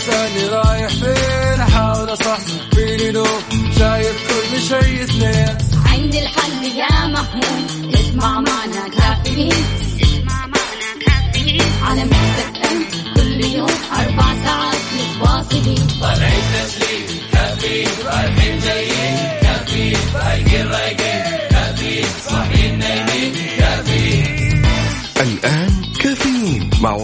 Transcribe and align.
تسألني 0.00 0.48
رايح 0.48 0.88
فين؟ 0.88 1.60
أحاول 1.60 2.12
أصحصح 2.12 2.70
فيني 2.74 3.10
لو 3.10 3.24
شايف 3.78 4.16
كل 4.28 4.60
شيء 4.60 5.02
اثنين. 5.04 5.58
عندي 5.86 6.22
الحل 6.22 6.64
يا 6.64 7.06
محمود. 7.06 7.94
اسمع 7.94 8.40
معنا 8.40 8.88
كافيين. 8.98 9.52
اسمع 10.02 10.46
معنا 10.46 10.90
كافيين. 11.06 11.72
على 11.82 12.04
مكتب 12.04 12.78
كل 13.16 13.44
يوم 13.44 13.76
أربع 13.92 14.34
ساعات 14.44 14.76
متواصلين. 14.96 15.88
طالعين 16.00 16.42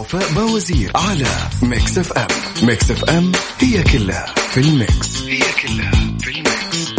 وفاء 0.07 0.33
بوازير 0.33 0.93
على 0.95 1.27
Mix 1.63 1.99
FM. 1.99 2.27
Mix 2.63 2.91
FM 2.91 3.33
هي 3.59 3.83
كلها 3.83 4.27
في 4.27 4.61
ال 4.61 4.73
mix. 4.73 5.23
هي 5.23 5.39
كلها 5.39 5.91
في 6.21 6.31
ال 6.31 6.43
mix. 6.43 6.93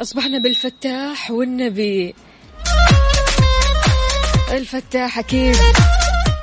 أصبحنا 0.00 0.38
بالفتاح 0.38 1.30
والنبي. 1.30 2.14
الفتاح 4.56 5.18
أكيد 5.18 5.56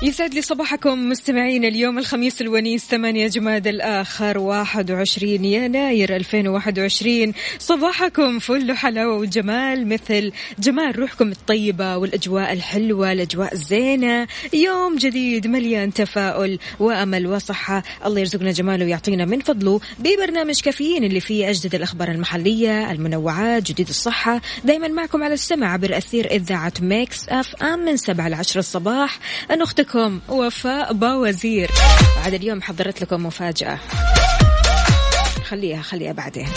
يسعد 0.03 0.33
لي 0.33 0.41
صباحكم 0.41 1.09
مستمعين 1.09 1.65
اليوم 1.65 1.99
الخميس 1.99 2.41
الونيس 2.41 2.85
8 2.85 3.27
جماد 3.27 3.67
الآخر 3.67 4.37
21 4.37 5.45
يناير 5.45 6.15
2021 6.15 7.33
صباحكم 7.59 8.39
فل 8.39 8.73
حلاوة 8.73 9.17
وجمال 9.17 9.87
مثل 9.87 10.31
جمال 10.59 10.99
روحكم 10.99 11.31
الطيبة 11.31 11.97
والأجواء 11.97 12.53
الحلوة 12.53 13.11
الأجواء 13.11 13.53
الزينة. 13.53 14.27
يوم 14.53 14.95
جديد 14.95 15.47
مليان 15.47 15.93
تفاؤل 15.93 16.59
وأمل 16.79 17.27
وصحة. 17.27 17.83
الله 18.05 18.19
يرزقنا 18.19 18.51
جماله 18.51 18.85
ويعطينا 18.85 19.25
من 19.25 19.39
فضله 19.39 19.79
ببرنامج 19.99 20.61
كافيين 20.61 21.03
اللي 21.03 21.19
فيه 21.19 21.49
أجدد 21.49 21.75
الأخبار 21.75 22.11
المحلية 22.11 22.91
المنوعات 22.91 23.63
جديد 23.63 23.89
الصحة. 23.89 24.41
دايما 24.65 24.87
معكم 24.87 25.23
على 25.23 25.33
السمع 25.33 25.73
عبر 25.73 25.97
أثير 25.97 26.31
إذاعة 26.31 26.73
Mix 26.81 27.29
FM 27.29 27.79
من 27.79 27.97
7 27.97 28.29
ل 28.29 28.33
10 28.33 28.59
الصباح. 28.59 29.19
أنا 29.51 29.63
أختكم 29.63 29.90
وفاء 30.29 30.93
باوزير. 30.93 31.71
بعد 32.23 32.33
اليوم 32.33 32.61
حضرت 32.61 33.01
لكم 33.01 33.25
مفاجأة. 33.25 33.79
خليها 35.45 35.81
خليها 35.81 36.11
بعدين. 36.11 36.47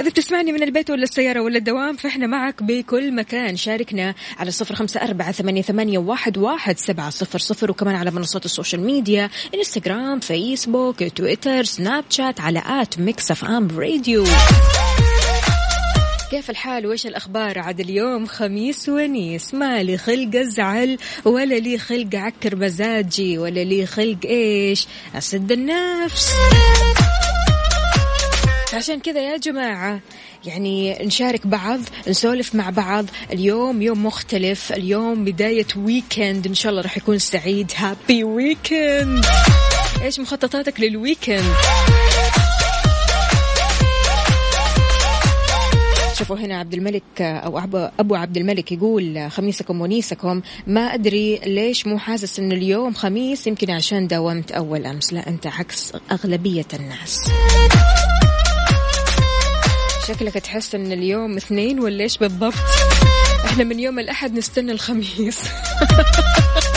إذا 0.00 0.08
بتسمعني 0.08 0.52
من 0.52 0.62
البيت 0.62 0.90
ولا 0.90 1.02
السيارة 1.02 1.40
ولا 1.40 1.58
الدوام 1.58 1.96
فإحنا 1.96 2.26
معك 2.26 2.62
بكل 2.62 3.14
مكان. 3.14 3.56
شاركنا 3.56 4.14
على 4.38 4.50
صفر 4.50 4.74
خمسة 4.74 5.00
أربعة 5.02 5.32
ثمانية, 5.32 5.98
واحد 5.98 6.78
سبعة 6.78 7.10
صفر 7.10 7.38
صفر 7.38 7.70
وكمان 7.70 7.94
على 7.94 8.10
منصات 8.10 8.44
ال 8.44 8.49
social 8.49 8.80
media 8.80 9.30
إنستغرام 9.54 10.20
فيسبوك 10.20 11.04
تويتر 11.16 11.64
سناب 11.64 12.04
شات 12.10 12.40
على 12.40 12.62
at 12.66 12.98
Mix 12.98 13.30
FM 13.30 13.68
Radio. 13.78 14.24
كيف 16.30 16.50
الحال؟ 16.50 16.86
وإيش 16.86 17.06
الأخبار؟ 17.06 17.58
عاد 17.58 17.80
اليوم 17.80 18.26
خميس 18.26 18.88
ونيس. 18.88 19.54
ما 19.54 19.82
لي 19.82 19.98
خلق 19.98 20.36
أزعل 20.36 20.98
ولا 21.24 21.54
لي 21.54 21.78
خلق 21.78 22.14
أعكر 22.14 22.56
مزاجي 22.56 23.38
ولا 23.38 23.64
لي 23.64 23.86
خلق 23.86 24.18
إيش؟ 24.24 24.86
أسد 25.14 25.52
النفس. 25.52 26.32
عشان 28.74 29.00
كذا 29.00 29.20
يا 29.20 29.36
جماعة 29.36 30.00
يعني 30.44 30.98
نشارك 31.04 31.46
بعض 31.46 31.80
نسولف 32.08 32.54
مع 32.54 32.70
بعض. 32.70 33.06
اليوم 33.32 33.82
يوم 33.82 34.06
مختلف 34.06 34.72
اليوم 34.72 35.24
بداية 35.24 35.66
weekend 35.76 36.46
إن 36.46 36.54
شاء 36.54 36.70
الله 36.70 36.82
راح 36.82 36.96
يكون 36.96 37.18
سعيد. 37.18 37.72
happy 37.76 38.24
weekend 38.24 39.24
إيش 40.02 40.20
مخططاتك 40.20 40.80
لل 40.80 40.96
weekend 40.96 41.54
شوفوا 46.18 46.36
هنا 46.36 46.58
عبد 46.58 46.74
الملك 46.74 47.20
أو 47.20 47.58
أبو 48.00 48.14
عبد 48.14 48.36
الملك 48.36 48.72
يقول 48.72 49.30
خميسكم 49.30 49.80
ونيسكم. 49.80 50.42
ما 50.66 50.80
أدري 50.80 51.36
ليش 51.46 51.86
مو 51.86 51.98
حاسس 51.98 52.38
إنه 52.38 52.54
اليوم 52.54 52.94
خميس 52.94 53.46
يمكن 53.46 53.70
عشان 53.70 54.06
داومت 54.06 54.52
أول 54.52 54.86
أمس. 54.86 55.12
لا 55.12 55.28
أنت 55.28 55.46
عكس 55.46 55.92
أغلبية 56.12 56.66
الناس. 56.74 57.18
شكلك 60.08 60.34
تحس 60.34 60.74
إن 60.74 60.92
اليوم 60.92 61.36
اثنين 61.36 61.80
ولا 61.80 62.02
إيش 62.02 62.18
بالضبط؟ 62.18 62.54
إحنا 63.44 63.64
من 63.64 63.80
يوم 63.80 63.98
الأحد 63.98 64.34
نستنى 64.34 64.72
الخميس. 64.72 65.38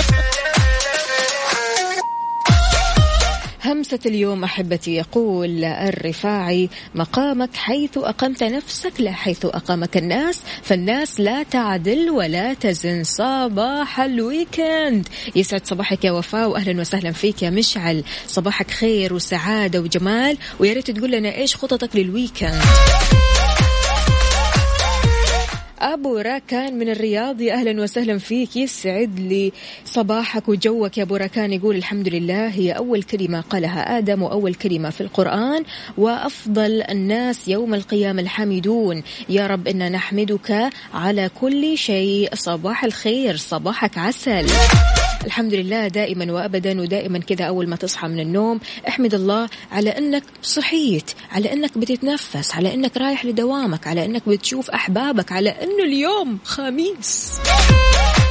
همسة 3.64 4.00
اليوم 4.06 4.44
أحبتي 4.44 4.96
يقول 4.96 5.64
الرفاعي 5.64 6.70
مقامك 6.96 7.56
حيث 7.56 7.97
أقمت 7.97 8.44
نفسك 8.44 8.94
لا 9.00 9.12
حيث 9.12 9.46
أقامك 9.46 9.97
الناس 9.97 10.42
فالناس 10.64 11.20
لا 11.20 11.44
تعدل 11.44 12.09
ولا 12.09 12.53
تزن. 12.53 13.03
صباح 13.03 14.00
ال 14.00 14.12
weekend. 14.12 15.07
يسعد 15.36 15.68
صباحك 15.68 16.06
يا 16.06 16.12
وفاء 16.12 16.50
وأهلا 16.50 16.81
وسهلا 16.81 17.12
فيك 17.12 17.44
يا 17.44 17.50
مشعل. 17.50 18.03
صباحك 18.28 18.72
خير 18.72 19.14
وسعادة 19.14 19.81
وجمال 19.81 20.38
ويا 20.59 20.74
ريت 20.74 20.92
تقول 20.92 21.12
لنا 21.12 21.36
إيش 21.36 21.56
خططك 21.56 21.96
لل 21.96 22.09
weekend. 22.09 22.62
أبو 25.79 26.17
راكان 26.17 26.79
من 26.79 26.90
الرياض. 26.90 27.41
يا 27.41 27.53
أهلا 27.53 27.81
وسهلا 27.81 28.17
فيك. 28.17 28.56
يسعد 28.56 29.19
لي 29.19 29.51
صباحك 29.85 30.50
وجوك 30.50 30.97
يا 30.97 31.03
أبو 31.03 31.16
راكان. 31.16 31.53
يقول 31.53 31.75
الحمد 31.75 32.07
لله. 32.07 32.47
هي 32.47 32.72
أول 32.72 33.03
كلمة 33.03 33.41
قالها 33.41 33.97
آدم 33.97 34.23
وأول 34.23 34.53
كلمة 34.53 34.89
في 34.89 35.01
القرآن. 35.01 35.63
وأفضل 35.97 36.81
الناس 36.81 37.47
يوم 37.47 37.73
القيامة 37.73 38.22
الحامدون. 38.22 39.03
يا 39.29 39.47
رب 39.47 39.68
إنا 39.68 39.89
نحمدك 39.89 40.69
على 40.94 41.29
كل 41.41 41.78
شيء. 41.78 42.29
صباح 42.35 42.84
الخير. 42.84 43.38
صباحك 43.38 43.97
عسل. 43.97 44.45
الحمد 45.25 45.53
لله 45.53 45.88
دائما 45.88 46.31
وابدا 46.31 46.81
ودائما 46.81 47.19
كذا 47.19 47.46
أول 47.46 47.69
ما 47.69 47.75
تصحى 47.75 48.07
من 48.07 48.19
النوم 48.19 48.59
احمد 48.88 49.13
الله 49.13 49.50
على 49.72 49.90
إنك 49.90 50.24
صحيت 50.41 51.12
على 51.31 51.53
إنك 51.53 51.78
بتتنفس 51.78 52.56
على 52.56 52.74
إنك 52.74 52.97
رايح 52.97 53.25
لدوامك 53.25 53.88
على 53.88 54.06
إنك 54.06 54.30
بتشوف 54.30 54.69
أحبابك 54.69 55.31
على 55.31 55.50
إنه 55.50 55.84
اليوم 55.84 56.38
خميس. 56.44 57.31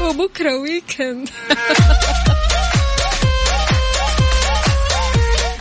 وبكرة 0.02 0.58
ويكند 0.58 1.28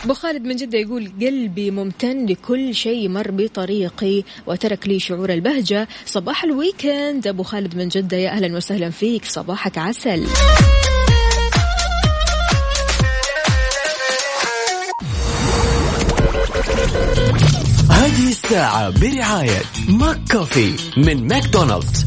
أبو 0.04 0.14
خالد 0.14 0.44
من 0.44 0.56
جدة 0.56 0.78
يقول 0.78 1.12
قلبي 1.20 1.70
ممتن 1.70 2.26
لكل 2.26 2.74
شيء 2.74 3.08
مر 3.08 3.30
بطريقي 3.30 4.22
وترك 4.46 4.88
لي 4.88 5.00
شعور 5.00 5.32
البهجة. 5.32 5.88
صباح 6.06 6.44
ال 6.44 6.54
weekend 6.54 7.26
أبو 7.26 7.42
خالد 7.42 7.76
من 7.76 7.88
جدة 7.88 8.16
يا 8.16 8.30
أهلا 8.30 8.56
وسهلا 8.56 8.90
فيك. 8.90 9.24
صباحك 9.24 9.78
عسل. 9.78 10.26
الساعة 18.48 19.00
برعاية 19.00 19.62
McCoffee 19.88 20.76
من 20.96 21.28
ماكدونالدز. 21.28 22.04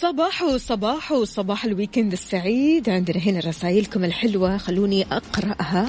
صباحو 0.00 0.58
صباحو 0.58 1.24
صباح 1.24 1.64
الويكند 1.64 2.12
السعيد. 2.12 2.88
عندنا 2.88 3.18
هنا 3.18 3.40
رسائلكم 3.40 4.04
الحلوة 4.04 4.56
خلوني 4.58 5.06
أقرأها. 5.12 5.86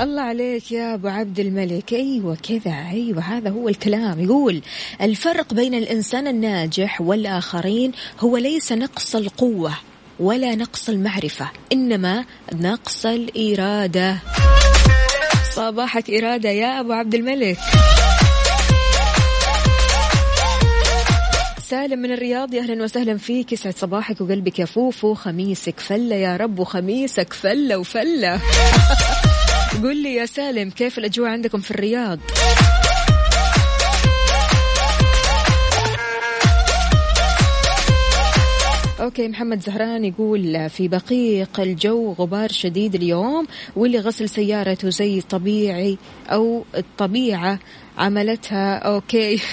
الله 0.00 0.22
عليك 0.22 0.72
يا 0.72 0.94
أبو 0.94 1.08
عبد 1.08 1.40
الملك. 1.40 1.92
أيوه 1.92 2.36
كذا 2.36 2.88
أيوه 2.90 3.20
هذا 3.20 3.50
هو 3.50 3.68
الكلام. 3.68 4.20
يقول 4.20 4.62
الفرق 5.00 5.54
بين 5.54 5.74
الإنسان 5.74 6.26
الناجح 6.26 7.00
والآخرين 7.00 7.92
هو 8.20 8.36
ليس 8.36 8.72
نقص 8.72 9.16
القوة 9.16 9.72
ولا 10.20 10.54
نقص 10.54 10.88
المعرفة 10.88 11.50
إنما 11.72 12.24
نقص 12.52 13.06
الإرادة. 13.06 14.16
صباحك 15.54 16.10
إرادة 16.10 16.48
يا 16.48 16.80
أبو 16.80 16.92
عبد 16.92 17.14
الملك. 17.14 17.58
سالم 21.68 21.98
من 21.98 22.12
الرياض 22.12 22.54
يا 22.54 22.62
أهلا 22.62 22.84
وسهلا 22.84 23.16
فيك. 23.16 23.52
يسعد 23.52 23.76
صباحك 23.76 24.20
وقلبك 24.20 24.58
يا 24.58 24.64
فوفو. 24.64 25.14
خميسك 25.14 25.80
فلة 25.80 26.16
يا 26.16 26.36
رب 26.36 26.58
وخميسك 26.58 27.32
فلة 27.32 27.78
وفلة. 27.78 28.40
قل 29.82 30.02
لي 30.02 30.14
يا 30.14 30.26
سالم 30.26 30.70
كيف 30.70 30.98
الأجواء 30.98 31.30
عندكم 31.30 31.58
في 31.58 31.70
الرياض؟ 31.70 32.18
okay 39.00 39.28
محمد 39.28 39.60
زهران 39.60 40.04
يقول 40.04 40.70
في 40.70 40.88
بقيق 40.88 41.60
الجو 41.60 42.12
غبار 42.12 42.52
شديد 42.52 42.94
اليوم 42.94 43.46
واللي 43.76 43.98
غسل 43.98 44.28
سيارته 44.28 44.90
زي 44.90 45.20
طبيعي 45.20 45.98
أو 46.28 46.64
الطبيعة 46.76 47.58
عملتها. 47.98 48.78
أوكي. 48.78 49.40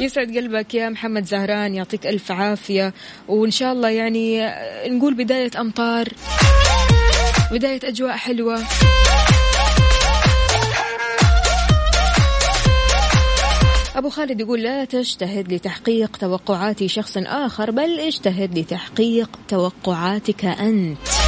يسعد 0.00 0.36
قلبك 0.36 0.74
يا 0.74 0.88
محمد 0.88 1.24
زهران 1.24 1.74
يعطيك 1.74 2.06
ألف 2.06 2.32
عافية 2.32 2.94
وإن 3.28 3.50
شاء 3.50 3.72
الله 3.72 3.88
يعني 3.88 4.52
نقول 4.86 5.14
بداية 5.14 5.50
أمطار. 5.60 6.08
بداية 7.52 7.80
أجواء 7.84 8.16
حلوة. 8.16 8.58
أبو 13.96 14.10
خالد 14.10 14.40
يقول 14.40 14.62
لا 14.62 14.84
تجتهد 14.84 15.52
لتحقيق 15.52 16.16
توقعات 16.16 16.86
شخص 16.86 17.16
آخر 17.16 17.70
بل 17.70 18.00
اجتهد 18.00 18.58
لتحقيق 18.58 19.30
توقعاتك 19.48 20.44
أنت. 20.44 21.21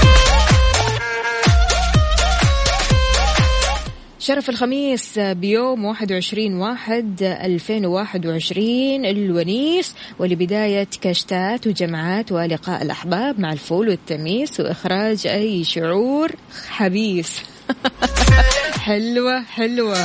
شرف 4.25 4.50
الخميس 4.50 5.19
بيوم 5.19 5.85
21 5.85 6.55
واحد 6.55 7.23
2021 7.23 9.05
الونيس 9.05 9.94
ولبداية 10.19 10.88
كشتات 11.00 11.67
وجمعات 11.67 12.32
ولقاء 12.32 12.82
الأحباب 12.82 13.41
مع 13.41 13.53
الفول 13.53 13.88
والتميس 13.88 14.61
وإخراج 14.61 15.26
أي 15.26 15.65
شعور 15.65 16.31
حبيس. 16.69 17.43
حلوة 18.87 19.43
حلوة. 19.43 19.99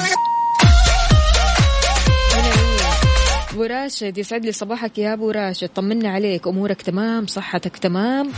ابو 3.51 3.63
راشد 3.63 4.17
يسعد 4.17 4.45
لي 4.45 4.51
صباحك 4.51 4.97
يا 4.97 5.13
أبو 5.13 5.31
راشد. 5.31 5.69
طمنا 5.75 6.09
عليك 6.09 6.47
أمورك 6.47 6.81
تمام 6.81 7.27
صحتك 7.27 7.77
تمام 7.77 8.31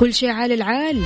كل 0.00 0.14
شيء 0.14 0.30
عال 0.30 0.52
العال. 0.52 1.02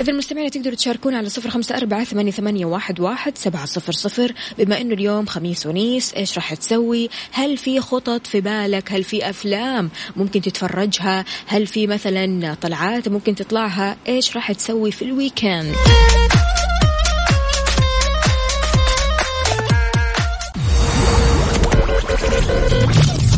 إذا 0.00 0.12
المستمعين 0.12 0.50
تقدروا 0.50 0.74
تشاركونا 0.74 1.18
على 1.18 1.28
صفر 1.28 1.50
خمسة 1.50 1.76
أربعة 1.76 2.04
ثمانية, 2.04 2.64
واحد 2.64 3.38
سبعة 3.38 3.66
صفر 3.66 3.92
صفر. 3.92 4.32
بما 4.58 4.80
إنه 4.80 4.94
اليوم 4.94 5.26
خميس 5.26 5.66
ونيس 5.66 6.14
إيش 6.14 6.36
راح 6.36 6.54
تسوي؟ 6.54 7.10
هل 7.32 7.56
في 7.56 7.80
خطط 7.80 8.26
في 8.26 8.40
بالك؟ 8.40 8.92
هل 8.92 9.04
في 9.04 9.30
أفلام 9.30 9.90
ممكن 10.16 10.40
تتفرجها؟ 10.40 11.24
هل 11.46 11.66
في 11.66 11.86
مثلا 11.86 12.54
طلعات 12.54 13.08
ممكن 13.08 13.34
تطلعها؟ 13.34 13.96
إيش 14.08 14.36
راح 14.36 14.52
تسوي 14.52 14.90
في 14.92 15.02
الويكند؟ 15.02 15.74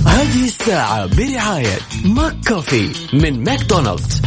هذه 0.06 0.44
الساعة 0.44 1.06
برعاية 1.06 1.78
McCoffee 2.04 2.90
من 3.12 3.44
ماكدونالدز. 3.44 4.20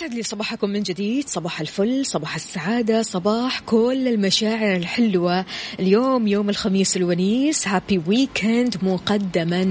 ويسعد 0.00 0.14
لي 0.14 0.22
صباحكم 0.22 0.70
من 0.70 0.82
جديد. 0.82 1.28
صباح 1.28 1.60
الفل 1.60 2.06
صباح 2.06 2.34
السعادة 2.34 3.02
صباح 3.02 3.60
كل 3.60 4.08
المشاعر 4.08 4.76
الحلوة. 4.76 5.44
اليوم 5.80 6.26
يوم 6.26 6.50
الخميس 6.50 6.96
الونيس. 6.96 7.68
happy 7.68 8.02
weekend 8.06 8.76
مقدما. 8.82 9.62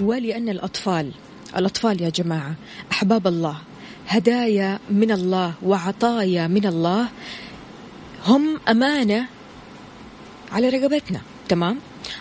ولأن 0.00 0.48
الأطفال 0.48 1.12
الأطفال 1.56 2.02
يا 2.02 2.08
جماعة 2.08 2.54
أحباب 2.92 3.26
الله. 3.26 3.56
هدايا 4.08 4.78
من 4.90 5.10
الله 5.10 5.54
وعطايا 5.62 6.46
من 6.46 6.66
الله 6.66 7.08
هم 8.26 8.60
أمانة 8.68 9.26
على 10.52 10.68
رقبتنا 10.68 11.20
تمام؟ 11.48 11.78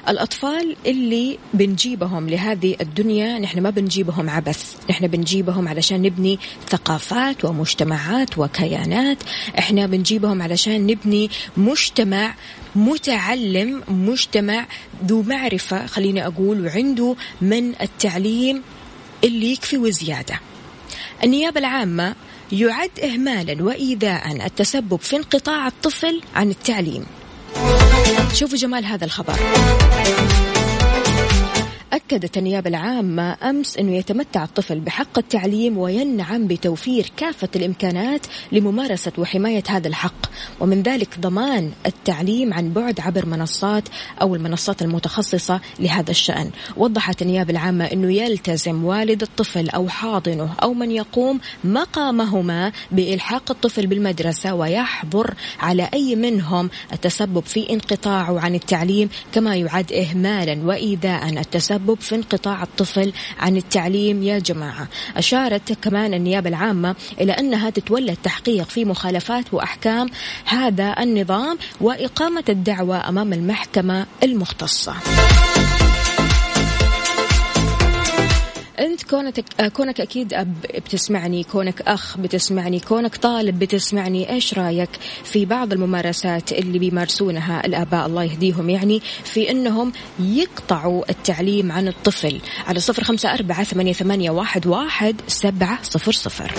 الأطفال 0.10 0.76
اللي 0.86 1.38
بنجيبهم 1.54 2.30
لهذه 2.30 2.76
الدنيا 2.82 3.40
نحن 3.40 3.60
ما 3.60 3.70
بنجيبهم 3.70 4.30
عبث 4.30 4.76
نحن 4.90 5.08
بنجيبهم 5.08 5.68
علشان 5.68 6.02
نبني 6.02 6.40
ثقافات 6.70 7.46
ومجتمعات 7.46 8.38
وكيانات 8.38 9.18
إحنا 9.60 9.86
بنجيبهم 9.86 10.42
علشان 10.42 10.88
نبني 10.88 11.30
مجتمع 11.58 12.36
متعلم 12.76 13.84
مجتمع 13.88 14.66
ذو 15.06 15.22
معرفة 15.22 15.86
خليني 15.86 16.28
أقول 16.28 16.66
وعنده 16.66 17.16
من 17.42 17.82
التعليم 17.82 18.62
اللي 19.24 19.52
يكفي 19.52 19.78
وزيادة. 19.78 20.40
النيابة 21.24 21.60
العامة 21.60 22.16
يعد 22.52 23.00
إهمالا 23.04 23.64
وإيذاء 23.64 24.46
التسبب 24.46 25.00
في 25.00 25.16
انقطاع 25.16 25.68
الطفل 25.68 26.22
عن 26.36 26.50
التعليم. 26.50 27.06
شوفوا 28.34 28.58
جمال 28.58 28.86
هذا 28.86 29.06
الخبر. 29.06 29.34
أكدت 31.96 32.38
النيابة 32.38 32.70
العامة 32.70 33.38
أمس 33.44 33.78
أنه 33.78 33.96
يتمتع 33.96 34.44
الطفل 34.44 34.80
بحق 34.80 35.18
التعليم 35.18 35.78
وينعم 35.78 36.48
بتوفير 36.48 37.12
كافة 37.18 37.48
الإمكانات 37.56 38.26
لممارسة 38.52 39.12
وحماية 39.18 39.64
هذا 39.70 39.88
الحق. 39.88 40.26
ومن 40.60 40.82
ذلك 40.82 41.20
ضمان 41.20 41.72
التعليم 41.86 42.54
عن 42.54 42.74
بعد 42.74 43.00
عبر 43.00 43.26
منصات 43.26 43.84
أو 44.22 44.36
المنصات 44.36 44.82
المتخصصة 44.82 45.60
لهذا 45.80 46.12
الشأن. 46.12 46.52
وضحت 46.78 47.22
النيابة 47.22 47.52
العامة 47.52 47.86
أنه 47.86 48.14
يلتزم 48.14 48.86
والد 48.86 49.22
الطفل 49.22 49.70
أو 49.70 49.90
حاضنه 49.90 50.54
أو 50.64 50.74
من 50.74 50.92
يقوم 50.92 51.40
مقامهما 51.64 52.72
بإلحاق 52.92 53.52
الطفل 53.52 53.88
بالمدرسة 53.88 54.54
ويحظر 54.54 55.34
على 55.60 55.90
أي 55.94 56.16
منهم 56.16 56.70
التسبب 56.94 57.44
في 57.44 57.74
انقطاعه 57.74 58.40
عن 58.40 58.56
التعليم 58.56 59.10
كما 59.34 59.56
يعد 59.56 59.94
إهمالا 59.94 60.66
وإيذاء 60.66 61.30
التسبب 61.30 61.85
في 61.94 62.16
انقطاع 62.16 62.64
الطفل 62.64 63.14
عن 63.40 63.58
التعليم 63.58 64.24
يا 64.24 64.40
جماعة. 64.40 64.88
أشارت 65.18 65.74
كمان 65.74 66.14
النيابة 66.14 66.50
العامة 66.50 66.96
إلى 67.22 67.32
أنها 67.32 67.70
تتولى 67.70 68.12
التحقيق 68.12 68.70
في 68.70 68.86
مخالفات 68.86 69.54
وأحكام 69.54 70.10
هذا 70.46 70.96
النظام 71.00 71.58
وإقامة 71.82 72.44
الدعوة 72.50 73.10
أمام 73.10 73.34
المحكمة 73.34 74.06
المختصة. 74.24 74.94
أنت 78.80 79.04
كونك 79.04 79.46
كونك 79.74 80.02
أكيد 80.02 80.34
أب 80.34 80.54
بتسمعني 80.76 81.44
كونك 81.44 81.82
أخ 81.82 82.18
بتسمعني 82.18 82.80
كونك 82.80 83.16
طالب 83.16 83.60
بتسمعني 83.60 84.30
إيش 84.30 84.54
رأيك 84.54 84.90
في 85.24 85.46
بعض 85.46 85.74
الممارسات 85.74 86.52
اللي 86.52 86.80
بيمارسونها 86.80 87.66
الآباء 87.66 88.06
الله 88.06 88.24
يهديهم؟ 88.24 88.70
يعني 88.70 89.02
في 89.24 89.52
إنهم 89.52 89.92
يقطعوا 90.20 91.04
التعليم 91.10 91.72
عن 91.72 91.88
الطفل 91.88 92.42
على 92.68 92.80
صفر 92.80 93.04
خمسة 93.04 93.34
أربعة 93.34 93.64
ثمانية, 93.64 93.94
ثمانية 93.94 94.32
واحد, 94.32 94.68
واحد 94.68 95.16
سبعة 95.28 95.84
صفر 95.84 96.12
صفر. 96.12 96.52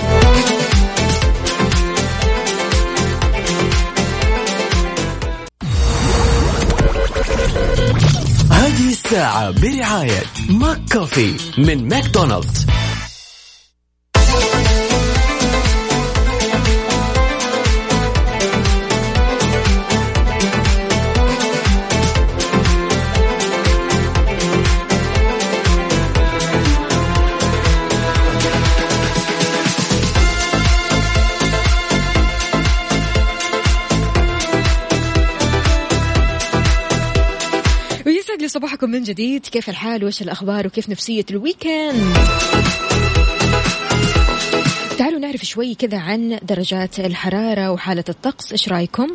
الساعة 9.06 9.50
برعاية 9.50 10.22
McCoffee 10.50 11.34
من 11.58 11.88
ماكدونالدز. 11.88 12.66
صباحكم 38.56 38.90
من 38.90 39.02
جديد. 39.02 39.46
كيف 39.46 39.68
الحال؟ 39.68 40.04
وش 40.04 40.22
الأخبار؟ 40.22 40.66
وكيف 40.66 40.88
نفسية 40.88 41.24
ال 41.30 41.40
weekend؟ 41.40 42.16
تعالوا 44.98 45.18
نعرف 45.18 45.44
شوي 45.44 45.74
كذا 45.74 45.98
عن 45.98 46.38
درجات 46.42 47.00
الحرارة 47.00 47.70
وحالة 47.70 48.04
الطقس. 48.08 48.52
إيش 48.52 48.68
رأيكم؟ 48.68 49.06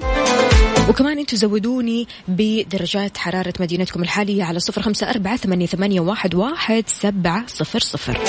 وكمان 0.90 1.20
أنتم 1.20 1.38
زودوني 1.38 2.08
بدرجات 2.28 3.18
حرارة 3.18 3.54
مدينتكم 3.60 4.04
الحالية 4.04 4.44
على 4.44 4.60
صفر 4.60 4.82
خمسة 4.82 5.10
أربعة 5.10 5.38
ثمانية, 5.38 6.00
واحد, 6.00 6.36
واحد 6.36 6.84
سبعة 6.88 7.48
صفر 7.48 7.80
صفر. 7.80 8.20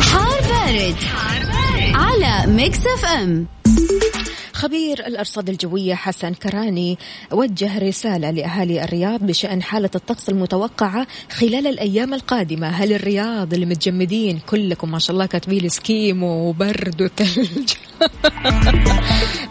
حار 0.00 0.40
بارد. 0.48 0.96
على 1.94 2.52
Mix 2.52 2.86
FM. 2.86 3.46
خبير 4.64 5.06
الأرصاد 5.06 5.48
الجوية 5.48 5.94
حسن 5.94 6.34
كراني 6.34 6.98
وجه 7.32 7.78
رسالة 7.78 8.30
لأهالي 8.30 8.84
الرياض 8.84 9.20
بشأن 9.22 9.62
حالة 9.62 9.90
الطقس 9.94 10.28
المتوقعة 10.28 11.06
خلال 11.30 11.66
الأيام 11.66 12.14
القادمة. 12.14 12.68
هل 12.68 12.92
الرياض 12.92 13.54
اللي 13.54 13.66
متجمدين 13.66 14.38
كلكم 14.38 14.90
ما 14.90 14.98
شاء 14.98 15.14
الله 15.14 15.26
كاتبين 15.26 15.68
سكيمو 15.68 16.48
وبرد 16.48 17.02
وثلج 17.02 17.72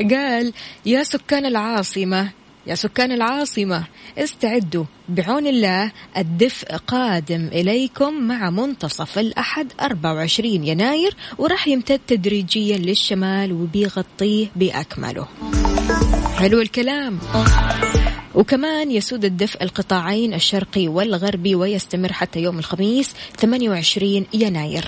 قال 0.13 0.53
يا 0.86 1.03
سكان 1.03 1.46
العاصمة 1.46 2.43
يا 2.67 2.75
سكان 2.75 3.12
العاصمة 3.12 3.84
استعدوا. 4.17 4.86
بعون 5.10 5.48
الله 5.48 5.91
الدفء 6.17 6.75
قادم 6.75 7.48
إليكم 7.48 8.13
مع 8.13 8.50
منتصف 8.50 9.20
الأحد 9.20 9.72
24 9.82 10.63
يناير 10.63 11.15
وراح 11.38 11.67
يمتد 11.67 12.00
تدريجيا 12.08 12.77
للشمال 12.77 13.51
وبيغطيه 13.51 14.48
بأكمله. 14.55 15.27
حلو 16.36 16.62
الكلام. 16.62 17.20
وكمان 18.36 18.91
يسود 18.91 19.25
الدفء 19.25 19.63
القطاعين 19.63 20.34
الشرقي 20.34 20.88
والغربي 20.88 21.55
ويستمر 21.55 22.13
حتى 22.13 22.39
يوم 22.39 22.60
الخميس 22.60 23.15
28 23.38 24.25
يناير. 24.34 24.88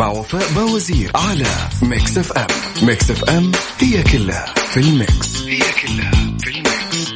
مع 0.00 0.08
وفاء 0.08 0.52
باوزير 0.52 1.10
على 1.14 1.46
Mix 1.82 2.18
FM 2.18 2.46
Mix 2.82 3.10
FM 3.10 3.52
هي 3.78 4.02
كلها 4.02 4.54
في 4.70 4.80
ال 4.80 4.92
mix. 4.92 5.42
هي 5.42 5.58
كلها 5.58 6.10
في 6.40 6.50
ال 6.50 6.62
mix. 6.62 7.12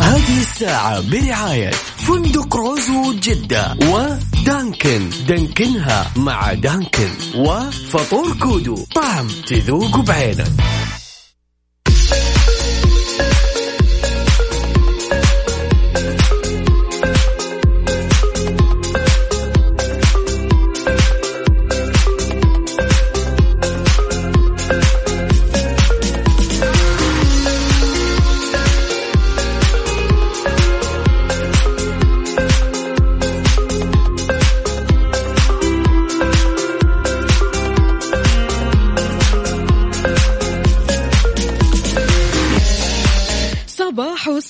هذه 0.00 0.40
الساعة 0.40 1.00
برعاية 1.00 1.70
فندق 1.96 2.56
روزو 2.56 3.12
جدة 3.12 3.76
ودانكن. 3.82 5.10
دانكنها 5.28 6.10
مع 6.16 6.52
دانكن 6.52 7.10
وفطور 7.34 8.36
كودو. 8.38 8.84
طعم 8.94 9.28
تذوق 9.46 9.96
بعينك. 9.96 10.52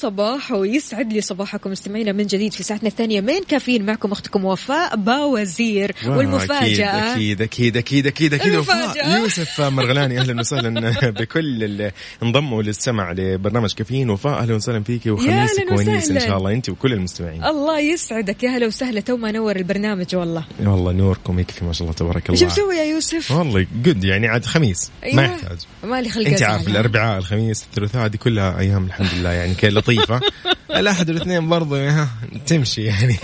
صباح 0.01 0.41
صباح 0.41 0.53
ويسعد 0.53 1.13
لي 1.13 1.21
صباحكم 1.21 1.71
مستمعينا 1.71 2.13
من 2.13 2.27
جديد 2.27 2.53
في 2.53 2.63
ساعتنا 2.63 2.89
الثانية 2.89 3.21
من 3.21 3.41
كافيين 3.49 3.87
معكم 3.87 4.13
أختكم 4.13 4.45
وفاء 4.45 4.97
باوزير 4.97 5.95
والمفاجأة. 6.07 7.13
أكيد 7.13 7.43
أكيد 7.43 7.77
أكيد 7.77 8.07
أكيد 8.07 8.35
أكيد 8.35 8.55
وفاء. 8.55 9.21
يوسف 9.21 9.61
مرغلاني 9.61 10.21
أهلا 10.21 10.41
وسهلا 10.41 10.91
بكل 11.21 11.65
اللي 11.65 11.93
انضموا 12.23 12.63
للسمع 12.63 13.13
لبرنامج 13.13 13.73
كافيين. 13.73 14.11
وفاء 14.11 14.39
أهلا 14.39 14.55
وسهلا 14.55 14.83
فيكي 14.83 15.11
وخميسك 15.11 15.61
أهلاً 15.61 15.73
ونيس 15.73 16.05
وسهلاً. 16.05 16.21
شاء 16.21 16.39
الله 16.39 16.53
أنت 16.53 16.69
وكل 16.69 16.93
المستمعين. 16.93 17.45
الله 17.45 17.81
يسعدك. 17.81 18.43
يا 18.43 18.51
هلا 18.51 18.67
وسهلا. 18.67 19.01
تو 19.01 19.17
ما 19.17 19.33
نور 19.33 19.57
البرنامج 19.57 20.17
والله. 20.17 20.45
والله 20.61 20.93
نوركم 20.93 21.39
يكفي 21.39 21.65
ما 21.65 21.73
شاء 21.73 21.83
الله 21.83 21.95
تبارك 21.95 22.27
الله. 22.27 22.41
شو 22.41 22.47
مسوي 22.47 22.77
يا 22.77 22.85
يوسف؟ 22.85 23.31
والله 23.31 23.67
good 23.85 24.05
يعني 24.05 24.29
عاد 24.29 24.45
خميس. 24.45 24.91
ما 25.13 25.25
يحتاج. 25.25 25.59
مالي 25.85 26.09
خلق 26.09 26.29
أزعل. 26.29 26.51
عارف 26.51 26.69
الأربعاء 26.69 27.19
الخميس 27.19 27.63
الثلاثاء 27.63 28.09
دي 28.09 28.19
كلها 28.19 28.59
أيام 28.59 28.85
الحمد 28.85 29.09
لله. 29.15 29.31
يعني 29.31 29.55
كي 29.55 29.69
لطيفة. 29.91 30.21
الأحد 30.71 31.11
والإثنين 31.11 31.49
برضه 31.49 31.89
ها، 31.89 32.09
تمشي 32.47 32.83
يعني. 32.83 33.17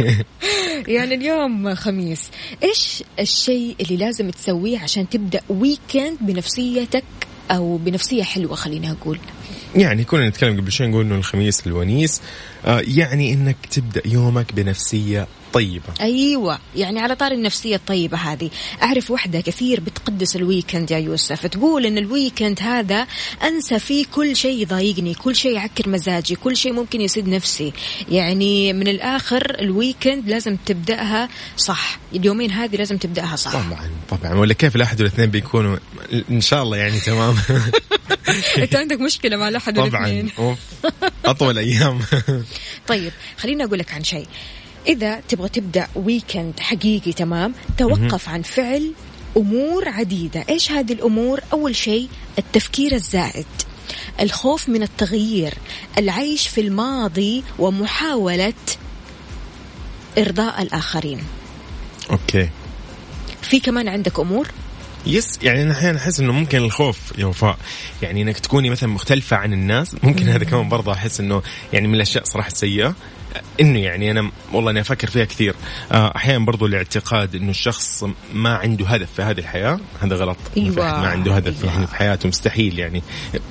يعني 0.88 1.14
اليوم 1.14 1.74
خميس. 1.74 2.30
إيش 2.62 3.04
الشيء 3.20 3.76
اللي 3.80 3.96
لازم 3.96 4.30
تسويه 4.30 4.78
عشان 4.78 5.08
تبدأ 5.08 5.40
ويكند 5.48 6.16
بنفسيتك 6.20 7.04
أو 7.50 7.76
بنفسية 7.76 8.22
حلوة 8.22 8.54
خلينا 8.54 8.96
أقول؟ 9.02 9.18
يعني 9.76 10.04
كنا 10.04 10.28
نتكلم 10.28 10.60
قبل 10.60 10.72
شوي 10.72 10.86
نقول 10.86 11.04
إنه 11.04 11.14
الخميس 11.14 11.66
الونيس. 11.66 12.20
آه 12.64 12.82
يعني 12.86 13.32
إنك 13.32 13.56
تبدأ 13.70 14.02
يومك 14.06 14.52
بنفسية 14.54 15.26
طيبة. 15.56 15.84
أيوه 16.00 16.58
يعني 16.76 17.00
على 17.00 17.14
طار 17.16 17.32
النفسية 17.32 17.76
الطيبة 17.76 18.18
هذه. 18.18 18.50
أعرف 18.82 19.10
وحدة 19.10 19.40
كثير 19.40 19.80
بتقدس 19.80 20.36
ال 20.36 20.43
weekend 20.43 20.90
يا 20.90 20.98
يوسف. 20.98 21.46
تقول 21.46 21.86
إن 21.86 21.98
ال 21.98 22.06
weekend 22.06 22.60
هذا 22.62 23.06
أنسى 23.42 23.78
فيه 23.78 24.06
كل 24.12 24.36
شيء 24.36 24.62
يضايقني 24.62 25.14
كل 25.14 25.36
شيء 25.36 25.52
يعكر 25.52 25.88
مزاجي 25.88 26.34
كل 26.34 26.56
شيء 26.56 26.72
ممكن 26.72 27.00
يسد 27.00 27.28
نفسي. 27.28 27.72
يعني 28.08 28.72
من 28.72 28.88
الآخر 28.88 29.56
ال 29.60 29.69
weekend 29.69 30.28
لازم 30.28 30.56
تبدأها 30.66 31.28
صح. 31.56 31.98
اليومين 32.14 32.50
هذه 32.50 32.76
لازم 32.76 32.96
تبدأها 32.96 33.36
صح. 33.36 33.52
طبعا 33.52 33.90
طبعا. 34.10 34.34
ولا 34.34 34.54
كيف 34.54 34.76
الأحد 34.76 35.00
والاثنين 35.00 35.30
بيكونوا؟ 35.30 35.76
إن 36.30 36.40
شاء 36.40 36.62
الله 36.62 36.76
يعني 36.76 37.00
تمام. 37.00 37.36
أنت 38.58 38.76
عندك 38.76 39.00
مشكلة 39.00 39.36
مع 39.36 39.58
طبعا. 39.58 39.84
والاثنين. 39.84 40.30
أوف. 40.38 40.58
أطول 41.24 41.58
أيام. 41.58 42.00
طيب 42.88 43.12
خليني 43.38 43.64
أقول 43.64 43.78
لك 43.78 43.92
عن 43.92 44.04
شيء. 44.04 44.26
إذا 44.88 45.20
تبغى 45.20 45.48
تبدأ 45.48 45.86
weekend 45.94 46.60
حقيقي 46.60 47.12
تمام؟ 47.12 47.54
توقف 47.78 48.28
عن 48.28 48.42
فعل 48.42 48.92
أمور 49.36 49.88
عديدة. 49.88 50.44
إيش 50.48 50.72
هذه 50.72 50.92
الأمور؟ 50.92 51.40
أول 51.52 51.76
شيء 51.76 52.08
التفكير 52.38 52.92
الزائد 52.92 53.46
الخوف 54.20 54.68
من 54.68 54.82
التغيير 54.82 55.54
العيش 55.98 56.48
في 56.48 56.60
الماضي 56.60 57.44
ومحاولة 57.58 58.54
إرضاء 60.18 60.62
الآخرين. 60.62 61.20
okay. 62.10 62.48
في 63.42 63.60
كمان 63.60 63.88
عندك 63.88 64.20
أمور؟ 64.20 64.48
yes 65.06 65.38
يعني 65.42 65.62
انا 65.62 65.72
أحيانا 65.72 65.98
أحس 65.98 66.20
إنه 66.20 66.32
ممكن 66.32 66.58
الخوف 66.58 66.98
يا 67.18 67.26
وفاء 67.26 67.58
يعني 68.02 68.22
إنك 68.22 68.38
تكوني 68.38 68.70
مثلا 68.70 68.88
مختلفة 68.88 69.36
عن 69.36 69.52
الناس. 69.52 69.96
ممكن 70.02 70.28
هذا 70.28 70.44
كمان 70.44 70.68
برضه 70.68 70.92
أحس 70.92 71.20
إنه 71.20 71.42
يعني 71.72 71.88
من 71.88 71.94
الأشياء 71.94 72.24
صراحة 72.24 72.48
السيئة. 72.48 72.94
إنه 73.60 73.78
يعني 73.78 74.10
أنا 74.10 74.30
والله 74.52 74.70
اني 74.70 74.80
أفكر 74.80 75.10
فيها 75.10 75.24
كثير. 75.24 75.54
آه، 75.92 76.12
أحيانا 76.16 76.44
برضو 76.44 76.66
الاعتقاد 76.66 77.34
إنه 77.34 77.50
الشخص 77.50 78.04
ما 78.34 78.54
عنده 78.54 78.86
هدف 78.86 79.08
في 79.16 79.22
هذه 79.22 79.38
الحياة 79.38 79.80
هذا 80.00 80.16
غلط. 80.16 80.36
أحد 80.58 80.78
ما 80.78 81.08
عنده 81.08 81.36
هدف 81.36 81.64
أيوة. 81.64 81.74
يعني 81.74 81.86
في 81.86 81.96
حياته 81.96 82.28
مستحيل 82.28 82.78
يعني. 82.78 83.02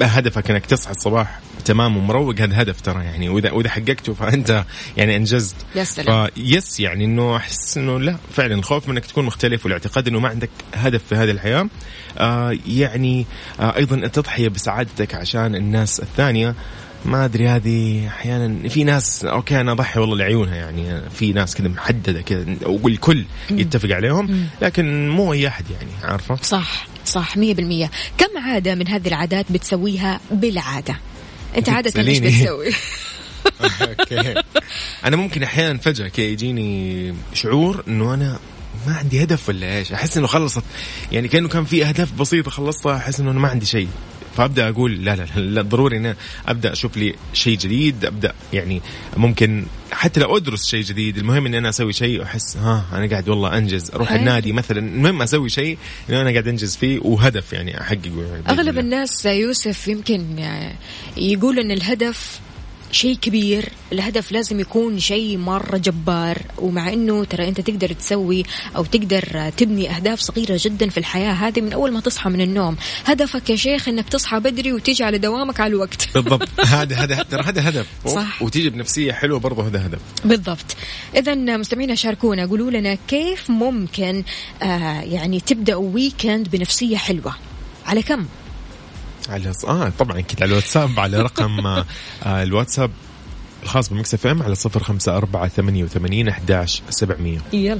هدفك 0.01 0.51
إنك 0.51 0.65
تصحى 0.65 0.91
الصباح 0.91 1.39
تمام 1.65 1.98
ومروق 1.98 2.39
هذا 2.39 2.62
هدف 2.62 2.82
ترى 2.82 3.03
يعني. 3.03 3.29
واذا 3.29 3.51
وإذا 3.51 3.70
حققته 3.70 4.13
فأنت 4.13 4.63
يعني 4.98 5.15
أنجزت. 5.15 5.55
يا 5.75 5.84
سلام. 5.84 6.27
فيس 6.27 6.79
يعني 6.79 7.05
إنه 7.05 7.36
أحس 7.36 7.77
إنه 7.77 8.00
لا 8.00 8.17
فعلا 8.34 8.55
الخوف 8.55 8.89
من 8.89 8.96
إنك 8.98 9.05
تكون 9.05 9.25
مختلف 9.25 9.65
والاعتقاد 9.65 10.08
إنه 10.08 10.20
ما 10.20 10.29
عندك 10.29 10.50
هدف 10.74 11.03
في 11.10 11.15
هذه 11.15 11.32
الحياة. 11.32 11.70
آه 12.17 12.58
يعني 12.67 13.25
آه 13.60 13.75
أيضا 13.75 13.96
التضحيه 13.96 14.48
بسعادتك 14.48 15.15
عشان 15.15 15.55
الناس 15.55 16.00
الثانية. 16.00 16.55
ما 17.05 17.25
أدري 17.25 17.47
هذه 17.47 18.07
أحيانا 18.07 18.69
في 18.69 18.83
ناس 18.83 19.25
okay 19.25 19.62
أنا 19.62 19.71
أضحي 19.71 20.00
والله 20.00 20.17
لعيونها 20.17 20.55
يعني 20.55 21.09
في 21.09 21.33
ناس 21.33 21.55
كذا 21.55 21.67
محددة 21.67 22.21
كذا 22.21 22.45
والكل 22.65 23.25
يتفق 23.50 23.89
عليهم 23.89 24.47
لكن 24.62 25.09
مو 25.09 25.33
أي 25.33 25.47
أحد 25.47 25.65
يعني 25.71 25.91
عارفة؟ 26.03 26.35
صح 26.35 26.88
صح 27.05 27.38
مية 27.38 27.53
بالمية. 27.53 27.91
كم 28.17 28.38
عادة 28.38 28.75
من 28.75 28.88
هذه 28.88 29.07
العادات 29.07 29.51
بتسويها 29.51 30.19
بالعادة؟ 30.31 31.00
أنت 31.57 31.69
عادة 31.69 32.01
إيش. 32.01 32.19
بتسوي؟ 32.19 32.71
okay. 33.81 34.41
أنا 35.05 35.15
ممكن 35.15 35.43
أحيانا 35.43 35.79
فجأة 35.79 36.07
كذا 36.07 36.25
يجيني 36.25 37.13
شعور 37.33 37.83
إنه 37.88 38.13
أنا 38.13 38.39
ما 38.88 38.95
عندي 38.95 39.24
هدف 39.24 39.50
ولا 39.50 39.77
إيش؟ 39.77 39.91
أحس 39.91 40.17
إنه 40.17 40.27
خلصت. 40.27 40.63
يعني 41.12 41.27
كأنه 41.27 41.47
كان 41.47 41.65
في 41.65 41.85
أهداف 41.85 42.13
بسيطة 42.13 42.51
خلصتها 42.51 42.97
أحس 42.97 43.19
إنه 43.19 43.31
أنا 43.31 43.39
ما 43.39 43.47
عندي 43.47 43.65
شيء. 43.65 43.88
فأبدأ 44.37 44.69
أقول 44.69 45.05
لا 45.05 45.15
لا 45.15 45.25
لا, 45.39 45.61
ضروري 45.61 45.97
اني 45.97 46.15
أبدأ 46.47 46.71
أشوف 46.71 46.97
لي 46.97 47.15
شيء 47.33 47.57
جديد 47.57 48.05
أبدأ 48.05 48.33
يعني 48.53 48.81
ممكن 49.17 49.65
حتى 49.91 50.19
لو 50.19 50.37
أدرس 50.37 50.67
شيء 50.67 50.83
جديد 50.83 51.17
المهم 51.17 51.45
إني 51.45 51.57
أنا 51.57 51.69
أسوي 51.69 51.93
شيء 51.93 52.19
وأحس 52.19 52.57
ها 52.57 52.85
أنا 52.93 53.09
قاعد 53.09 53.29
والله 53.29 53.57
أنجز 53.57 53.91
أروح 53.91 54.09
حلو. 54.09 54.19
النادي 54.19 54.51
مثلا 54.51 54.79
المهم 54.79 55.21
أسوي 55.21 55.49
شيء 55.49 55.77
إنه 56.09 56.21
أنا 56.21 56.31
قاعد 56.31 56.47
أنجز 56.47 56.75
فيه 56.75 56.99
وهدف 56.99 57.53
يعني 57.53 57.81
أحققه 57.81 58.23
يعني 58.31 58.49
أغلب 58.49 58.69
الله. 58.69 58.81
الناس 58.81 59.25
يوسف 59.25 59.87
يمكن 59.87 60.25
يقول 61.17 61.59
إن 61.59 61.71
الهدف 61.71 62.39
شيء 62.95 63.15
كبير. 63.15 63.69
الهدف 63.93 64.31
لازم 64.31 64.59
يكون 64.59 64.99
شيء 64.99 65.37
مرة 65.37 65.77
جبار. 65.77 66.41
ومع 66.57 66.93
إنه 66.93 67.23
ترى 67.23 67.47
أنت 67.47 67.61
تقدر 67.61 67.93
تسوي 67.93 68.43
أو 68.75 68.85
تقدر 68.85 69.49
تبني 69.57 69.95
أهداف 69.95 70.19
صغيرة 70.19 70.59
جدا 70.61 70.89
في 70.89 70.97
الحياة 70.97 71.31
هذه 71.31 71.61
من 71.61 71.73
أول 71.73 71.91
ما 71.91 71.99
تصحى 71.99 72.29
من 72.29 72.41
النوم. 72.41 72.75
هدفك 73.05 73.49
يا 73.49 73.55
شيخ 73.55 73.87
إنك 73.89 74.09
تصحى 74.09 74.39
بدري 74.39 74.73
وتيجي 74.73 75.03
على 75.03 75.17
دوامك 75.17 75.59
على 75.59 75.73
الوقت. 75.73 76.07
بالضبط. 76.13 76.47
هذا 76.59 76.95
هذا 76.95 77.23
ترى 77.23 77.43
هذا 77.43 77.69
هدف. 77.69 77.87
صح. 78.15 78.41
وتيجي 78.41 78.69
بنفسية 78.69 79.11
حلوة 79.11 79.39
برضه 79.39 79.67
هذا 79.67 79.85
هدف. 79.85 79.99
بالضبط. 80.25 80.75
اذا 81.15 81.35
مستمعينا 81.57 81.95
شاركونا 81.95 82.45
قولوا 82.45 82.71
لنا 82.71 82.97
كيف 83.07 83.49
ممكن 83.49 84.23
آه 84.61 85.01
يعني 85.01 85.39
تبداوا 85.39 85.89
weekend 85.93 86.50
بنفسية 86.49 86.97
حلوة؟ 86.97 87.35
على 87.85 88.01
كم؟ 88.01 88.25
على 89.29 89.51
آه 89.67 89.91
طبعا 90.00 90.20
أكيد 90.20 90.44
على 90.44 90.50
الواتساب 90.51 91.00
على 91.00 91.22
رقم 91.22 91.67
آه 91.67 91.86
الواتساب 92.25 92.91
الخاص 93.63 93.89
ب 93.89 94.13
Mix 94.13 94.27
FM 94.27 94.43
على 94.44 94.55
صفر 94.55 94.84
خمسة 94.84 95.17
أربعة 95.17 95.48
ثمانية 95.48 95.84
وثمانين 95.84 96.27
أحداش 96.27 96.82
سبعمية. 96.89 97.38
يلا. 97.53 97.79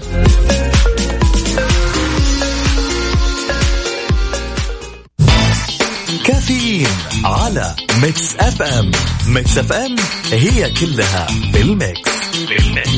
كافيين 6.26 6.88
على 7.24 7.76
Mix 8.02 8.36
FM. 8.36 8.92
Mix 9.28 9.58
FM 9.58 9.96
هي 10.32 10.72
كلها 10.72 11.28
في 11.52 11.62
ال 11.62 11.74
mix 11.74 12.10
في 12.48 12.60
ال 12.60 12.66
mix. 12.66 12.90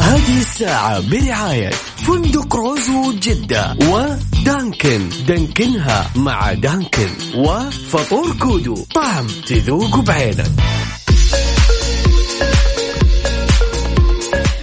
هذه 0.00 0.40
الساعة 0.40 1.00
برعاية 1.00 1.70
فندق 2.06 2.56
روزو 2.56 3.12
جدة 3.12 3.76
ودانكن. 3.90 5.08
دانكنها 5.28 6.10
مع 6.16 6.52
دانكن 6.52 7.08
وفطور 7.34 8.36
كودو. 8.38 8.74
طعم 8.94 9.26
تذوق 9.46 10.00
بعينك. 10.00 10.46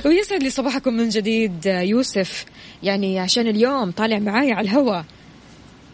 ويسعد 0.06 0.44
لي 0.44 0.50
صباحكم 0.50 0.94
من 0.94 1.10
جديد 1.10 1.66
يوسف. 1.66 2.46
يعني 2.84 3.20
عشان 3.20 3.48
اليوم 3.48 3.92
طالع 3.92 4.20
معاي 4.20 4.52
على 4.52 4.70
الهواء 4.70 5.06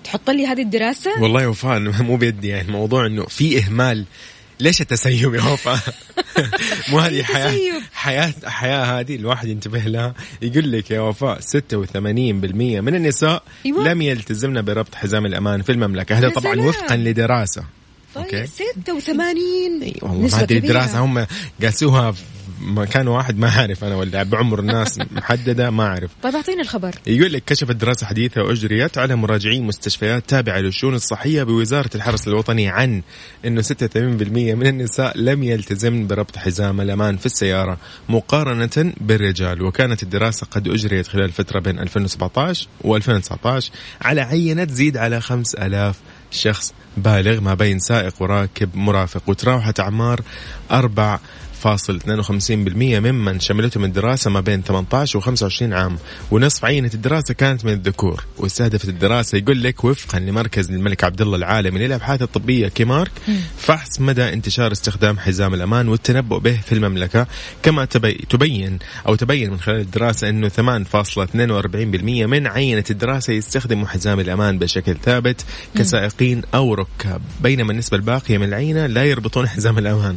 تحط 0.04 0.30
لي 0.30 0.48
هذه 0.48 0.62
الدراسة؟ 0.62 1.22
والله 1.22 1.48
وفاء 1.48 1.80
مو 1.80 2.18
بيدي 2.18 2.48
يعني 2.48 2.68
الموضوع 2.68 3.06
إنه 3.06 3.26
في 3.26 3.60
إهمال 3.60 4.06
ليش 4.60 4.82
التسيب 4.82 5.36
يا 5.36 5.42
وفاء؟ 5.44 5.80
مو 6.90 7.00
هذه 7.00 7.24
حياة؟ 7.24 7.82
حياة 7.94 8.34
حياة 8.46 9.00
هذه 9.00 9.16
الواحد 9.16 9.48
ينتبه 9.48 9.80
لها 9.80 10.14
يقول 10.42 10.72
لك 10.72 10.92
يا 10.92 11.00
وفاء 11.00 11.40
86% 11.40 11.96
من 11.96 12.96
النساء 12.96 13.44
أيوة. 13.66 13.84
لم 13.84 14.02
يلتزمن 14.02 14.62
بربط 14.62 14.96
حزام 14.96 15.26
الأمان 15.26 15.62
في 15.62 15.72
المملكة 15.72 16.18
هذا 16.18 16.30
طبعا. 16.30 16.62
وفقا 16.62 16.96
لدراسة 16.96 17.64
طيب 18.16 18.26
أوكي. 18.26 18.48
86 18.48 19.14
أي 19.84 19.94
والله 20.02 20.26
نسبة 20.26 20.38
ما 20.38 20.44
ادري 20.44 20.60
كبيرة. 20.60 20.74
دراسة 20.74 21.00
هم 21.00 21.28
قاسوها 21.64 22.14
مكان 22.62 23.08
واحد 23.08 23.38
ما 23.38 23.50
اعرف 23.50 23.84
أنا 23.84 23.96
ولا 23.96 24.24
بعمر 24.24 24.60
الناس 24.60 25.00
محددة 25.18 25.70
ما 25.70 25.84
أعرف. 25.84 26.12
طيب 26.24 26.36
اعطينا 26.36 26.62
الخبر. 26.62 26.96
يقول 27.08 27.34
لك 27.34 27.44
كشفت 27.46 27.76
دراسة 27.76 28.08
حديثة 28.08 28.42
وأجريت 28.42 28.98
على 28.98 29.16
مراجعين 29.16 29.64
مستشفيات 29.64 30.30
تابعة 30.30 30.58
للشؤون 30.60 30.94
الصحية 30.96 31.44
بوزارة 31.44 31.90
الحرس 31.96 32.28
الوطني 32.28 32.70
عن 32.70 33.02
أنه 33.46 33.62
86% 33.62 33.98
من 33.98 34.68
النساء 34.68 35.18
لم 35.18 35.44
يلتزمن 35.44 36.08
بربط 36.08 36.38
حزام 36.38 36.82
الأمان 36.82 37.18
في 37.18 37.26
السيارة 37.26 37.78
مقارنة 38.10 38.94
بالرجال. 39.02 39.62
وكانت 39.62 40.04
الدراسة 40.04 40.48
قد 40.52 40.68
أجريت 40.68 41.08
خلال 41.08 41.32
فترة 41.32 41.60
بين 41.60 41.80
2017 41.80 42.68
و2019 42.84 43.64
على 44.02 44.22
عينة 44.22 44.64
تزيد 44.64 44.98
على 44.98 45.22
5000 45.22 45.98
شخص 46.32 46.74
بالغ 46.98 47.42
ما 47.42 47.54
بين 47.54 47.80
سائق 47.80 48.14
وراكب 48.22 48.76
مرافق. 48.76 49.22
وتراوحت 49.28 49.80
أعمار 49.80 50.22
أربع 50.72 51.20
فاصل 51.66 52.00
52% 52.00 52.02
ممن 52.76 53.40
شملتهم 53.40 53.84
الدراسة 53.84 54.30
ما 54.30 54.40
بين 54.40 54.62
18 54.62 55.18
و 55.18 55.22
25 55.22 55.74
عام 55.74 55.98
ونصف 56.32 56.66
عينة 56.66 56.92
الدراسة 56.94 57.34
كانت 57.34 57.66
من 57.66 57.72
الذكور. 57.74 58.24
واستهدفت 58.38 58.90
الدراسة 58.90 59.38
يقول 59.38 59.64
لك 59.64 59.84
وفقا 59.84 60.20
لمركز 60.20 60.72
الملك 60.72 61.04
عبد 61.04 61.22
الله 61.22 61.38
العالمي 61.38 61.80
للأبحاث 61.80 62.22
الطبية 62.22 62.68
كيمارك 62.68 63.12
فحص 63.58 64.00
مدى 64.00 64.34
انتشار 64.34 64.72
استخدام 64.72 65.20
حزام 65.20 65.54
الأمان 65.54 65.88
والتنبؤ 65.88 66.40
به 66.40 66.60
في 66.66 66.72
المملكة 66.72 67.28
كما 67.64 67.86
تبي 67.86 68.26
تبين 68.30 68.80
أو 69.08 69.16
تبين 69.16 69.52
من 69.52 69.60
خلال 69.60 69.80
الدراسة 69.80 70.30
أنه 70.30 70.50
8.42% 70.50 70.58
من 72.26 72.48
عينة 72.48 72.84
الدراسة 72.92 73.34
يستخدموا 73.34 73.88
حزام 73.88 74.20
الأمان 74.20 74.60
بشكل 74.60 74.96
ثابت 75.04 75.46
كسائقين 75.76 76.42
أو 76.54 76.74
ركاب. 76.74 77.22
بينما 77.42 77.72
النسبة 77.72 77.98
الباقية 77.98 78.38
من 78.38 78.48
العينة 78.48 78.86
لا 78.86 79.04
يربطون 79.06 79.48
حزام 79.48 79.78
الأمان. 79.78 80.16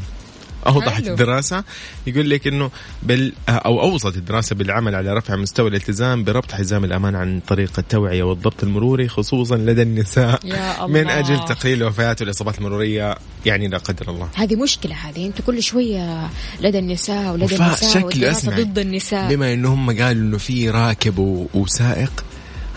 أوضحت 0.67 1.03
حلو. 1.05 1.13
الدراسة 1.13 1.65
يقول 2.07 2.31
لك 2.31 2.47
إنه 2.47 2.71
بال 3.03 3.33
أو 3.49 3.81
أوصت 3.81 4.17
الدراسة 4.17 4.57
بالعمل 4.57 4.95
على 4.95 5.15
رفع 5.15 5.37
مستوى 5.37 5.69
الالتزام 5.69 6.25
بربط 6.25 6.53
حزام 6.53 6.85
الأمان 6.85 7.15
عن 7.15 7.41
طريق 7.49 7.73
التوعية 7.79 8.23
والضبط 8.23 8.63
المروري 8.63 9.09
خصوصا 9.09 9.57
لدى 9.57 9.83
النساء 9.83 10.41
يا 10.45 10.75
الله. 10.85 11.03
من 11.03 11.11
أجل 11.11 11.45
تقليل 11.45 11.83
الوفيات 11.83 12.21
والاصابات 12.21 12.59
المرورية 12.59 13.15
يعني 13.47 13.69
لا 13.69 13.79
قدر 13.79 14.11
الله 14.11 14.29
هذه 14.35 14.57
مشكلة 14.57 14.95
هذه 14.95 15.27
أنتوا 15.27 15.45
كل 15.45 15.63
شوية 15.63 16.29
لدى 16.61 16.79
النساء 16.79 17.33
ولدى 17.33 17.57
النساء 17.57 18.65
ضد 18.65 18.79
النساء 18.79 19.29
بما 19.29 19.53
انه 19.53 19.75
هم 19.75 19.91
قالوا 19.91 20.23
إنه 20.23 20.39
في 20.39 20.71
راكب. 20.71 21.19
وسائق 21.55 22.25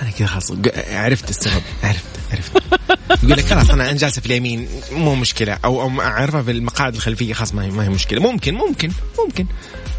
أنا 0.02 0.12
كذا 0.12 0.28
خلاص 0.28 0.52
عرفت 0.92 1.30
السبب 1.30 1.62
عرفت 1.84 2.06
عرفت. 2.32 2.52
يقول 3.24 3.38
لك 3.38 3.46
خلاص 3.46 3.70
أنا 3.70 3.94
جالسة 3.94 4.22
في 4.22 4.26
اليمين 4.26 4.68
مو 4.92 5.16
مشكلة. 5.16 5.58
أو 5.66 5.82
أو 5.82 6.02
أعرفها 6.02 6.42
في 6.42 6.52
المقاعد 6.52 6.96
الخلفية 6.96 7.34
خلاص 7.34 7.54
ما 7.54 7.66
هي 7.66 7.70
ما 7.70 7.84
هي 7.84 7.90
مشكلة. 7.90 8.22
ممكن 8.22 8.54
ممكن 8.54 8.92
ممكن. 9.26 9.46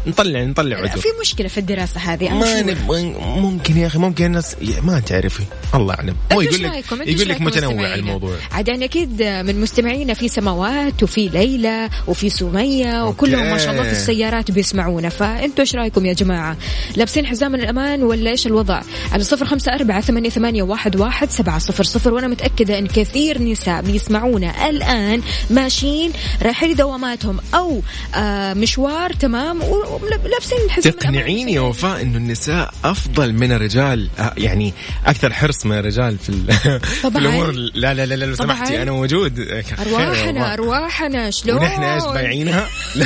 نطلع 0.07 0.43
نطلع 0.43 0.77
عذر 0.77 1.01
في 1.01 1.07
مشكلة 1.21 1.47
في 1.47 1.57
الدراسة 1.57 1.99
هذه 1.99 2.29
ما 2.29 2.59
أنا 2.59 2.61
نبغى 2.61 3.03
ممكن 3.23 3.77
يا 3.77 3.87
أخي 3.87 3.99
ممكن 3.99 4.25
الناس 4.25 4.55
ما 4.81 4.99
تعرفي. 4.99 5.43
الله 5.75 5.93
أعلم. 5.93 6.15
هو 6.33 6.41
يقول 6.41 6.63
لك 6.63 6.85
يقول 6.91 7.29
لك 7.29 7.41
متنوع؟ 7.41 7.93
الموضوع. 7.93 8.35
عاد 8.51 8.67
يعني 8.67 8.85
أكيد 8.85 9.23
من 9.23 9.61
مستمعينا 9.61 10.13
في 10.13 10.27
سماوات 10.27 11.03
وفي 11.03 11.27
ليلى 11.27 11.89
وفي 12.07 12.29
سمية 12.29 13.07
وكلهم 13.07 13.51
ما 13.51 13.57
شاء 13.57 13.71
الله 13.71 13.83
في 13.83 13.91
السيارات 13.91 14.51
بيسمعونا. 14.51 15.09
فأنتوا 15.09 15.59
إيش 15.59 15.75
رأيكم 15.75 16.05
يا 16.05 16.13
جماعة؟ 16.13 16.57
لابسين 16.95 17.25
حزام 17.25 17.55
الأمان 17.55 18.03
ولا 18.03 18.29
إيش 18.29 18.47
الوضع؟ 18.47 18.81
على 19.11 19.23
صفر 19.23 19.45
خمسة 19.45 19.73
أربعة 19.73 19.92
ثمانية, 20.01 20.29
ثمانية 20.29 20.63
واحد, 20.63 20.95
واحد 20.95 21.29
سبعة 21.29 21.59
صفر 21.59 21.83
صفر 21.83 22.13
وأنا 22.13 22.27
متأكدة 22.27 22.79
إن 22.79 22.87
كثير 22.87 23.41
نساء 23.41 23.81
بيسمعونا 23.81 24.69
الآن 24.69 25.21
ماشيين 25.49 26.11
رايحين 26.41 26.75
دواماتهم 26.75 27.37
أو 27.55 27.81
آه 28.15 28.53
مشوار 28.53 29.13
تمام 29.13 29.63
ولابسين 29.63 30.57
حزام 30.69 30.93
الأمان. 30.93 30.99
تقنعيني 30.99 31.53
يا 31.53 31.61
وفاء 31.61 32.01
إنه 32.01 32.17
النساء 32.17 32.73
أفضل 32.83 33.33
من 33.33 33.51
الرجال 33.51 34.09
آه، 34.19 34.33
يعني 34.37 34.73
أكثر 35.05 35.33
حرص 35.33 35.65
من 35.65 35.77
الرجال 35.77 36.17
في, 36.17 36.31
في 36.31 37.01
طبعاً. 37.03 37.21
الأمور 37.21 37.51
لا 37.51 37.93
لا 37.93 38.05
لا 38.05 38.15
لا 38.15 38.25
لو. 38.25 38.35
سمحتي 38.35 38.81
أنا 38.81 38.91
موجود 38.91 39.39
وفاء. 39.39 40.53
أرواحنا 40.53 41.31
شلون؟ 41.31 41.57
ونحن 41.57 41.83
إيش 41.83 42.03
بايعينها؟ 42.03 42.67
لا, 42.95 43.05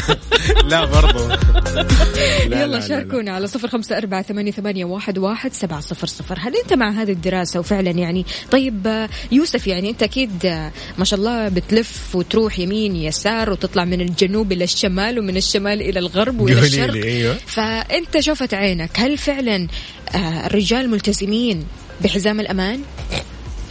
لا 0.69 0.85
برضو 0.85 1.27
لا، 1.27 2.61
يلا 2.61 2.65
لا، 2.65 2.87
شاركونا 2.87 3.31
على 3.31 3.47
صفر 3.47 3.67
خمسة 3.67 3.97
أربعة 3.97 4.21
ثمانية, 4.21 4.51
ثمانية 4.51 4.85
واحد, 4.85 5.17
واحد 5.17 5.53
سبعة 5.53 5.79
صفر 5.79 6.07
صفر 6.07 6.37
هل 6.39 6.55
أنت 6.67 6.79
مع 6.79 6.89
هذه 6.89 7.11
الدراسة 7.11 7.59
وفعلا 7.59 7.91
يعني 7.91 8.25
طيب 8.51 8.87
آه، 8.87 9.09
يوسف 9.31 9.67
يعني 9.67 9.89
أنت 9.89 10.03
أكيد 10.03 10.45
آه، 10.45 10.71
ما 10.97 11.05
شاء 11.05 11.19
الله 11.19 11.49
بتلف 11.49 12.15
وتروح 12.15 12.59
يمين 12.59 12.95
يسار 12.95 13.51
وتطلع 13.51 13.85
من 13.85 14.01
الجنوب 14.01 14.51
إلى 14.51 14.63
الشمال 14.63 15.19
ومن 15.19 15.37
الشمال 15.37 15.81
إلى 15.81 15.99
الغرب 15.99 16.39
وإلى 16.39 16.55
قولي 16.55 16.67
الشرق 16.67 17.05
أيوة. 17.05 17.37
فأنت 17.45 18.19
شوفت 18.19 18.53
عينك 18.53 18.99
هل 18.99 19.17
فعلا 19.17 19.67
آه، 20.15 20.45
الرجال 20.45 20.89
ملتزمين 20.89 21.63
بحزام 22.01 22.39
الأمان؟ 22.39 22.81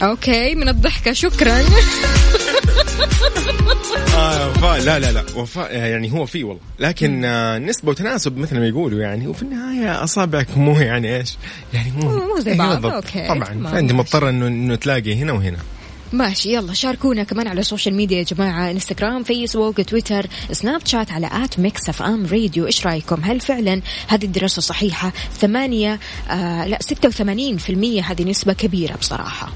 أوكي 0.01 0.55
من 0.55 0.69
الضحكة 0.69 1.13
شكرا. 1.13 1.61
آه 4.15 4.49
وفاء 4.49 4.79
لا 4.79 4.99
لا 4.99 5.11
لا. 5.11 5.23
وفاء 5.35 5.75
يعني 5.75 6.11
هو 6.11 6.25
في 6.25 6.43
والله. 6.43 6.61
لكن 6.79 7.25
آه 7.25 7.57
نسبة 7.57 7.89
وتناسب 7.89 8.37
مثل 8.37 8.59
ما 8.59 8.67
يقولوا 8.67 8.99
يعني. 9.01 9.27
وفي 9.27 9.41
النهاية 9.41 10.03
أصابعك 10.03 10.57
مو 10.57 10.79
يعني 10.79 11.17
إيش؟ 11.17 11.37
يعني 11.73 11.91
مو 11.91 12.09
مو 12.09 12.39
زي 12.39 12.51
إيه 12.51 12.57
بعض،. 12.57 12.85
okay. 12.85 13.27
طبعا 13.27 13.53
ما 13.53 13.71
فأنت 13.71 13.91
ماشي. 13.91 13.93
مضطر 13.93 14.29
إنه 14.29 14.47
إنه 14.47 14.75
تلاقي 14.75 15.15
هنا 15.15 15.33
وهنا. 15.33 15.57
ماشي 16.13 16.53
يلا 16.53 16.73
شاركونا 16.73 17.23
كمان 17.23 17.47
على 17.47 17.59
ال 17.59 17.64
social 17.64 17.95
media 17.95 18.17
يا 18.17 18.23
جماعة. 18.23 18.71
Instagram 18.71 19.23
Facebook 19.23 19.81
Twitter 19.81 20.25
Snapchat 20.51 21.11
على 21.11 21.29
at 21.33 21.59
Mix 21.59 21.89
FM 21.89 22.25
Radio 22.25 22.65
إيش 22.65 22.87
رأيكم؟ 22.87 23.21
هل 23.23 23.39
فعلا 23.39 23.81
هذه 24.07 24.25
الدراسة 24.25 24.61
صحيحة؟ 24.61 25.13
ثمانية 25.41 25.99
آه 26.29 26.67
لا 26.67 26.77
ستة 26.81 27.07
وثمانين 27.07 27.57
في 27.57 27.69
المية 27.69 28.01
هذه 28.01 28.23
نسبة 28.23 28.53
كبيرة 28.53 28.95
بصراحة. 28.95 29.49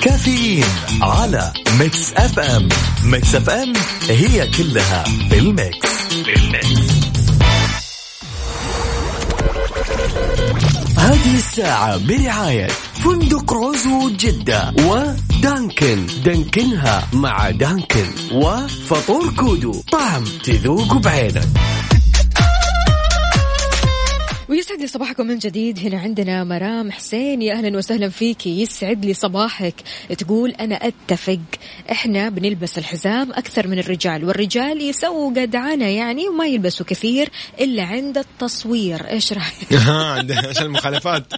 كافيين 0.00 0.64
على 1.02 1.52
Mix 1.78 2.12
FM 2.12 2.68
Mix 3.04 3.34
FM 3.34 3.72
هي 4.08 4.48
كلها 4.48 5.04
بال 5.30 5.53
mix 5.53 5.88
بال 6.24 6.54
mix 6.54 7.00
هذه 10.98 11.36
الساعة 11.36 11.96
برعاية 11.96 12.66
فندق 13.04 13.52
روزو 13.52 14.10
جدة 14.10 14.74
و 14.78 14.94
Dunkin. 14.94 16.06
دانكنها 16.24 17.08
مع 17.12 17.50
Dunkin 17.50 18.06
وفطور 18.32 19.30
كودو. 19.36 19.82
طعم 19.92 20.24
تذوق 20.44 20.96
بعينك. 20.96 21.48
ويسعد 24.50 24.80
لي 24.80 24.86
صباحكم 24.86 25.26
من 25.26 25.38
جديد. 25.38 25.78
هنا 25.78 26.00
عندنا 26.00 26.44
مرام 26.44 26.92
حسين. 26.92 27.42
يا 27.42 27.54
أهلا 27.54 27.78
وسهلا 27.78 28.08
فيكي 28.08 28.62
يسعد 28.62 29.04
لي 29.04 29.14
صباحك. 29.14 29.74
تقول 30.18 30.50
أنا 30.50 30.74
أتفق. 30.74 31.40
إحنا 31.90 32.28
بنلبس 32.28 32.78
الحزام 32.78 33.32
أكثر 33.32 33.68
من 33.68 33.78
الرجال 33.78 34.24
والرجال 34.24 34.82
يسووا 34.82 35.32
جدعنه 35.32 35.86
يعني 35.86 36.28
وما 36.28 36.46
يلبسوا 36.46 36.86
كثير 36.86 37.28
إلا 37.60 37.82
عند 37.82 38.18
التصوير. 38.18 39.08
إيش 39.10 39.32
رأيك؟ 39.32 39.72
عشان 40.48 40.66
المخالفات. 40.66 41.32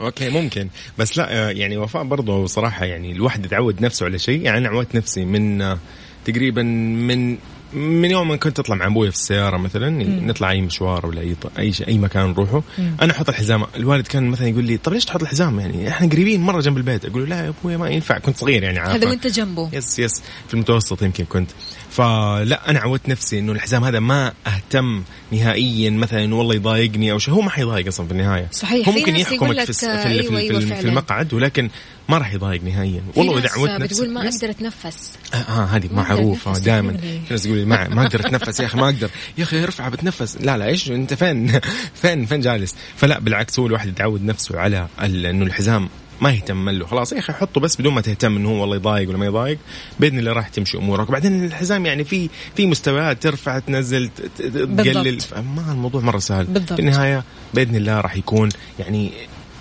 okay 0.00 0.28
ممكن. 0.28 0.68
بس 0.98 1.18
لا 1.18 1.50
يعني 1.50 1.76
وفاء 1.76 2.04
برضه 2.04 2.46
صراحة 2.46 2.84
يعني 2.84 3.12
الواحد 3.12 3.44
يتعود 3.44 3.80
نفسه 3.80 4.06
على 4.06 4.18
شيء. 4.18 4.40
يعني 4.40 4.58
أنا 4.58 4.68
عودت 4.68 4.94
نفسي 4.94 5.24
من 5.24 5.62
آه، 5.62 5.78
تقريبا 6.24 6.62
من 6.62 7.38
من 7.72 8.10
يوم 8.10 8.28
ما 8.28 8.36
كنت 8.36 8.58
أطلع 8.58 8.76
مع 8.76 8.86
أبوي 8.86 9.10
في 9.10 9.16
السيارة 9.16 9.56
مثلا 9.56 9.90
نطلع 10.26 10.50
أي 10.50 10.60
مشوار 10.60 11.06
ولا 11.06 11.20
أي 11.20 11.36
أي 11.58 11.72
شيء 11.72 11.88
أي 11.88 11.98
مكان 11.98 12.30
نروحه. 12.30 12.62
أنا 13.02 13.12
أحط 13.12 13.28
الحزام 13.28 13.64
الوالد 13.76 14.06
كان 14.06 14.28
مثلا 14.28 14.48
يقول 14.48 14.64
لي 14.64 14.76
طب 14.76 14.92
ليش 14.92 15.04
تحط 15.04 15.22
الحزام؟ 15.22 15.60
يعني 15.60 15.88
إحنا 15.88 16.08
قريبين 16.08 16.40
مرة 16.40 16.60
جنب 16.60 16.76
البيت. 16.76 17.04
أقول 17.04 17.22
له 17.22 17.28
لا 17.28 17.44
يا 17.44 17.48
أبوي 17.60 17.76
ما 17.76 17.88
ينفع 17.88 18.18
كنت 18.18 18.36
صغير 18.36 18.62
يعني 18.62 18.78
عارفة. 18.78 18.94
هذا 18.94 19.08
وأنت 19.08 19.26
جنبه. 19.26 19.70
yes 19.72 19.98
yes 19.98 20.22
في 20.48 20.54
المتوسط 20.54 21.02
يمكن 21.02 21.24
كنت. 21.24 21.50
فلا 21.90 22.70
أنا 22.70 22.78
عودت 22.80 23.08
نفسي 23.08 23.38
إنه 23.38 23.52
الحزام 23.52 23.84
هذا 23.84 24.00
ما 24.00 24.32
أهتم 24.46 25.02
نهائيا 25.32 25.90
مثلا 25.90 26.34
والله 26.34 26.54
يضايقني 26.54 27.12
أو 27.12 27.18
شيء. 27.18 27.34
هو 27.34 27.40
ما 27.40 27.50
حيضايق 27.50 27.86
أصلا 27.86 28.06
في 28.06 28.12
النهاية. 28.12 28.48
صحيح، 28.52 28.88
هو 28.88 28.94
ممكن 28.94 29.16
يحكمك 29.16 29.64
في 29.64 29.72
في, 29.72 29.72
في, 29.72 30.08
أيوة، 30.08 30.22
في, 30.22 30.36
أيوة 30.36 30.60
في 30.60 30.66
فعلاً. 30.66 30.88
المقعد 30.88 31.34
ولكن 31.34 31.70
ما 32.08 32.18
راح 32.18 32.34
يضايق 32.34 32.64
نهائيا. 32.64 33.02
والله 33.16 33.38
إذا 33.38 33.48
عودت 33.48 33.72
نفسي 33.72 33.94
بتقول 33.94 34.10
ما. 34.10 34.28
أقدر 34.28 34.50
أتنفس. 34.50 35.18
آه 35.34 35.36
آه، 35.36 35.64
هذه 35.64 35.88
معروفة 35.92 36.52
دائما؟ 36.52 36.96
في 36.96 37.20
ناس 37.30 37.42
تقول 37.42 37.66
ما 37.66 37.88
ما 37.88 38.02
أقدر 38.06 38.20
أتنفس 38.20 38.60
يا 38.60 38.66
أخي 38.66 38.78
ما 38.78 38.84
أقدر. 38.84 39.10
يا 39.38 39.42
أخي 39.42 39.64
ارفع 39.64 39.88
بتنفس. 39.88 40.36
لا 40.36 40.58
لا 40.58 40.66
إيش 40.66 40.90
أنت 40.90 41.14
فين؟ 41.14 41.60
فين 42.02 42.26
فين 42.26 42.40
جالس؟ 42.40 42.74
فلا 42.96 43.18
بالعكس 43.20 43.58
هو 43.58 43.66
الواحد 43.66 43.88
يتعود 43.88 44.22
نفسه 44.24 44.58
على 44.58 44.88
إنه 45.00 45.44
الحزام 45.44 45.88
ما 46.20 46.30
يهتم 46.30 46.70
له. 46.70 46.86
خلاص 46.86 47.12
يا 47.12 47.18
أخي 47.18 47.32
حطه 47.32 47.60
بس 47.60 47.76
بدون 47.76 47.94
ما 47.94 48.00
تهتم 48.00 48.36
إنه 48.36 48.48
هو 48.48 48.60
والله 48.60 48.76
يضايق 48.76 49.08
ولا 49.08 49.18
ما 49.18 49.26
يضايق. 49.26 49.58
بإذن 50.00 50.18
الله 50.18 50.32
راح 50.32 50.48
تمشي 50.48 50.78
أمورك. 50.78 51.08
وبعدين 51.08 51.44
الحزام 51.44 51.86
يعني 51.86 52.04
في 52.04 52.28
في 52.56 52.66
مستويات 52.66 53.22
ترفع 53.22 53.58
تنزل 53.58 54.08
تقلل. 54.38 55.18
ما 55.56 55.72
الموضوع 55.72 56.00
مرة 56.00 56.18
سهل. 56.18 56.44
بالضبط. 56.44 56.72
في 56.72 56.80
النهاية 56.80 57.24
بإذن 57.54 57.76
الله 57.76 58.00
راح 58.00 58.16
يكون 58.16 58.48
يعني 58.78 59.12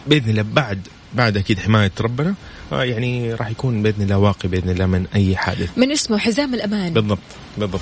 بإذن 0.08 0.30
الله 0.30 0.42
بعد 0.42 0.88
بعد 1.18 1.38
أكيد 1.38 1.60
حماية 1.60 1.92
ربنا. 2.02 2.36
آه 2.72 2.84
يعني 2.84 3.34
راح 3.34 3.50
يكون 3.50 3.84
بإذن 3.84 4.02
الله 4.02 4.18
واقي 4.18 4.50
بإذن 4.50 4.70
الله 4.70 4.86
من 4.86 5.06
أي 5.16 5.38
حادث. 5.38 5.78
من 5.78 5.92
اسمه 5.92 6.18
حزام 6.18 6.54
الأمان. 6.54 6.94
بالضبط 6.94 7.20
بالضبط. 7.58 7.82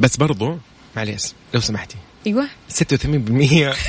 بس 0.00 0.16
برضو 0.16 0.58
معليش. 0.96 1.22
لو 1.54 1.60
سمحتي. 1.60 1.96
إيوه. 2.26 2.46
86% 2.70 3.06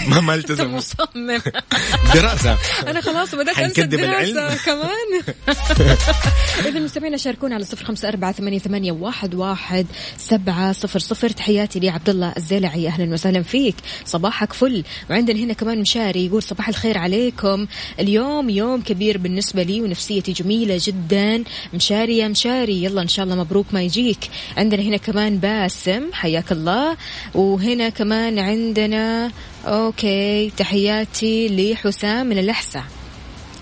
ما 0.07 0.21
ما 0.21 0.33
التزم 0.35 0.73
مصمم. 0.75 1.41
دراسة. 2.15 2.57
أنا 2.87 3.01
خلاص 3.01 3.35
بدأت 3.35 3.59
أنسى 3.59 3.81
الدراسة. 3.81 4.55
كمان. 4.65 5.35
اذا 6.65 6.79
مستمعينا 6.79 7.17
شاركونا 7.17 7.55
على 7.55 7.63
صفر 7.63 7.85
خمسة 7.85 8.07
أربعة 8.07 8.31
ثمانية, 8.31 8.59
ثمانية 8.59 8.91
واحد, 8.91 9.35
واحد 9.35 9.85
سبعه 10.17 10.71
صفر 10.71 10.99
صفر. 10.99 11.29
تحياتي 11.29 11.79
لي 11.79 11.89
عبد 11.89 12.09
الله 12.09 12.33
الزيلعي 12.37 12.87
أهلا 12.87 13.13
وسهلا 13.13 13.43
فيك. 13.43 13.75
صباحك 14.05 14.53
فل. 14.53 14.83
وعندنا 15.09 15.39
هنا 15.39 15.53
كمان 15.53 15.81
مشاري 15.81 16.25
يقول 16.25 16.43
صباح 16.43 16.67
الخير 16.69 16.97
عليكم. 16.97 17.67
اليوم 17.99 18.49
يوم 18.49 18.81
كبير 18.81 19.17
بالنسبة 19.17 19.63
لي 19.63 19.81
ونفسيتي 19.81 20.31
جميلة 20.31 20.79
جدا. 20.81 21.43
مشاري 21.73 22.17
يا 22.17 22.27
مشاري 22.27 22.83
يلا 22.83 23.01
إن 23.01 23.07
شاء 23.07 23.25
الله 23.25 23.35
مبروك 23.35 23.65
ما 23.73 23.81
يجيك. 23.81 24.19
عندنا 24.57 24.81
هنا 24.81 24.97
كمان 24.97 25.37
باسم 25.37 26.13
حياك 26.13 26.51
الله. 26.51 26.97
وهنا 27.35 27.89
كمان 27.89 28.20
عندنا 28.27 29.31
أوكي 29.65 30.51
تحياتي 30.57 31.47
لحسام 31.73 32.27
من 32.27 32.37
الأحساء. 32.37 32.83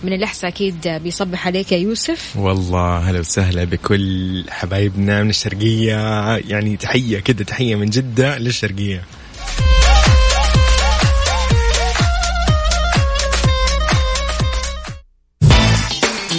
من 0.04 0.14
الأحساء 0.14 0.50
أكيد 0.50 0.88
بيصبح 0.88 1.48
عليك 1.48 1.72
يا 1.72 1.78
يوسف. 1.78 2.38
والله 2.38 2.98
هلا 2.98 3.20
وسهلا 3.20 3.64
بكل 3.64 4.44
حبايبنا 4.50 5.24
من 5.24 5.30
الشرقية. 5.30 6.38
يعني 6.38 6.78
تحية 6.78 7.20
كده 7.20 7.44
تحية 7.44 7.76
من 7.76 7.90
جدة 7.90 8.38
للشرقية. 8.38 9.04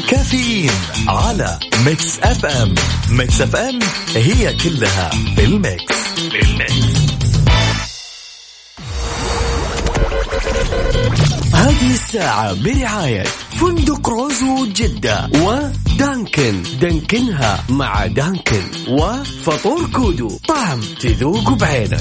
كافيين 0.08 0.70
على 1.08 1.58
Mix 1.86 2.18
FM. 2.18 2.74
Mix 3.10 3.40
FM 3.40 3.78
هي 4.14 4.54
كلها 4.54 5.10
بال 5.36 5.55
mix. 5.55 5.94
بال 6.18 6.42
mix. 6.42 6.89
هذه 11.60 11.92
الساعة 11.92 12.62
برعاية 12.64 13.22
فندق 13.60 14.08
روزو 14.08 14.66
جدة 14.66 15.30
و 15.34 15.50
Dunkin. 15.50 16.62
دانكنها 16.80 17.64
مع 17.68 18.06
Dunkin 18.06 18.62
وفطور 18.88 19.90
كودو. 19.90 20.38
طعم 20.48 20.80
تذوق 20.80 21.50
بعينك. 21.50 22.00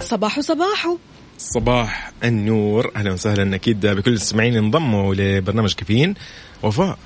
صباحو 0.00 0.40
صباحو 0.40 0.98
صباح 1.40 2.12
النور. 2.24 2.90
أهلا 2.96 3.12
وسهلا 3.12 3.54
أكيد 3.54 3.86
بكل 3.86 4.10
المستمعين. 4.10 4.56
انضموا 4.56 5.14
لبرنامج 5.14 5.74
كافيين. 5.74 6.14
وفاء. 6.62 6.98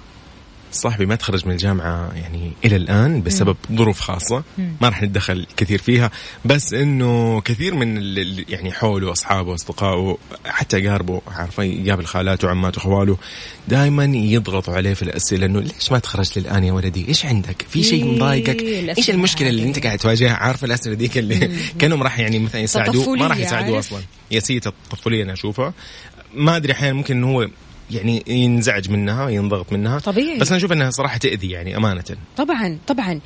صاحبي 0.75 1.07
ما 1.07 1.15
تخرج 1.15 1.47
من 1.47 1.53
الجامعة 1.53 2.13
يعني 2.15 2.53
إلى 2.65 2.77
الآن 2.77 3.23
بسبب 3.23 3.57
ظروف 3.73 4.01
خاصة. 4.01 4.43
ما 4.59 4.89
راح 4.89 5.03
نتدخل 5.03 5.47
كثير 5.57 5.79
فيها. 5.79 6.11
بس 6.45 6.75
إنه 6.75 7.41
كثير 7.41 7.75
من 7.75 8.17
يعني 8.49 8.73
حوله 8.73 9.13
أصحابه 9.13 9.51
وأصدقائه 9.51 10.19
حتى 10.47 10.89
أقاربه 10.89 11.23
عارفة 11.29 11.63
يقابل 11.63 12.07
خالاته 12.07 12.49
وعماته 12.49 12.79
وخواله 12.79 13.17
دائما 13.69 14.05
يضغطوا 14.05 14.75
عليه 14.75 14.95
في 14.95 15.03
الأسئلة 15.03 15.47
إنه 15.47 15.61
ليش 15.61 15.93
ما 15.93 15.99
تخرجت 15.99 16.39
للآن 16.39 16.65
يا 16.65 16.73
ولدي؟ 16.73 17.09
إيش 17.09 17.27
عندك؟ 17.27 17.67
في 17.69 17.83
شيء 17.83 18.05
إيه، 18.05 18.17
مضايقك؟ 18.17 18.61
الأسئلة 18.61 18.99
إيش 18.99 19.11
المشكلة 19.11 19.49
اللي. 19.49 19.63
أنت 19.63 19.85
قاعد 19.87 19.99
تواجهها؟ 19.99 20.35
عارفة 20.35 20.65
الأسئلة 20.65 20.95
ديك 20.95 21.19
اللي 21.19 21.51
كأنهم 21.79 22.03
راح 22.03 22.19
يعني 22.19 22.39
مثلا 22.39 22.61
يساعدوه. 22.61 23.15
ما 23.17 23.27
راح 23.27 23.37
يساعدوه 23.37 23.75
عارف؟ 23.75 23.87
أصلا. 23.87 24.03
ياسية 24.31 24.61
الطفولية 24.67 25.23
أنا 25.25 25.33
أشوفها. 25.33 25.75
ما 26.35 26.57
أدري 26.57 26.73
أحيانا 26.73 26.95
ممكن 26.95 27.17
إنه 27.17 27.31
هو 27.31 27.49
يعني 27.90 28.25
ينزعج 28.27 28.90
منها 28.90 29.29
ينضغط 29.29 29.73
منها. 29.73 29.99
طبيعي. 29.99 30.38
بس 30.38 30.49
أنا 30.49 30.57
أشوف 30.57 30.73
إنها 30.73 30.90
صراحة 30.90 31.18
تأذي 31.18 31.51
يعني 31.51 31.77
أمانة. 31.77 32.05
طبعا 32.37 32.79
طبعا. 32.87 33.20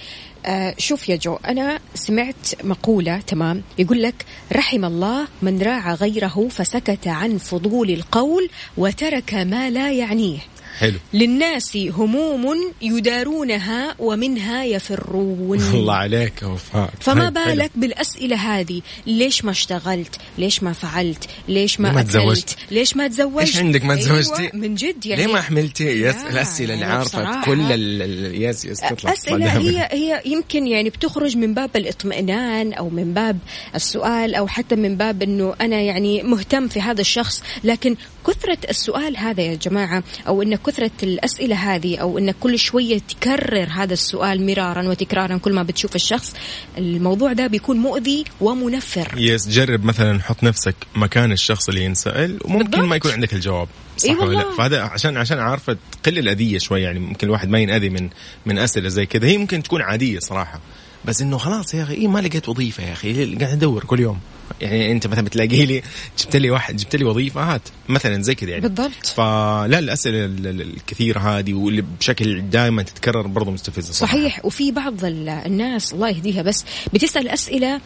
آه 0.47 0.75
شوف 0.79 1.09
يا 1.09 1.17
جو 1.17 1.35
أنا 1.35 1.79
سمعت 1.95 2.65
مقولة 2.65 3.19
تمام 3.19 3.63
يقول 3.79 4.03
لك 4.03 4.25
رحم 4.53 4.85
الله 4.85 5.29
من 5.43 5.63
راعى 5.63 5.95
غيره 5.95 6.49
فسكت 6.51 7.09
عن 7.09 7.39
فضول 7.39 7.91
القول 7.91 8.49
وترك 8.77 9.35
ما 9.35 9.71
لا 9.71 9.93
يعنيه. 9.93 10.39
حلو. 10.79 10.99
للناس 11.15 11.77
هموم 11.77 12.73
يدارونها 12.83 13.95
ومنها 13.99 14.65
يفرون. 14.65 15.61
الله 15.75 15.95
عليك 15.95 16.43
وفاء. 16.43 16.91
فما 17.01 17.31
طيب،. 17.31 17.35
بالك 17.35 17.71
بالأسئلة 17.75 18.37
هذه؟ 18.37 18.81
ليش 19.07 19.45
ما 19.45 19.51
اشتغلت؟ 19.51 20.17
ليش 20.39 20.63
ما 20.63 20.73
فعلت؟ 20.73 21.29
ليش 21.49 21.81
ما, 21.81 21.93
ما 21.93 22.03
تزوجت؟ 22.03 22.57
ليش 22.71 22.97
ما 22.97 23.09
تزوجت؟ 23.09 23.47
إيش 23.47 23.57
عندك 23.57 23.85
ما 23.85 23.95
أيوة 23.95 24.03
تزوجتي؟ 24.21 24.51
من 24.55 24.75
جد 24.75 25.07
يعني. 25.07 25.27
ليه 25.27 25.33
ما 25.33 25.41
حملتي؟ 25.41 25.85
yes 25.85 26.15
لا، 26.17 26.31
الاسئله 26.31 26.75
اللي 26.75 26.85
يعني 26.85 26.97
عارفه 26.99 27.45
كل 27.45 27.61
ال- 27.61 28.03
ال- 28.03 28.43
yes 28.43 28.65
yes 28.65 28.81
تطلع. 28.81 29.15
دائماً. 29.29 29.59
هي 29.59 29.89
هي 29.93 30.23
يمكن 30.27 30.67
يعني 30.67 30.91
بتخرج 30.91 31.37
من 31.37 31.55
باب 31.55 31.77
الاطمئنان 31.77 32.73
أو 32.73 32.91
من 32.91 33.15
باب 33.15 33.39
السؤال 33.75 34.35
أو 34.35 34.47
حتى 34.47 34.77
من 34.77 34.97
باب 34.97 35.23
إنه 35.23 35.55
أنا 35.61 35.81
يعني 35.81 36.23
مهتم 36.23 36.69
في 36.69 36.81
هذا 36.81 37.01
الشخص 37.01 37.43
لكن 37.65 37.97
كثرة 38.29 38.59
السؤال 38.71 39.17
هذا 39.17 39.43
يا 39.43 39.55
جماعة 39.55 40.03
أو 40.27 40.43
إن 40.43 40.57
كثرة 40.57 40.91
الأسئلة 41.03 41.57
هذه 41.57 41.97
أو 41.97 42.19
إنك 42.19 42.37
كل 42.41 42.59
شوية 42.59 42.99
تكرر 42.99 43.69
هذا 43.71 43.93
السؤال 43.93 44.47
مرارا 44.47 44.89
وتكرارا 44.89 45.37
كل 45.37 45.53
ما 45.53 45.63
بتشوف 45.63 45.95
الشخص 45.97 46.35
الموضوع 46.79 47.33
ده 47.33 47.47
بيكون 47.47 47.77
مؤذي 47.77 48.25
ومنفر. 48.41 49.15
يس 49.17 49.49
جرب 49.49 49.85
مثلا 49.85 50.23
حط 50.23 50.45
نفسك 50.45 50.75
مكان 50.97 51.33
الشخص 51.33 51.69
اللي 51.69 51.85
ينسأل 51.85 52.39
وممكن 52.45 52.65
بالضبط. 52.65 52.89
ما 52.89 52.97
يكون 52.97 53.13
عندك 53.13 53.33
الجواب. 53.33 53.69
صح 53.97 54.09
إي 54.09 54.15
ولا 54.17 54.37
لا. 54.37 54.57
فهذا 54.59 54.81
عشان 54.81 55.17
عشان 55.17 55.39
عارفة 55.39 55.77
تقلل 56.03 56.19
الأذية 56.19 56.59
شوي 56.59 56.83
يعني 56.83 56.99
ممكن 56.99 57.27
الواحد 57.27 57.49
ما 57.49 57.59
ينأذي 57.59 57.89
من 57.89 58.09
من 58.47 58.59
أسئلة 58.59 58.89
زي 58.89 59.07
كذا. 59.07 59.27
هي 59.27 59.39
ممكن 59.39 59.63
تكون 59.63 59.83
عادية 59.83 60.19
صراحة. 60.19 60.61
بس 61.05 61.21
إنه 61.23 61.39
خلاص 61.39 61.75
يا 61.75 61.83
أخي 61.83 61.95
إيه 61.95 62.09
ما 62.09 62.19
لقيت 62.19 62.49
وظيفة 62.49 62.83
يا 62.83 62.93
أخي 62.93 63.35
قاعد 63.35 63.53
أدور 63.53 63.85
كل 63.85 64.01
يوم. 64.01 64.19
يعني 64.61 64.93
انت 64.93 65.07
مثلا 65.07 65.23
بتلاقي 65.25 65.67
لي 65.67 65.83
جبت 66.19 66.37
لي 66.37 66.51
واحد 66.51 66.77
جبت 66.77 66.97
لي 66.97 67.05
وظيفة 67.05 67.55
هات 67.55 67.63
مثلا 67.89 68.23
زي 68.23 68.35
كذا 68.35 68.51
يعني 68.51 68.63
بالضبط. 68.69 69.07
فلا 69.07 69.79
الاسئله 69.79 70.25
ال- 70.25 70.47
ال- 70.47 70.61
الكثيره 70.61 71.19
هذه 71.21 71.55
واللي 71.55 71.85
بشكل 72.01 72.51
دائما 72.51 72.83
تتكرر 72.83 73.27
برضه 73.27 73.51
مستفزة 73.51 73.93
صراحة 73.93 74.13
صحيح 74.17 74.45
وفي 74.45 74.73
بعض 74.73 75.05
ال- 75.05 75.29
الناس 75.29 75.93
الله 75.93 76.09
يهديها 76.09 76.43
بس 76.43 76.65
بتسأل 76.95 77.29
أسئلة 77.29 77.81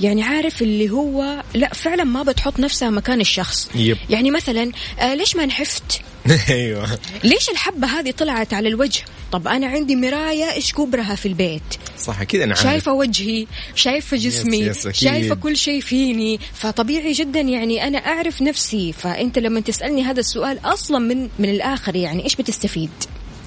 يعني 0.00 0.22
عارف 0.22 0.62
اللي 0.62 0.90
هو 0.90 1.42
لا 1.54 1.68
فعلا 1.74 2.04
ما 2.04 2.22
بتحط 2.22 2.60
نفسها 2.60 2.90
مكان 2.90 3.20
الشخص 3.20 3.70
يب. 3.74 3.96
يعني 4.10 4.30
مثلا 4.30 4.72
آه 5.00 5.14
ليش 5.14 5.36
ما 5.36 5.46
نحفت 5.46 6.00
أيوه. 6.48 6.98
ليش 7.24 7.48
الحبة 7.48 7.86
هذه 7.86 8.10
طلعت 8.10 8.54
على 8.54 8.68
الوجه؟ 8.68 9.04
طب 9.32 9.48
أنا 9.48 9.66
عندي 9.66 9.96
مراية 9.96 10.52
إيش 10.52 10.72
كبرها 10.72 11.14
في 11.14 11.26
البيت؟ 11.26 11.62
صح 11.98 12.22
كذا 12.22 12.44
أنا 12.44 12.54
عارف. 12.54 12.62
شايفة 12.62 12.92
وجهي 12.92 13.46
شايفة 13.74 14.16
جسمي 14.16 14.58
يس، 14.58 14.86
أكيد. 14.86 15.08
شايفة 15.08 15.34
كل 15.34 15.56
شيء 15.56 15.80
فيني 15.80 16.40
فطبيعي 16.54 17.12
جدا 17.12 17.40
يعني 17.40 17.86
أنا 17.86 17.98
أعرف 17.98 18.42
نفسي. 18.42 18.92
فأنت 18.92 19.38
لما 19.38 19.60
تسألني 19.60 20.02
هذا 20.02 20.20
السؤال 20.20 20.58
أصلا 20.64 20.98
من 20.98 21.28
من 21.38 21.50
الآخر 21.50 21.96
يعني 21.96 22.24
إيش 22.24 22.36
بتستفيد؟ 22.36 22.90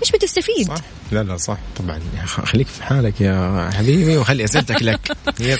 إيش 0.02 0.12
بتستفيد؟ 0.12 0.67
صح. 0.67 0.82
لا 1.12 1.24
لا 1.24 1.38
صح. 1.38 1.58
طبعا 1.78 2.00
خليك 2.26 2.67
في 2.67 2.84
حالك 2.84 3.22
يا 3.22 3.70
حبيبي 3.74 4.17
وخلي 4.17 4.44
أسئلتك 4.44 4.84
لك. 4.84 5.17
يس 5.39 5.60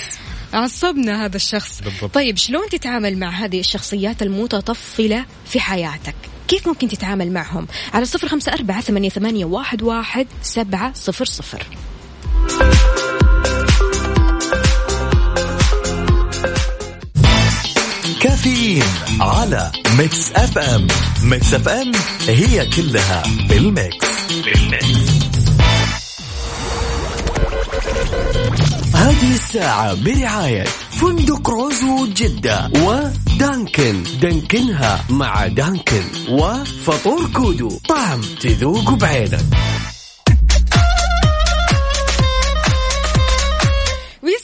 عصبنا 0.52 1.24
هذا 1.24 1.36
الشخص. 1.36 1.80
بالضبط. 1.82 2.14
طيب 2.14 2.36
شلون 2.36 2.68
تتعامل 2.68 3.18
مع 3.18 3.30
هذه 3.30 3.60
الشخصيات 3.60 4.22
المتطفلة 4.22 5.24
في 5.46 5.60
حياتك؟ 5.60 6.14
كيف 6.48 6.68
ممكن 6.68 6.88
تتعامل 6.88 7.32
معهم؟ 7.32 7.66
على 7.94 8.04
صفر 8.04 8.28
خمسة 8.28 8.52
أربعة 8.52 8.80
ثمانية, 8.80 9.08
ثمانية 9.08 9.44
واحد, 9.44 9.82
واحد 9.82 10.26
سبعة 10.42 10.92
صفر 10.94 11.24
صفر. 11.24 11.66
كافيين 18.20 18.84
على 19.20 19.72
Mix 19.98 20.32
FM. 20.32 20.88
Mix 21.22 21.54
FM 21.54 21.92
هي 22.28 22.66
كلها 22.66 23.22
بال 23.48 23.67
mix. 23.67 24.06
بال 24.44 24.67
mix. 24.67 25.12
هذه 28.94 29.34
الساعة 29.34 29.94
برعاية 29.94 30.64
فندق 31.02 31.50
روزو 31.50 32.06
جدة 32.06 32.70
و 32.82 32.97
Dunkin. 32.97 34.02
دانكنها 34.22 35.04
مع 35.10 35.46
Dunkin 35.46 36.02
وفطور 36.28 37.26
كودو. 37.34 37.78
طعم 37.88 38.20
تذوق 38.40 38.90
بعينك. 38.90 39.44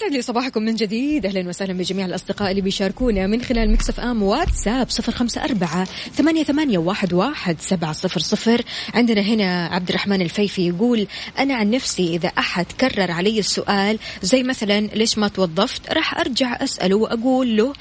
ويسعد 0.08 0.16
لي 0.16 0.22
صباحكم 0.22 0.62
من 0.62 0.74
جديد. 0.74 1.26
أهلا 1.26 1.48
وسهلا 1.48 1.72
بجميع 1.72 2.06
الأصدقاء 2.06 2.50
اللي 2.50 2.60
بيشاركونا 2.62 3.26
من 3.26 3.42
خلال 3.42 3.72
Mix 3.72 4.00
FM 4.00 4.22
WhatsApp 4.22 4.90
صفر 4.90 5.12
خمسة 5.12 5.44
أربعة 5.44 5.84
ثمانية, 6.14 6.44
ثمانية 6.44 6.78
واحد, 6.78 7.12
واحد 7.12 7.60
سبعة 7.60 7.92
صفر 7.92 8.20
صفر. 8.20 8.62
عندنا 8.94 9.20
هنا 9.20 9.66
عبد 9.66 9.88
الرحمن 9.88 10.22
الفيفي 10.22 10.68
يقول 10.68 11.06
أنا 11.38 11.54
عن 11.54 11.70
نفسي 11.70 12.14
إذا 12.14 12.28
أحد 12.28 12.66
كرر 12.80 13.10
علي 13.10 13.38
السؤال 13.38 13.98
زي 14.22 14.42
مثلا 14.42 14.80
ليش 14.80 15.18
ما 15.18 15.28
توظفت 15.28 15.92
راح 15.92 16.18
أرجع 16.18 16.62
أسأله 16.62 16.96
وأقول 16.96 17.56
له 17.56 17.72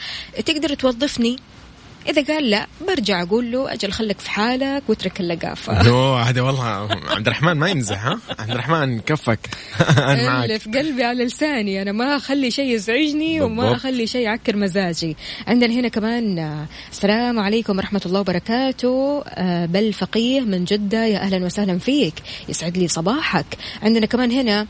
تقدر 0.46 0.74
توظفني؟ 0.74 1.38
إذا 2.10 2.34
قال 2.34 2.50
لا 2.50 2.68
برجع 2.88 3.22
أقول 3.22 3.52
له 3.52 3.74
أجل 3.74 3.92
خلك 3.92 4.20
في 4.20 4.30
حالك 4.30 4.84
واترك 4.88 5.20
اللقافة. 5.20 5.74
أوه 5.90 6.22
هذا 6.22 6.42
والله 6.42 6.64
عبد 7.10 7.28
الرحمن 7.28 7.54
ما 7.54 7.70
يمزح 7.70 8.06
ها؟ 8.06 8.20
عبد 8.40 8.52
الرحمن 8.52 9.00
كفك. 9.00 9.40
أنا 9.98 10.14
اللي 10.14 10.28
معك 10.28 10.58
في 10.62 10.70
قلبي 10.70 11.04
على 11.04 11.26
لساني 11.26 11.82
أنا 11.82 11.92
ما 11.92 12.16
أخلي 12.16 12.52
شيء 12.52 12.74
يزعجني 12.74 13.42
وما. 13.42 13.76
أخلي 13.76 14.08
شيء 14.08 14.22
يعكر 14.22 14.56
مزاجي. 14.56 15.18
عندنا 15.48 15.74
هنا 15.74 15.88
كمان 15.88 16.40
السلام 16.92 17.40
عليكم 17.40 17.78
ورحمة 17.78 18.02
الله 18.06 18.20
وبركاته. 18.20 19.24
آه، 19.28 19.66
بل 19.66 19.94
فقيه 19.94 20.42
من 20.42 20.66
جدة 20.66 21.06
يا 21.06 21.18
أهلا 21.20 21.46
وسهلا 21.46 21.80
فيك. 21.80 22.14
يسعد 22.50 22.78
لي 22.78 22.88
صباحك. 22.88 23.46
عندنا 23.84 24.06
كمان 24.06 24.32
هنا 24.32 24.68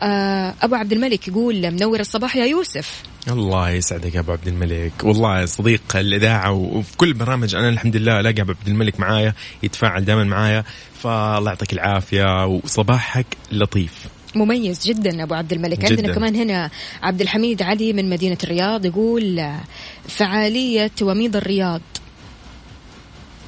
أبو 0.00 0.74
عبد 0.74 0.92
الملك 0.92 1.28
يقول 1.28 1.70
منور 1.70 2.00
الصباح 2.00 2.36
يا 2.36 2.44
يوسف. 2.44 3.02
الله 3.28 3.70
يسعدك 3.70 4.14
يا 4.14 4.20
أبو 4.20 4.32
عبد 4.32 4.48
الملك. 4.48 4.92
والله 5.04 5.46
صديق 5.46 5.96
الإذاعة 5.96 6.52
وفي 6.52 6.96
كل 6.96 7.14
برامج 7.14 7.54
أنا 7.54 7.68
الحمد 7.68 7.96
لله 7.96 8.20
ألاقي 8.20 8.42
أبو 8.42 8.52
عبد 8.52 8.68
الملك 8.68 9.00
معايا 9.00 9.34
يتفاعل 9.62 10.04
دائما 10.04 10.24
معايا 10.24 10.64
فالله 11.02 11.50
يعطيك 11.50 11.72
العافية 11.72 12.46
وصباحك 12.46 13.26
لطيف. 13.52 13.92
مميز 14.34 14.86
جدا 14.86 15.22
أبو 15.22 15.34
عبد 15.34 15.52
الملك. 15.52 15.78
جداً. 15.78 15.88
عندنا 15.88 16.14
كمان 16.14 16.34
هنا 16.34 16.70
عبد 17.02 17.20
الحميد 17.20 17.62
علي 17.62 17.92
من 17.92 18.10
مدينة 18.10 18.38
الرياض 18.44 18.84
يقول 18.84 19.38
آه، 19.38 19.60
فعالية 20.08 20.90
وميض 21.02 21.36
الرياض. 21.36 21.80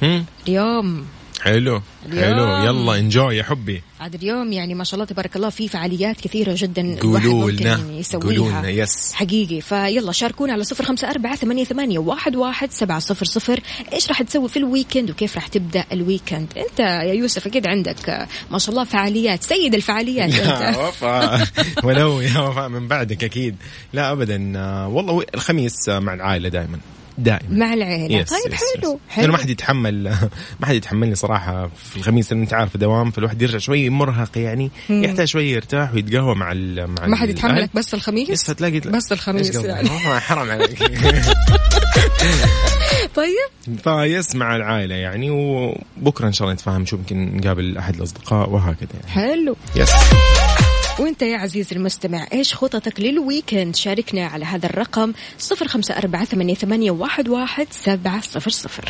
هم؟ 0.03 0.25
اليوم 0.47 1.05
حلو. 1.41 1.81
اليوم. 2.05 2.23
حلو. 2.23 2.65
يلا 2.65 2.95
enjoy 2.99 3.37
يا 3.37 3.43
حبي. 3.43 3.81
عاد 3.99 4.15
اليوم 4.15 4.51
يعني 4.53 4.75
ما 4.75 4.83
شاء 4.83 4.93
الله 4.93 5.05
تبارك 5.05 5.35
الله 5.35 5.49
في 5.49 5.67
فعاليات 5.67 6.21
كثيرة 6.21 6.53
جدا 6.57 6.97
قولوا 7.01 7.51
لنا. 7.51 7.79
يسويها 7.91 8.23
قولوا 8.23 8.49
لنا 8.49 8.69
yes 8.69 9.13
حقيقي. 9.13 9.61
فيلا 9.61 10.11
شاركونا 10.11 10.53
على 10.53 10.63
صفر 10.63 10.85
خمسة 10.85 11.09
أربعة 11.09 11.35
ثمانية, 11.35 11.63
ثمانية 11.63 11.99
واحد, 11.99 12.35
واحد 12.35 12.71
سبعة 12.71 12.99
صفر 12.99 13.25
صفر. 13.25 13.59
إيش 13.93 14.07
راح 14.09 14.21
تسوي 14.21 14.49
في 14.49 14.57
ال 14.57 14.63
weekend 14.63 15.09
وكيف 15.11 15.35
راح 15.35 15.47
تبدأ 15.47 15.85
ال 15.91 15.98
weekend 15.98 16.47
أنت 16.57 16.79
يا 16.79 17.13
يوسف 17.13 17.47
أكيد 17.47 17.67
عندك 17.67 18.09
آه، 18.09 18.27
ما 18.51 18.59
شاء 18.59 18.69
الله 18.69 18.83
فعاليات. 18.83 19.43
سيد 19.43 19.73
الفعاليات 19.75 20.33
يا 20.37 20.69
أنت. 20.69 20.77
وفاء. 20.77 21.47
ولو 21.85 22.21
يا 22.21 22.39
وفاء 22.39 22.69
من 22.69 22.87
بعدك 22.87 23.23
أكيد. 23.23 23.55
لا 23.93 24.11
ابدا. 24.11 24.53
آه، 24.55 24.87
والله 24.87 25.23
الخميس 25.35 25.89
آه، 25.89 25.99
مع 25.99 26.13
العائلة 26.13 26.49
دائما 26.49 26.79
دائما. 27.17 27.49
مع 27.49 27.73
العيلة. 27.73 28.17
yes 28.17 28.29
طيب 28.29 28.53
yes 28.53 28.59
حلو 28.59 28.93
yes. 28.93 28.99
حلو. 29.15 29.31
ما 29.31 29.37
حد 29.37 29.49
يتحمل 29.49 30.03
ما 30.59 30.65
حد 30.65 30.75
يتحملني 30.75 31.15
صراحة 31.15 31.67
في 31.67 31.97
الخميس 31.97 32.31
لأن 32.31 32.41
أنت 32.41 32.53
عارف 32.53 32.77
دوام 32.77 33.11
فالواحد 33.11 33.41
يرجع 33.41 33.57
شوي 33.57 33.89
مرهق 33.89 34.37
يعني. 34.37 34.71
مم. 34.89 35.03
يحتاج 35.03 35.27
شوي 35.27 35.51
يرتاح 35.51 35.93
ويتقهوى 35.93 36.35
مع 36.35 36.51
ال 36.51 36.87
مع 36.87 37.07
ما 37.07 37.15
حد. 37.15 37.29
يتحملك 37.29 37.69
بس 37.73 37.93
الخميس؟ 37.93 38.29
yes 38.29 38.43
فتلاقي 38.43 38.79
بس 38.79 39.11
الخميس؟ 39.11 39.55
يعني. 39.55 39.89
حرام 40.19 40.51
عليك. 40.51 40.83
طيب. 43.15 43.77
ف 43.83 43.96
yes 43.96 44.35
مع 44.35 44.55
العائلة 44.55 44.95
يعني 44.95 45.29
وبكرة 45.29 46.27
إن 46.27 46.33
شاء 46.33 46.45
الله 46.45 46.53
نتفاهم 46.53 46.85
شو 46.85 46.95
يمكن 46.97 47.37
نقابل 47.37 47.77
أحد 47.77 47.95
الأصدقاء 47.95 48.49
وهكذا 48.49 48.89
يعني. 48.93 49.07
حلو. 49.11 49.55
yes. 49.75 49.89
وانت 50.99 51.21
يا 51.21 51.37
عزيزي 51.37 51.75
المستمع 51.75 52.27
إيش 52.33 52.55
خططك 52.55 52.99
لل 52.99 53.14
weekend؟ 53.14 53.75
شاركنا 53.75 54.25
على 54.25 54.45
هذا 54.45 54.65
الرقم 54.65 55.13
صفر 55.37 55.67
خمسة 55.67 55.97
أربعة 55.97 56.25
ثمانية, 56.25 56.53
ثمانية 56.53 56.91
واحد, 56.91 57.29
واحد 57.29 57.67
سبعة 57.71 58.21
صفر 58.21 58.49
صفر. 58.49 58.89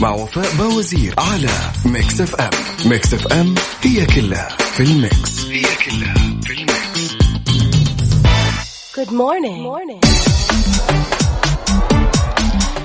مع 0.00 0.10
وفاء 0.10 0.56
بوازير 0.58 1.14
على 1.18 1.48
Mix 1.84 2.20
FM. 2.20 2.50
Mix 2.86 3.14
FM 3.14 3.54
هي 3.82 4.06
كلها 4.06 4.48
في 4.48 4.82
ال 4.82 4.95
mix. 4.95 5.46
هي 5.46 5.62
كلها 5.62 6.14
في 6.44 6.52
ال 6.52 6.64
mix. 6.64 7.12
Good 8.96 9.10
morning. 9.10 9.60
morning. 9.66 10.00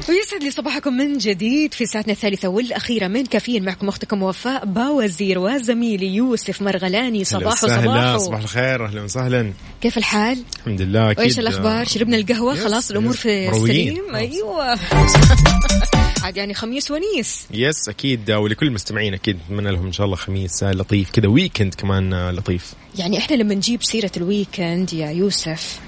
ويسعد 0.10 0.44
لي 0.44 0.52
صباحكم 0.52 0.94
من 0.94 1.18
جديد 1.18 1.74
في 1.74 1.86
ساعتنا 1.86 2.14
الثالثة 2.14 2.48
والأخيرة 2.48 3.08
من 3.08 3.26
كافيين. 3.26 3.66
معكم 3.66 3.88
أختكم 3.88 4.24
وفاء 4.24 4.66
باوزير 4.66 5.40
وزميلي 5.40 6.16
يوسف 6.16 6.62
مرغلاني. 6.62 7.24
صباح 7.24 7.64
وسهلا، 7.64 8.16
وصباح. 8.16 8.18
صباح 8.18 8.40
الخير. 8.40 8.86
أهلا 8.86 9.04
وسهلا. 9.04 9.54
كيف 9.82 9.98
الحال؟ 9.98 10.44
الحمد 10.60 10.82
لله 10.82 11.12
أكيد. 11.12 11.20
وإيش 11.20 11.40
الأخبار؟ 11.40 11.86
شربنا 11.86 12.18
القهوة؟ 12.18 12.54
yes، 12.54 12.64
خلاص 12.64 12.92
الأمور 12.92 13.14
في. 13.14 13.50
السليم. 13.50 14.16
أيوة. 14.16 14.76
عاد 16.26 16.38
يعني 16.38 16.54
خميس 16.54 16.92
ونيس. 16.92 17.48
yes 17.52 17.90
أكيد. 17.90 18.32
ولكل 18.32 18.68
المستمعين 18.68 19.14
أكيد 19.14 19.38
نتمنى 19.46 19.72
لهم 19.72 19.86
إن 19.86 19.92
شاء 19.92 20.06
الله 20.06 20.16
خميس 20.18 20.64
لطيف 20.64 21.12
كذا 21.12 21.28
weekend 21.28 21.74
كمان 21.74 22.30
لطيف. 22.30 22.74
يعني 22.98 23.18
إحنا 23.18 23.36
لما 23.36 23.56
نجيب 23.56 23.84
سيرة 23.84 24.12
ال 24.18 24.27
weekend 24.27 24.94
يا 24.94 25.10
يوسف 25.10 25.80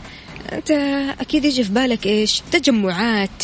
أنت 0.51 0.71
أكيد 1.21 1.45
يجي 1.45 1.63
في 1.63 1.71
بالك 1.71 2.05
إيش؟ 2.05 2.41
تجمعات 2.51 3.43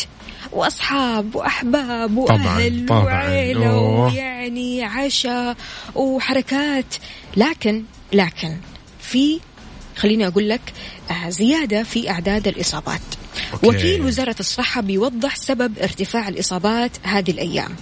وأصحاب 0.52 1.36
وأحباب 1.36 2.18
وأهل 2.18 2.86
طبعاً. 2.86 3.04
وعيله 3.04 3.70
أوه. 3.70 4.06
ويعني 4.06 4.84
عشاء 4.84 5.58
وحركات. 5.96 6.96
لكن 7.38 7.84
لكن 8.14 8.58
في 9.02 9.40
خليني 9.98 10.28
أقول 10.28 10.50
لك 10.50 10.62
آه، 11.12 11.30
زيادة 11.30 11.84
في 11.84 12.10
أعداد 12.10 12.48
الإصابات. 12.48 13.02
okay. 13.54 13.68
وكيل 13.68 14.02
وزارة 14.02 14.36
الصحة 14.40 14.82
بيوضح 14.82 15.36
سبب 15.36 15.80
ارتفاع 15.80 16.28
الإصابات 16.28 16.92
هذه 17.04 17.32
الأيام 17.32 17.76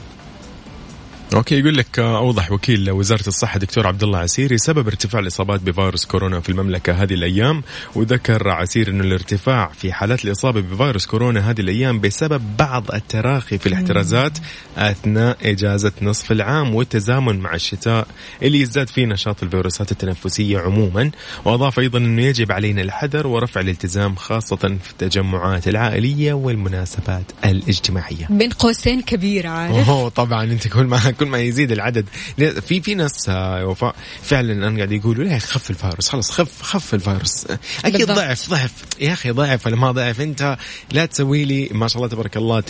okay 1.36 1.60
يقول 1.60 1.78
لك 1.78 2.00
آه، 2.00 2.18
أوضح 2.18 2.52
وكيل 2.52 2.92
وزارة 2.92 3.28
الصحة 3.28 3.60
دكتور 3.60 3.88
عبد 3.88 4.04
الله 4.04 4.20
عسيري 4.20 4.58
سبب 4.58 4.88
ارتفاع 4.88 5.22
الإصابات 5.22 5.62
بفيروس 5.62 6.06
كورونا 6.06 6.40
في 6.40 6.50
المملكة 6.50 6.94
هذه 6.94 7.14
الأيام 7.14 7.64
وذكر 7.96 8.50
عسير 8.50 8.90
انه 8.90 9.04
الارتفاع 9.04 9.72
في 9.78 9.94
حالات 9.94 10.26
الإصابة 10.26 10.62
بفيروس 10.62 11.06
كورونا 11.06 11.50
هذه 11.50 11.62
الأيام 11.62 12.00
بسبب 12.00 12.58
بعض 12.60 12.92
التراخي 12.92 13.58
في 13.58 13.68
الاحترازات 13.68 14.38
أثناء 14.78 15.38
إجازة 15.42 15.92
نصف 16.02 16.32
العام 16.32 16.76
والتزامن 16.76 17.40
مع 17.40 17.54
الشتاء 17.56 18.08
اللي 18.42 18.62
يزداد 18.62 18.90
فيه 18.90 19.06
نشاط 19.06 19.44
الفيروسات 19.44 19.92
التنفسية 19.92 20.60
عموما. 20.60 21.12
وأضاف 21.46 21.80
أيضا 21.80 22.00
إنه 22.00 22.22
يجب 22.22 22.52
علينا 22.52 22.82
الحذر 22.82 23.28
ورفع 23.28 23.62
الالتزام 23.62 24.16
خاصة 24.16 24.56
في 24.56 24.92
التجمعات 24.92 25.68
العائلية 25.68 26.34
والمناسبات 26.34 27.26
الاجتماعية. 27.46 28.28
بين 28.30 28.50
قوسين 28.50 29.02
كبيره 29.02 29.50
عارف؟ 29.50 29.90
طبعا 30.08 30.44
أنت 30.44 30.68
كل 30.68 30.84
ما 30.84 30.98
كل 31.22 31.28
ما 31.28 31.38
يزيد 31.40 31.72
العدد. 31.72 32.06
في 32.68 32.82
في 32.82 32.96
ناس 32.96 33.30
آه، 33.30 33.66
وفاء 33.66 33.96
فعلا 34.24 34.68
أنا 34.68 34.76
قاعد 34.78 34.92
يقولوا 34.92 35.24
لا 35.24 35.40
خف 35.40 35.70
الفيروس 35.70 36.10
خلاص 36.10 36.32
خف 36.32 36.62
خف 36.62 36.94
الفيروس. 36.94 37.48
أكيد 37.86 37.98
بالضبط. 37.98 38.18
ضعف 38.18 38.50
ضعف. 38.50 38.72
يا 39.00 39.14
أخي 39.14 39.32
ضعف. 39.32 39.66
ولا 39.68 39.76
ما 39.76 39.92
ضعف. 39.92 40.22
أنت 40.22 40.58
لا 40.92 41.06
تسوي 41.06 41.46
لي 41.46 41.70
ما 41.72 41.88
شاء 41.88 41.98
الله 41.98 42.08
تبارك 42.08 42.38
الله 42.38 42.64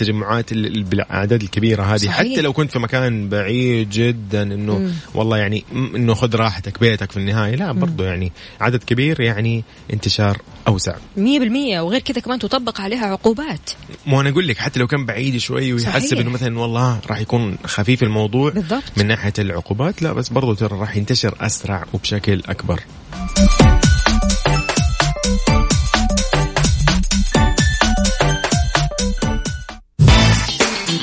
ال- 0.52 0.82
بالأعداد 0.82 1.42
الكبيرة 1.42 1.82
هذه. 1.82 1.98
صحيح. 2.06 2.32
حتى 2.32 2.40
لو 2.40 2.52
كنت 2.52 2.70
في 2.70 2.78
مكان 2.78 3.28
بعيد 3.28 3.90
جدا 3.90 4.42
إنه 4.42 4.92
والله 5.14 5.36
يعني 5.38 5.64
م- 5.72 5.96
إنه 5.96 6.14
خذ 6.14 6.36
راحتك 6.36 6.80
بيتك 6.80 7.10
في 7.10 7.16
النهاية. 7.16 7.54
لا 7.54 7.72
برضو 7.72 8.02
يعني 8.04 8.32
عدد 8.60 8.84
كبير 8.84 9.20
يعني 9.20 9.64
انتشار 9.92 10.38
أوسع. 10.68 10.94
مية 11.16 11.38
بالمية. 11.38 11.80
وغير 11.80 12.00
كذا 12.00 12.20
كمان 12.20 12.38
تطبق 12.38 12.80
عليها 12.80 13.06
عقوبات. 13.06 13.70
مو 14.06 14.20
أنا 14.20 14.30
أقول 14.30 14.48
لك 14.48 14.58
حتى 14.58 14.80
لو 14.80 14.86
كان 14.86 15.06
بعيد 15.06 15.36
شوي 15.36 15.72
ويحسب. 15.72 16.16
إنه 16.16 16.30
مثلا 16.30 16.58
والله 16.58 17.00
راح 17.06 17.20
يكون 17.20 17.56
خفيف 17.64 18.02
الموضوع 18.02 18.50
بالضبط. 18.50 18.82
من 18.96 19.06
ناحية 19.06 19.32
العقوبات 19.38 20.02
لا 20.02 20.12
بس 20.12 20.28
برضو 20.28 20.54
ترى 20.54 20.78
راح 20.78 20.96
ينتشر 20.96 21.34
أسرع 21.40 21.84
وبشكل 21.92 22.42
أكبر. 22.46 22.80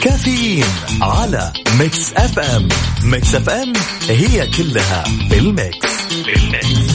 كافيين 0.04 0.66
على 1.02 1.54
ميكس 1.80 2.14
أف 2.14 2.40
أم. 2.40 2.68
ميكس 3.04 3.36
أف 3.36 3.50
أم 3.50 3.74
هي 4.10 4.48
كلها 4.48 5.04
بالميكس 5.30 5.88
بالميكس 6.26 6.89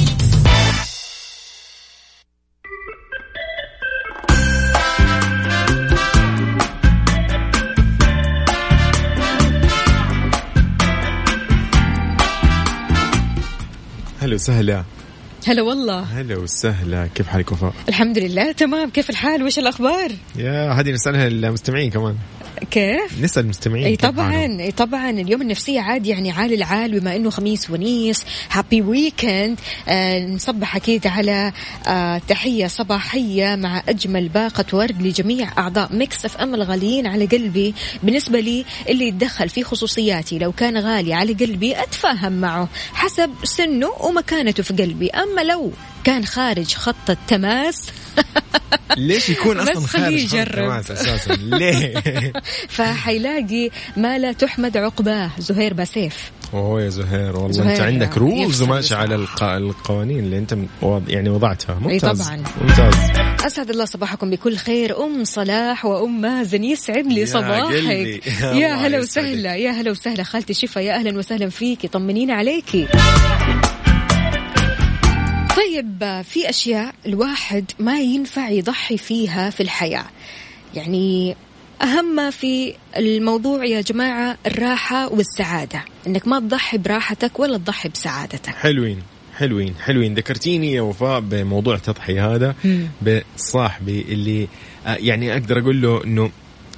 هلا 14.35 14.43
وسهلا. 14.43 14.85
هلا 15.47 15.63
والله. 15.63 16.01
هلا 16.01 16.37
وسهلا. 16.37 17.09
كيف 17.15 17.27
حالك 17.29 17.53
وفاء؟ 17.53 17.73
الحمد 17.89 18.19
لله 18.19 18.53
تمام. 18.53 18.91
كيف 18.91 19.11
الحال؟ 19.11 19.43
وش 19.43 19.59
الأخبار؟ 19.59 20.11
يا 20.37 20.73
هذه 20.73 20.91
نسألها 20.91 21.27
المستمعين 21.27 21.91
كمان. 21.91 22.17
كيف؟ 22.71 23.21
نسال 23.21 23.45
المستمعين 23.45 23.85
إي 23.85 23.97
طبعا. 23.97 24.61
إي 24.61 24.71
طبعا. 24.71 25.11
اليوم 25.11 25.43
النفسية 25.43 25.81
عاد 25.81 26.07
يعني 26.07 26.31
عال 26.31 26.53
العال 26.53 27.01
بما 27.01 27.17
إنه 27.17 27.31
خميس 27.31 27.71
ونيس. 27.71 28.25
happy 28.51 28.83
weekend 28.83 29.61
آه 29.89 30.27
نصبح 30.27 30.77
أكيد 30.77 31.07
على 31.07 31.53
آه 31.87 32.19
تحية 32.29 32.67
صباحية 32.67 33.57
مع 33.57 33.83
أجمل 33.89 34.29
باقة 34.29 34.65
ورد 34.73 35.03
لجميع 35.03 35.49
أعضاء 35.59 35.93
Mix 35.93 36.25
FM 36.25 36.55
الغاليين 36.55 37.07
على 37.07 37.27
قلبي. 37.27 37.75
بالنسبة 38.03 38.41
لي 38.41 38.65
اللي 38.89 39.09
يتدخل 39.09 39.49
في 39.49 39.65
خصوصياتي 39.65 40.39
لو 40.39 40.53
كان 40.53 40.79
غالي 40.79 41.15
على 41.15 41.33
قلبي 41.33 41.81
أتفاهم 41.83 42.33
معه 42.33 42.69
حسب 42.93 43.31
سنه 43.45 43.89
ومكانته 44.01 44.63
في 44.63 44.75
قلبي. 44.75 45.11
أما 45.11 45.41
لو 45.41 45.73
كان 46.05 46.25
خارج 46.25 46.75
خط 46.75 47.11
التماس 47.11 47.91
ليش 48.97 49.29
يكون 49.29 49.57
بس 49.57 49.69
أصلا 49.69 49.87
خليه 49.87 50.03
خارج 50.03 50.13
يجرب. 50.13 50.71
أساسا 50.71 51.33
ليه؟ 51.33 51.95
فحيلاقي 52.69 53.71
ما 53.97 54.19
لا 54.19 54.33
تحمد 54.33 54.77
عقباه 54.77 55.31
زهير 55.39 55.75
باسيف 55.75 56.31
أوه 56.55 56.83
يا 56.83 56.89
زهير 56.89 57.37
والله 57.37 57.53
زهير 57.53 57.71
انت 57.71 57.81
عندك 57.81 58.19
rules 58.19 58.63
وماشي 58.63 58.95
على. 58.95 59.15
الق... 59.15 59.43
القوانين 59.43 60.19
اللي 60.19 60.39
أنت 60.39 60.57
يعني 61.09 61.29
وضعتها 61.29 61.75
ممتاز 61.75 62.23
طبعاً. 62.23 62.43
ممتاز 62.61 62.95
أسعد 63.47 63.71
الله 63.71 63.85
صباحكم 63.85 64.31
بكل 64.31 64.57
خير 64.57 65.05
أم 65.05 65.25
صلاح 65.25 65.85
وأم 65.85 66.21
مازن 66.21 66.65
يسعد 66.65 67.07
لي 67.07 67.27
صباحك. 67.27 67.75
يا 68.63 68.75
هلا. 68.75 68.99
وسهلا 68.99 69.55
يا 69.57 69.71
هلا 69.71 69.91
وسهلا 69.91 70.23
خالتي 70.23 70.55
شفا 70.55 70.81
يا 70.81 70.95
أهلا 70.95 71.19
وسهلا 71.19 71.49
فيكي 71.49 71.89
طمنينا 71.89 72.35
عليكي 72.35 72.87
طيب 75.57 76.23
في 76.23 76.51
أشياء 76.51 76.95
الواحد 77.07 77.65
ما 77.79 78.01
ينفع 78.01 78.49
يضحي 78.49 78.97
فيها 78.97 79.51
في 79.51 79.63
الحياة. 79.63 80.05
يعني 80.75 81.37
أهم 81.83 82.17
ما 82.17 82.31
في 82.31 82.75
الموضوع 82.97 83.65
يا 83.65 83.81
جماعة 83.81 84.39
الراحة 84.47 85.13
والسعادة. 85.13 85.85
إنك 86.07 86.29
ما 86.29 86.41
تضحي 86.41 86.79
براحتك 86.79 87.39
ولا 87.39 87.59
تضحي 87.59 87.89
بسعادتك. 87.89 88.55
حلوين 88.55 89.03
حلوين 89.37 89.75
حلوين. 89.81 90.15
ذكرتيني 90.15 90.73
يا 90.73 90.81
وفاء 90.81 91.21
بموضوع 91.21 91.75
التضحية 91.75 92.35
هذا. 92.35 92.55
بصاحبي 93.03 94.01
اللي 94.01 94.49
آه، 94.87 94.97
يعني 95.01 95.33
أقدر 95.33 95.59
أقول 95.59 95.83
له 95.83 96.05
إنه 96.05 96.31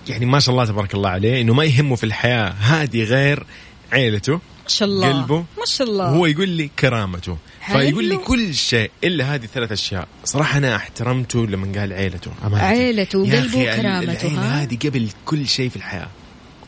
يعني 0.08 0.26
ما 0.26 0.40
شاء 0.40 0.52
الله 0.52 0.64
تبارك 0.64 0.94
الله 0.94 1.10
عليه 1.10 1.40
إنه 1.40 1.54
ما 1.54 1.64
يهمه 1.64 1.96
في 1.96 2.04
الحياة 2.04 2.48
هذه 2.48 3.04
غير 3.04 3.46
عيلته 3.92 4.32
ما 4.32 4.68
شاء 4.68 4.88
الله. 4.88 5.12
قلبه 5.12 5.44
ما 5.58 5.64
شاء 5.64 5.88
الله. 5.88 6.08
هو 6.08 6.26
يقول 6.26 6.48
لي 6.48 6.70
كرامته. 6.78 7.36
فيقول 7.72 8.04
لي 8.04 8.16
كل 8.16 8.54
شيء 8.54 8.90
إلا 9.04 9.34
هذه 9.34 9.44
الثلاث 9.44 9.72
أشياء. 9.72 10.08
صراحة 10.24 10.58
أنا 10.58 10.76
احترمته 10.76 11.46
لما 11.46 11.80
قال 11.80 11.92
عيلته. 11.92 12.30
امانه 12.44 12.62
عيلته 12.64 13.18
وقلبه 13.18 13.62
وكرامته،؟ 13.62 14.62
هذه 14.62 14.76
قبل 14.84 15.08
كل 15.24 15.48
شيء 15.48 15.68
في 15.68 15.76
الحياة. 15.76 16.08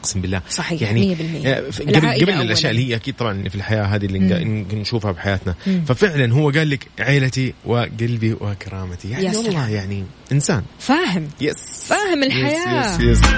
أقسم 0.01 0.20
بالله. 0.20 0.42
صحيح، 0.51 0.82
يعني 0.82 1.14
100%. 1.14 1.46
آه، 1.46 1.61
قبل 1.80 2.20
قبل. 2.20 2.30
الأشياء 2.30 2.70
اللي 2.70 2.88
هي 2.88 2.96
أكيد 2.96 3.14
طبعا 3.16 3.49
في 3.49 3.55
الحياة 3.55 3.82
هذه 3.82 4.07
اللي 4.07 4.18
نق- 4.18 4.74
نشوفها 4.74 5.12
بحياتنا 5.12 5.55
ففعلا 5.86 6.32
هو 6.32 6.51
قال 6.51 6.70
لك 6.70 6.86
عيلتي 7.01 7.55
وقلبي 7.64 8.32
وكرامتي. 8.32 9.11
يعني 9.11 9.36
والله. 9.36 9.68
يعني 9.70 10.05
إنسان. 10.32 10.62
فاهم. 10.78 11.28
yes. 11.41 11.55
فاهم 11.86 12.22
الحياة. 12.22 12.94
yes 12.95 13.01
yes, 13.01 13.18
yes. 13.18 13.30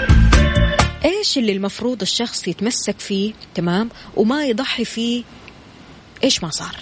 إيش 1.05 1.39
اللي 1.39 1.53
المفروض 1.53 2.03
الشخص 2.03 2.49
يتمسك 2.49 3.01
فيه؟ 3.01 3.33
تمام. 3.55 3.89
وما 4.17 4.45
يضحي 4.47 4.85
فيه 4.85 5.23
إيش 6.25 6.43
ما 6.43 6.51
صار؟ 6.51 6.77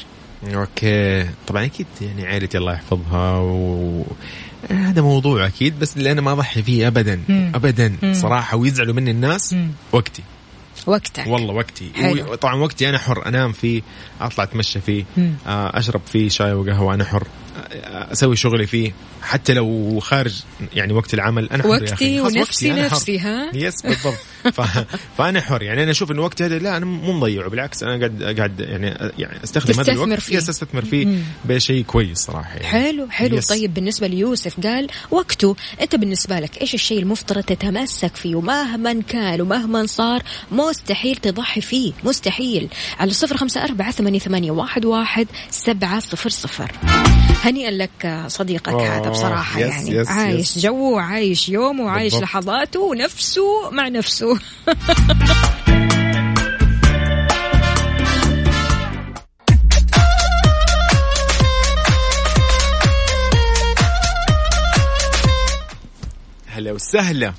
أوكي 0.55 1.28
طبعا 1.47 1.64
أكيد 1.64 1.86
يعني 2.01 2.26
عائلتي 2.26 2.59
الله 2.59 2.72
يحفظها 2.72 3.39
و 3.39 4.05
هذا 4.70 5.03
موضوع 5.03 5.47
أكيد 5.47 5.78
بس 5.78 5.97
اللي 5.97 6.12
أنا 6.12 6.20
ما 6.20 6.32
اضحي 6.32 6.62
فيه 6.62 6.86
ابدا 6.86 7.20
مم. 7.28 7.53
ابدا 7.55 7.97
مم. 8.03 8.14
صراحة 8.14 8.57
ويزعلوا 8.57 8.95
مني 8.95 9.11
الناس 9.11 9.53
مم. 9.53 9.70
وقتي 9.93 10.22
وقتك 10.86 11.26
والله 11.26 11.55
وقتي 11.55 11.91
حلو. 11.97 12.34
طبعا 12.34 12.55
وقتي 12.55 12.89
أنا 12.89 12.99
حر 12.99 13.26
أنام 13.26 13.53
فيه 13.53 13.82
أطلع 14.20 14.45
أتمشى 14.45 14.80
فيه 14.80 15.05
مم. 15.16 15.34
آه، 15.47 15.78
أشرب 15.78 16.01
فيه 16.07 16.28
شاي 16.28 16.53
وقهوة 16.53 16.95
أنا 16.95 17.05
حر 17.05 17.22
آه، 17.22 17.28
أسوي 17.85 18.37
شغلي 18.37 18.66
فيه 18.66 18.93
حتى 19.22 19.55
لو 19.55 19.99
خارج 20.01 20.43
يعني 20.74 20.93
وقت 20.93 21.14
العمل 21.14 21.49
أنا 21.51 21.62
حر 21.62 21.68
وقتي 21.68 22.20
ونفسي 22.20 22.72
حر. 22.72 22.79
نفسي، 22.79 23.18
ها؟ 23.18 23.51
yes 23.55 23.83
بالضبط. 23.83 24.18
فأنا 25.18 25.41
حر 25.41 25.62
يعني 25.62 25.83
أنا 25.83 25.91
أشوف 25.91 26.11
انه 26.11 26.22
وقتي 26.22 26.45
هذا 26.45 26.59
لا 26.59 26.76
أنا 26.76 26.87
مو 26.87 27.12
مضيعه 27.12 27.49
بالعكس 27.49 27.83
أنا 27.83 27.99
قاعد 27.99 28.22
قاعد 28.39 28.61
يعني 28.61 29.12
يعني 29.18 29.45
أستخدم 29.45 29.81
هذا 29.81 29.93
الوقت 29.93 30.20
فيه. 30.20 30.37
yes 30.37 30.49
أستثمر 30.49 30.85
فيه. 30.85 31.18
بشيء 31.45 31.85
كويس 31.85 32.18
صراحة 32.18 32.51
يعني. 32.51 32.66
حلو 32.66 33.09
حلو 33.11 33.37
yes. 33.37 33.49
طيب 33.49 33.74
بالنسبة 33.74 34.07
ليوسف 34.07 34.61
قال 34.61 34.89
وقته 35.11 35.57
أنت 35.81 35.97
بالنسبة 35.97 36.41
لك 36.41 36.61
إيش 36.61 36.74
الشيء 36.74 36.99
المفترض 36.99 37.43
تتمسك 37.43 38.16
فيه 38.16 38.37
ومهما 38.37 39.03
كان 39.09 39.41
ومهما 39.41 39.87
صار 39.87 40.22
مستحيل 40.53 41.16
تضحي 41.16 41.61
فيه 41.61 41.93
مستحيل 42.05 42.68
على 42.99 43.12
صفر 43.12 43.37
خمسة 43.37 43.64
أربعة 43.64 43.91
ثمانية, 43.91 44.18
ثمانية 44.18 44.51
واحد, 44.51 44.85
واحد 44.85 45.26
سبعة 45.51 46.01
صفر 46.01 46.31
صفر 46.31 46.72
لك 47.71 48.25
صديقك 48.27 48.69
هذا 48.75 49.11
بصراحة 49.11 49.61
yes، 49.61 49.66
يعني. 49.75 49.91
yes، 49.91 50.09
عايش 50.09 50.57
yes. 50.57 50.59
جو 50.59 50.95
وعايش 50.95 51.49
يوم 51.49 51.81
وعايش 51.81 52.12
بالضبط. 52.12 52.23
لحظاته 52.31 52.81
ونفسه 52.81 53.71
مع 53.71 53.89
نفسه. 53.89 54.39
هلا 66.47 66.73
وسهلا. 66.73 67.33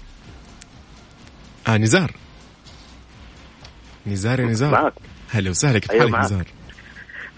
آه 1.67 1.77
نزار. 1.77 2.11
نزار 4.07 4.39
يا 4.39 4.45
نزار 4.45 4.93
هلا 5.29 5.49
وسهلا 5.49 5.79
كيف 5.79 5.91
أيوة 5.91 6.01
حالك 6.03 6.13
معك. 6.13 6.25
نزار؟ 6.25 6.45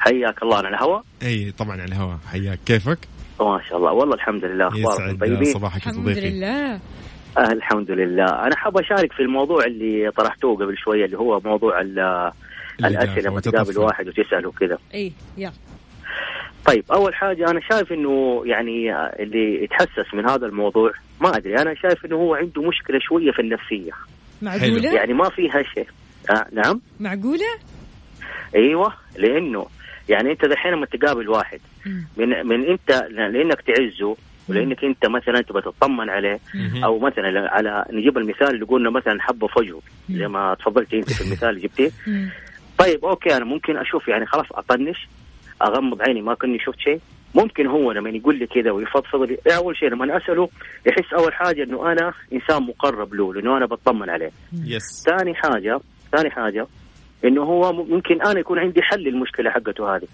حياك 0.02 0.44
الله 0.44 0.58
على 0.58 0.68
الهواء 0.68 1.04
أي 1.24 1.52
طبعا 1.52 1.72
على 1.72 1.84
الهواء 1.84 2.18
حياك. 2.32 2.60
كيفك؟ 2.66 2.98
ما 3.40 3.62
شاء 3.70 3.78
الله. 3.78 3.92
والله 3.92 4.16
الحمد 4.16 4.46
لله. 4.46 4.68
أخباركم 4.68 4.92
يسعد 4.92 5.20
طيبين؟ 5.20 5.54
صباحك 5.54 5.86
يا 5.86 5.92
الحمد 5.92 6.06
صديقي. 6.06 6.30
لله. 6.30 6.80
آه 7.38 7.52
الحمد 7.52 7.92
لله. 7.92 8.26
أنا 8.26 8.56
حاب 8.56 8.78
أشارك 8.78 9.14
في 9.14 9.20
الموضوع 9.20 9.66
اللي 9.66 10.12
طرحتوه 10.12 10.56
قبل 10.56 10.78
شوية 10.78 11.06
اللي 11.06 11.18
هو 11.18 11.40
موضوع 11.46 11.82
الأسئلة 11.82 13.30
لما 13.30 13.40
تقابل. 13.40 13.80
واحد 13.80 14.08
وتساله 14.08 14.48
وكذا. 14.50 14.78
إيه 14.94 15.12
يلا. 15.38 15.52
طيب 16.66 16.84
أول 16.92 17.16
حاجة 17.16 17.50
أنا 17.52 17.60
شايف 17.72 17.92
إنه 17.92 18.42
يعني 18.46 18.96
اللي 18.96 19.64
يتحسس 19.64 20.14
من 20.14 20.30
هذا 20.30 20.46
الموضوع 20.46 20.92
ما 21.22 21.38
أدري 21.38 21.62
أنا 21.62 21.74
شايف 21.76 22.06
إنه 22.06 22.16
هو 22.16 22.36
عنده 22.36 22.62
مشكلة 22.62 23.00
شوية 23.02 23.32
في 23.32 23.40
النفسية. 23.42 23.92
معقولة؟ 24.42 24.94
يعني 24.94 25.14
ما 25.14 25.30
فيها 25.30 25.64
شيء. 25.64 25.88
آه 26.30 26.46
نعم. 26.52 26.82
معقولة؟ 27.00 27.46
أيوه 28.56 28.94
لأنه 29.18 29.66
يعني 30.12 30.32
انت 30.32 30.46
دحين 30.46 30.72
لما 30.72 30.86
تقابل 30.86 31.30
واحد. 31.30 31.60
من 32.18 32.48
من 32.48 32.66
انت 32.66 33.08
لانك 33.12 33.62
تعزه 33.62 34.16
ولانك 34.50 34.84
انت 34.84 35.06
مثلا 35.06 35.42
تبغى 35.42 35.62
تطمن 35.62 36.10
عليه. 36.10 36.40
أو 36.84 37.00
مثلا 37.00 37.50
على 37.52 37.86
نجيب 37.92 38.18
المثال 38.18 38.48
اللي 38.50 38.66
قلنا 38.66 38.90
مثلا 38.90 39.22
حبة 39.22 39.48
في 39.48 39.60
وجهه 39.60 39.82
زي 40.10 40.28
ما 40.28 40.56
تفضلتي 40.60 40.98
انت 40.98 41.14
في 41.14 41.22
المثال 41.22 41.50
اللي 41.50 41.62
جبتيه. 41.62 41.92
طيب 42.78 43.06
أوكي 43.06 43.38
أنا 43.38 43.46
ممكن 43.46 43.78
أشوف 43.78 44.08
يعني 44.08 44.26
خلاص 44.26 44.46
اطنش 44.52 45.08
اغمض 45.62 46.02
عيني 46.02 46.22
ما 46.22 46.34
كني 46.34 46.60
شفت 46.60 46.80
شيء. 46.80 47.00
ممكن 47.36 47.68
هو 47.68 47.92
لما 47.92 48.10
يقول 48.10 48.40
لي 48.40 48.48
كذا 48.48 48.72
ويفضفض 48.72 49.22
لي 49.22 49.38
إيه 49.48 49.58
أول 49.58 49.78
شيء 49.78 49.90
لما 49.90 50.18
أسأله 50.18 50.50
يحس 50.86 51.14
أول 51.14 51.34
حاجة 51.34 51.64
إنه 51.64 51.92
أنا 51.92 52.14
إنسان 52.34 52.64
مقرب 52.64 53.14
له 53.14 53.34
لأنه 53.34 53.58
أنا 53.58 53.66
بطمن 53.66 54.10
عليه. 54.10 54.32
yes 54.66 55.04
ثاني 55.06 55.36
حاجة 55.36 55.80
ثاني 56.12 56.30
حاجة 56.30 56.68
إنه 57.26 57.44
هو 57.44 57.74
ممكن 57.74 58.22
أنا 58.22 58.40
يكون 58.40 58.60
عندي 58.60 58.82
حل 58.82 59.00
للمشكلة 59.00 59.50
حقته 59.50 59.96
هذه. 59.96 60.08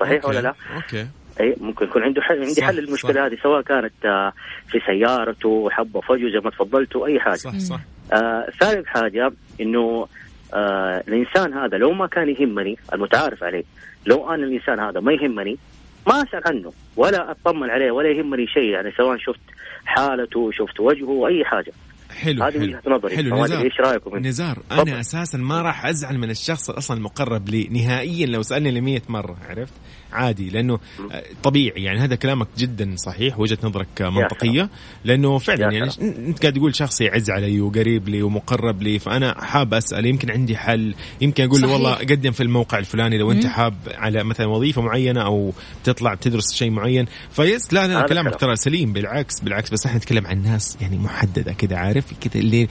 صحيح 0.00 0.24
okay. 0.24 0.26
ولا 0.26 0.40
لا؟ 0.40 0.54
okay. 0.74 1.06
أي 1.40 1.56
ممكن 1.60 1.84
يكون 1.86 2.02
عنده 2.02 2.22
حل 2.22 2.42
عندي 2.42 2.62
حل 2.62 2.76
للمشكلة 2.76 3.26
هذه 3.26 3.36
سواء 3.42 3.62
كانت 3.62 3.92
آه، 4.04 4.32
في 4.68 4.80
سيارته 4.86 5.68
حبة 5.70 6.00
فجو 6.00 6.28
زي 6.28 6.40
ما 6.44 6.50
تفضلتوا 6.50 7.06
أي 7.06 7.20
حاجة. 7.20 7.36
صح 7.36 7.58
صح. 7.58 7.80
آه 8.12 8.46
ثالث 8.60 8.86
حاجة 8.86 9.32
إنه 9.60 10.06
آه 10.54 11.04
الإنسان 11.08 11.54
هذا 11.54 11.76
لو 11.78 11.92
ما 11.92 12.06
كان 12.06 12.28
يهمني 12.28 12.76
المتعارف 12.92 13.44
عليه 13.44 13.64
لو 14.06 14.28
أنا 14.34 14.44
الإنسان 14.44 14.80
هذا 14.80 15.00
ما 15.00 15.12
يهمني 15.12 15.58
ما 16.06 16.22
أسأل 16.22 16.42
عنه 16.46 16.72
ولا 16.96 17.30
أطمن 17.30 17.70
عليه 17.70 17.90
ولا 17.90 18.08
يهمني 18.08 18.46
شيء 18.46 18.64
يعني 18.64 18.92
سواء 18.96 19.18
شفت 19.18 19.40
حالته 19.84 20.50
شفت 20.52 20.80
وجهه 20.80 21.26
أي 21.26 21.44
حاجة. 21.44 21.72
حلو 22.12 22.44
هذه 22.44 22.52
حلو 22.52 22.62
وجهة 22.62 22.82
نظري 22.86 23.16
حلو 23.16 23.44
نزار 23.44 23.64
إيش 23.64 23.80
رأيكم؟ 23.80 24.16
نزار. 24.16 24.58
أنا 24.72 25.00
أساسا 25.00 25.38
ما 25.38 25.62
راح 25.62 25.86
أزعل 25.86 26.18
من 26.18 26.30
الشخص 26.30 26.70
أصلا 26.70 26.96
المقرب 26.96 27.48
لي 27.48 27.68
نهائيا 27.70 28.26
لو 28.26 28.42
سألني 28.42 28.70
ل 28.70 29.02
مرة 29.08 29.36
عرفت 29.48 29.72
عادي 30.12 30.50
لأنه 30.50 30.78
آه، 31.12 31.24
طبيعي 31.42 31.82
يعني 31.82 31.98
هذا 32.00 32.14
كلامك 32.14 32.48
جدا 32.58 32.94
صحيح 32.96 33.40
وجهة 33.40 33.58
نظرك 33.62 34.02
منطقية 34.02 34.68
لأنه 35.04 35.38
فعلا 35.38 35.72
يعني. 35.72 35.90
أنت 36.00 36.42
قاعد 36.42 36.52
تقول 36.54 36.74
شخص 36.74 37.00
يعز 37.00 37.30
علي 37.30 37.60
وقريب 37.60 38.08
لي 38.08 38.22
ومقرب 38.22 38.82
لي 38.82 38.98
فأنا 38.98 39.44
حاب 39.44 39.74
أسأل 39.74 40.06
يمكن 40.06 40.30
عندي 40.30 40.56
حل 40.56 40.94
يمكن 41.20 41.44
أقول 41.44 41.60
له. 41.60 41.72
والله 41.72 41.94
قدم 41.94 42.30
في 42.30 42.42
الموقع 42.42 42.78
الفلاني 42.78 43.18
لو 43.18 43.32
أنت. 43.32 43.46
حاب 43.46 43.74
على 43.94 44.24
مثلا 44.24 44.46
وظيفة 44.46 44.82
معينة 44.82 45.22
أو 45.24 45.52
تطلع 45.84 46.14
تدرس 46.14 46.54
شيء 46.54 46.70
معين 46.70 47.06
فيس 47.30 47.72
لا 47.72 47.86
لا 47.86 48.06
كلامك. 48.06 48.36
ترى 48.36 48.56
سليم 48.56 48.92
بالعكس 48.92 49.40
بالعكس 49.40 49.70
بس 49.70 49.86
إحنا 49.86 49.98
نتكلم 49.98 50.26
عن 50.26 50.42
ناس 50.42 50.76
يعني 50.80 50.98
محددة 50.98 51.52
كذا 51.52 51.76
عارف 51.76 52.04
كذا 52.20 52.40
اللي. 52.40 52.68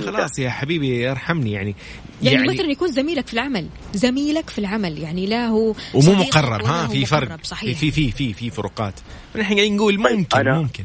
خلاص 0.00 0.38
يا 0.38 0.50
حبيبي 0.50 1.10
ارحمني 1.10 1.52
يعني 1.52 1.74
يعني, 2.22 2.36
يعني 2.36 2.48
مثلا 2.48 2.70
يكون 2.70 2.88
زميلك 2.88 3.26
في 3.26 3.32
العمل 3.34 3.68
زميلك 3.94 4.50
في 4.50 4.58
العمل 4.58 4.98
يعني 4.98 5.26
لا 5.26 5.46
هو 5.46 5.74
ومو 5.94 6.12
مقرب 6.12 6.64
ها 6.64 6.81
في 6.86 7.06
فرق. 7.06 7.42
صحيح. 7.42 7.78
في 7.78 7.90
في 7.90 8.10
في 8.10 8.32
في 8.32 8.50
فروقات. 8.50 8.94
نحن 9.36 9.54
قاعدين 9.54 9.76
نقول 9.76 9.94
طيب، 9.96 10.16
ممكن 10.18 10.44
أنا- 10.44 10.48
ممكن. 10.48 10.84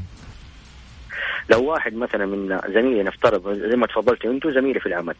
لو 1.49 1.63
واحد 1.63 1.93
مثلا 1.93 2.25
من 2.25 2.59
زميلي 2.73 3.03
نفترض 3.03 3.53
زي 3.53 3.75
ما 3.77 3.87
تفضلتوا 3.87 4.31
أنتم 4.31 4.51
زميلي 4.51 4.79
في 4.79 4.85
العمل. 4.85 5.15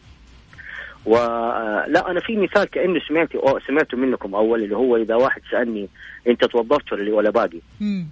ولا 1.06 2.10
أنا 2.10 2.20
في 2.20 2.36
مثال 2.36 2.64
كانه 2.64 3.00
سمعت 3.08 3.34
أو 3.34 3.58
سمعته 3.66 3.96
منكم 3.96 4.34
أول 4.34 4.62
اللي 4.64 4.76
هو 4.76 4.96
إذا 4.96 5.14
واحد 5.14 5.40
سألني 5.50 5.88
أنت 6.28 6.44
توظفت 6.44 6.92
ولا 6.92 7.14
ولا 7.14 7.30
باقي؟ 7.30 7.58
مم. 7.80 8.06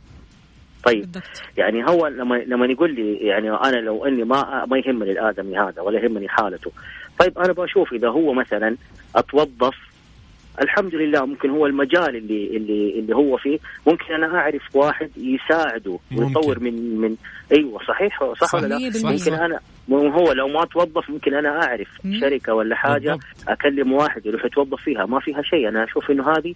طيب. 0.84 1.00
بالضبط. 1.00 1.42
يعني 1.56 1.84
هو 1.88 2.06
لما 2.06 2.34
لما 2.34 2.66
يقول 2.66 2.94
لي 2.94 3.14
يعني 3.14 3.50
أنا 3.50 3.76
لو 3.76 4.04
أني 4.04 4.24
ما 4.24 4.64
ما 4.70 4.78
يهمني 4.78 5.10
الآدمي 5.12 5.58
هذا 5.58 5.80
ولا 5.82 6.00
يهمني 6.04 6.28
حالته. 6.28 6.72
طيب 7.18 7.38
أنا 7.38 7.52
بشوف 7.52 7.92
إذا 7.92 8.08
هو 8.08 8.32
مثلا 8.32 8.76
أتوظف 9.16 9.74
الحمد 10.62 10.94
لله 10.94 11.26
ممكن 11.26 11.50
هو 11.50 11.66
المجال 11.66 12.16
اللي 12.16 12.56
اللي 12.56 12.98
اللي 12.98 13.16
هو 13.16 13.36
فيه 13.36 13.58
ممكن 13.86 14.14
أنا 14.14 14.38
أعرف 14.38 14.76
واحد 14.76 15.10
يساعده. 15.16 15.98
ويطور 16.16 16.60
من 16.60 17.00
من 17.00 17.16
أيوه 17.52 17.80
صحيح 17.88 18.20
صح, 18.20 18.46
صح، 18.46 18.54
ولا 18.54 18.66
لا؟ 18.66 18.90
صح،. 18.90 19.04
ممكن 19.10 19.18
صح. 19.18 19.32
أنا 19.40 19.60
هو 19.90 20.32
لو 20.32 20.48
ما 20.48 20.64
توظف 20.64 21.10
ممكن 21.10 21.34
أنا 21.34 21.48
أعرف 21.62 21.88
مم. 22.04 22.20
شركة 22.20 22.54
ولا 22.54 22.76
حاجة 22.76 23.10
بالضبط. 23.10 23.48
أكلم 23.48 23.92
واحد 23.92 24.26
يروح 24.26 24.44
يتوظف 24.44 24.80
فيها 24.82 25.06
ما 25.06 25.20
فيها 25.20 25.42
شيء 25.42 25.68
أنا 25.68 25.84
أشوف 25.84 26.10
إنه 26.10 26.30
هذه 26.30 26.54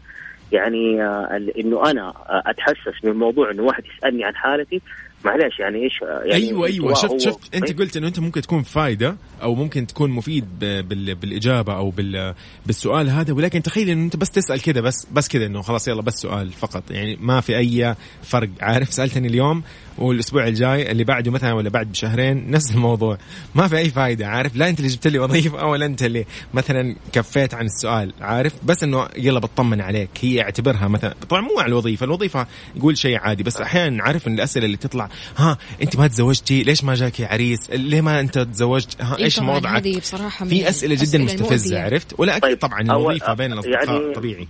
يعني 0.53 1.03
آه، 1.05 1.37
ال- 1.37 1.59
إنه 1.59 1.91
أنا 1.91 2.09
آه، 2.09 2.43
أتحسس 2.47 3.05
من 3.05 3.13
موضوع 3.13 3.51
إنه 3.51 3.63
واحد 3.63 3.85
يسألني 3.97 4.25
عن 4.25 4.35
حالتي 4.37 4.81
معلش 5.25 5.59
يعني 5.61 5.79
إيش 5.85 5.93
يعني 6.03 6.33
أيوه 6.47 6.67
أيوه. 6.67 6.95
شفت 6.95 7.21
شفت 7.21 7.55
أنت 7.55 7.79
قلت 7.79 7.97
إنه 7.97 8.09
أنت 8.09 8.21
ممكن 8.21 8.41
تكون 8.41 8.63
فايدة 8.63 9.17
أو 9.43 9.55
ممكن 9.55 9.87
تكون 9.87 10.11
مفيد 10.11 10.45
بالإجابة 10.59 11.77
أو 11.77 11.91
بال- 11.91 12.35
بالسؤال 12.67 13.11
هذا 13.11 13.33
ولكن 13.33 13.63
تخيل 13.63 13.89
إنه 13.89 14.05
أنت 14.05 14.17
بس 14.17 14.31
تسأل 14.31 14.63
كذا 14.63 14.81
بس 14.81 15.07
بس 15.13 15.29
كذا 15.29 15.47
إنه 15.47 15.63
خلاص 15.63 15.89
يلا 15.89 16.03
بس 16.03 16.15
سؤال 16.15 16.53
فقط. 16.53 16.91
يعني 16.91 17.17
ما 17.21 17.41
في 17.41 17.57
أي 17.59 17.95
فرق. 18.23 18.49
عارف 18.61 18.93
سألتني 18.93 19.29
اليوم 19.29 19.63
والأسبوع 20.01 20.47
الجاي 20.47 20.91
اللي 20.91 21.05
بعده 21.05 21.31
مثلا 21.31 21.53
ولا 21.53 21.69
بعد 21.71 21.93
بشهرين 21.93 22.51
نفس 22.51 22.71
الموضوع. 22.71 23.19
ما 23.55 23.69
في 23.69 23.79
أي 23.79 23.91
فائده 23.91 24.27
عارف؟ 24.27 24.57
لا 24.57 24.69
أنت 24.69 24.79
اللي 24.81 24.91
جبت 24.91 25.07
لي 25.07 25.19
وظيفة 25.19 25.67
ولا 25.67 25.87
أنت 25.87 26.03
اللي 26.03 26.25
مثلا 26.55 26.97
كفيت 27.13 27.55
عن 27.55 27.67
السؤال 27.67 28.13
عارف؟ 28.21 28.53
بس 28.65 28.83
إنه 28.83 29.09
يلا 29.17 29.39
بطمن 29.41 29.81
عليك. 29.81 30.11
هي 30.21 30.43
اعتبرها 30.43 30.89
مثلا 30.89 31.15
طبعا 31.31 31.41
مو 31.41 31.61
على 31.61 31.69
الوظيفة 31.69 32.05
الوظيفة 32.05 32.47
يقول 32.77 32.99
شيء 32.99 33.19
عادي 33.19 33.43
بس 33.43 33.57
أحيانا 33.61 34.03
عارف 34.05 34.29
إن 34.29 34.35
الأسئلة 34.35 34.67
اللي 34.67 34.77
تطلع 34.77 35.09
ها 35.37 35.59
أنت 35.83 35.97
ما 35.97 36.07
تزوجتي؟ 36.07 36.63
ليش 36.63 36.85
ما 36.85 36.95
جاكي 36.95 37.25
عريس؟ 37.25 37.71
ليه 37.71 38.01
ما 38.01 38.21
أنت 38.21 38.39
تزوجت؟ 38.39 38.97
ها 39.03 39.17
إيه 39.17 39.25
إيش 39.25 39.37
طبعاً 39.37 39.57
وضعك؟ 39.57 39.83
هذه 39.87 39.99
بصراحة 39.99 40.45
من 40.45 40.51
في 40.51 40.69
أسئلة 40.69 40.95
جدا 40.95 41.19
مستفزة 41.19 41.45
المؤذية. 41.45 41.79
عرفت؟ 41.81 42.15
ولا 42.19 42.33
أكيد 42.37 42.43
طيب، 42.43 42.59
طبعا 42.59 42.81
الوظيفة 42.81 43.35
بين 43.35 43.53
الأصدقاء 43.53 43.91
يعني- 44.01 44.15
طبيعي. 44.15 44.49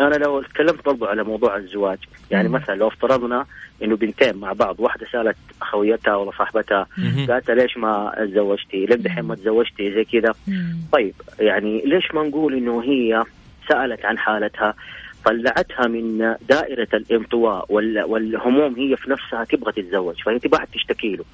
أنا 0.00 0.14
لو 0.14 0.42
تكلمت 0.42 0.84
برضو 0.84 1.06
على 1.06 1.24
موضوع 1.24 1.56
الزواج 1.56 1.98
يعني 2.30 2.48
مثلا 2.48 2.74
لو 2.74 2.88
افترضنا 2.88 3.46
إنه 3.82 3.96
بنتين 3.96 4.36
مع 4.36 4.52
بعض 4.52 4.80
واحدة 4.80 5.06
سألت 5.12 5.36
خويتها 5.60 6.14
ولا 6.16 6.30
صاحبتها. 6.30 6.86
قالت 7.30 7.50
ليش 7.50 7.76
ما 7.76 8.12
تزوجتي؟ 8.30 8.86
ليه 8.86 8.96
دحين 8.96 9.24
ما 9.24 9.34
تزوجتي 9.34 9.92
زي 9.94 10.04
كذا؟ 10.04 10.34
طيب 10.92 11.14
يعني 11.38 11.82
ليش 11.84 12.14
ما 12.14 12.22
نقول 12.22 12.54
إنه 12.54 12.82
هي 12.82 13.24
سألت 13.68 14.04
عن 14.04 14.18
حالتها 14.18 14.74
طلعتها 15.24 15.86
من 15.86 16.34
دائرة 16.48 16.88
الانطواء 16.94 17.66
وال- 17.68 18.04
والهموم 18.04 18.74
هي 18.74 18.96
في 18.96 19.10
نفسها 19.10 19.44
تبغى 19.44 19.72
تتزوج 19.72 20.22
فهي 20.22 20.38
تبغى 20.38 20.66
تشتكي 20.74 21.16
له 21.16 21.24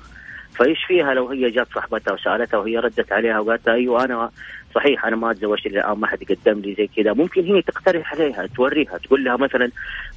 فإيش 0.54 0.84
فيها 0.84 1.14
لو 1.14 1.28
هي 1.28 1.50
جات 1.50 1.66
صاحبتها 1.74 2.12
وسألتها 2.14 2.58
وهي 2.58 2.78
ردت 2.78 3.12
عليها 3.12 3.38
وقالت 3.40 3.68
أيوه 3.68 4.04
أنا 4.04 4.30
صحيح 4.74 5.04
أنا 5.06 5.16
ما 5.16 5.32
تزوجت 5.32 5.66
إلى 5.66 5.80
الآن 5.80 5.98
ما 5.98 6.06
حد 6.06 6.18
قدم 6.18 6.60
لي 6.60 6.74
زي 6.78 6.86
كذا. 6.96 7.12
ممكن 7.12 7.40
هي 7.44 7.62
تقترح 7.62 8.14
عليها 8.14 8.46
توريها 8.56 8.98
تقول 9.04 9.24
لها 9.24 9.36
مثلا 9.36 9.70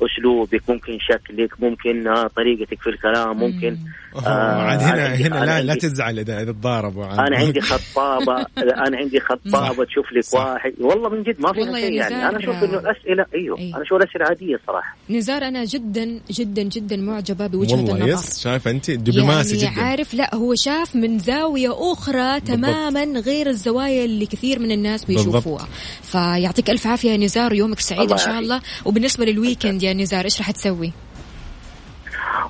أسلوبك 0.05 0.61
ممكن 0.69 0.97
شكلك 0.99 1.51
ممكن 1.59 2.07
آه، 2.07 2.27
طريقتك 2.27 2.81
في 2.81 2.89
الكلام 2.89 3.37
ممكن 3.37 3.77
آه، 4.25 4.29
عاد 4.61 4.79
هنا 4.81 5.15
هنا 5.15 5.45
لا 5.45 5.61
لا 5.61 5.75
تزعل 5.75 6.19
اذا 6.19 6.41
إذا 6.41 6.51
تضاربوا. 6.51 7.05
أنا 7.05 7.37
عندي 7.37 7.61
خطابة 7.61 8.45
أنا 8.57 8.97
عندي 8.97 9.19
خطابة 9.19 9.83
تشوف 9.85 10.05
لك. 10.13 10.33
واحد. 10.33 10.73
والله 10.79 11.09
من 11.09 11.23
جد 11.23 11.41
ما 11.41 11.53
في 11.53 11.63
شيء 11.63 11.93
يعني 11.93 12.15
نزار، 12.15 12.29
أنا 12.29 12.39
أشوف 12.39 12.63
إنه 12.63 12.79
الاسئله 12.79 13.25
أيوه 13.35 13.57
إيه. 13.57 13.75
أنا 13.75 13.83
أشوف 13.83 13.97
الاسئله 13.97 14.25
عادية 14.29 14.59
صراحة. 14.67 14.95
نزار 15.09 15.41
أنا 15.41 15.63
جدا 15.65 16.19
جدا 16.31 16.63
جدا 16.63 16.95
معجبة 16.97 17.47
بوجهة 17.47 17.75
والله 17.77 17.95
النظر. 17.95 18.09
يس 18.13 18.43
شايف 18.43 18.67
أنت 18.67 18.91
دبلوماسي 18.91 19.57
يعني 19.57 19.75
جدا. 19.75 19.83
عارف 19.83 20.13
لا 20.13 20.35
هو 20.35 20.55
شاف 20.55 20.95
من 20.95 21.19
زاوية 21.19 21.91
أخرى 21.91 22.39
تماما 22.39 23.03
غير 23.19 23.47
الزوايا 23.47 24.05
اللي 24.05 24.25
كثير 24.25 24.44
من 24.59 24.71
الناس 24.71 25.05
بيشوفوها. 25.05 25.67
فيعطيك 26.01 26.69
ألف 26.69 26.87
عافية 26.87 27.11
يا 27.11 27.17
نزار 27.17 27.53
يومك 27.53 27.79
سعيد 27.79 28.11
إن 28.11 28.17
شاء. 28.17 28.39
الله. 28.39 28.61
وبالنسبة 28.85 29.25
لل 29.25 29.38
weekend 29.38 29.83
يا 29.83 29.93
نزار 29.93 30.25
إيش 30.25 30.37
راح 30.39 30.51
تسوي؟ 30.51 30.91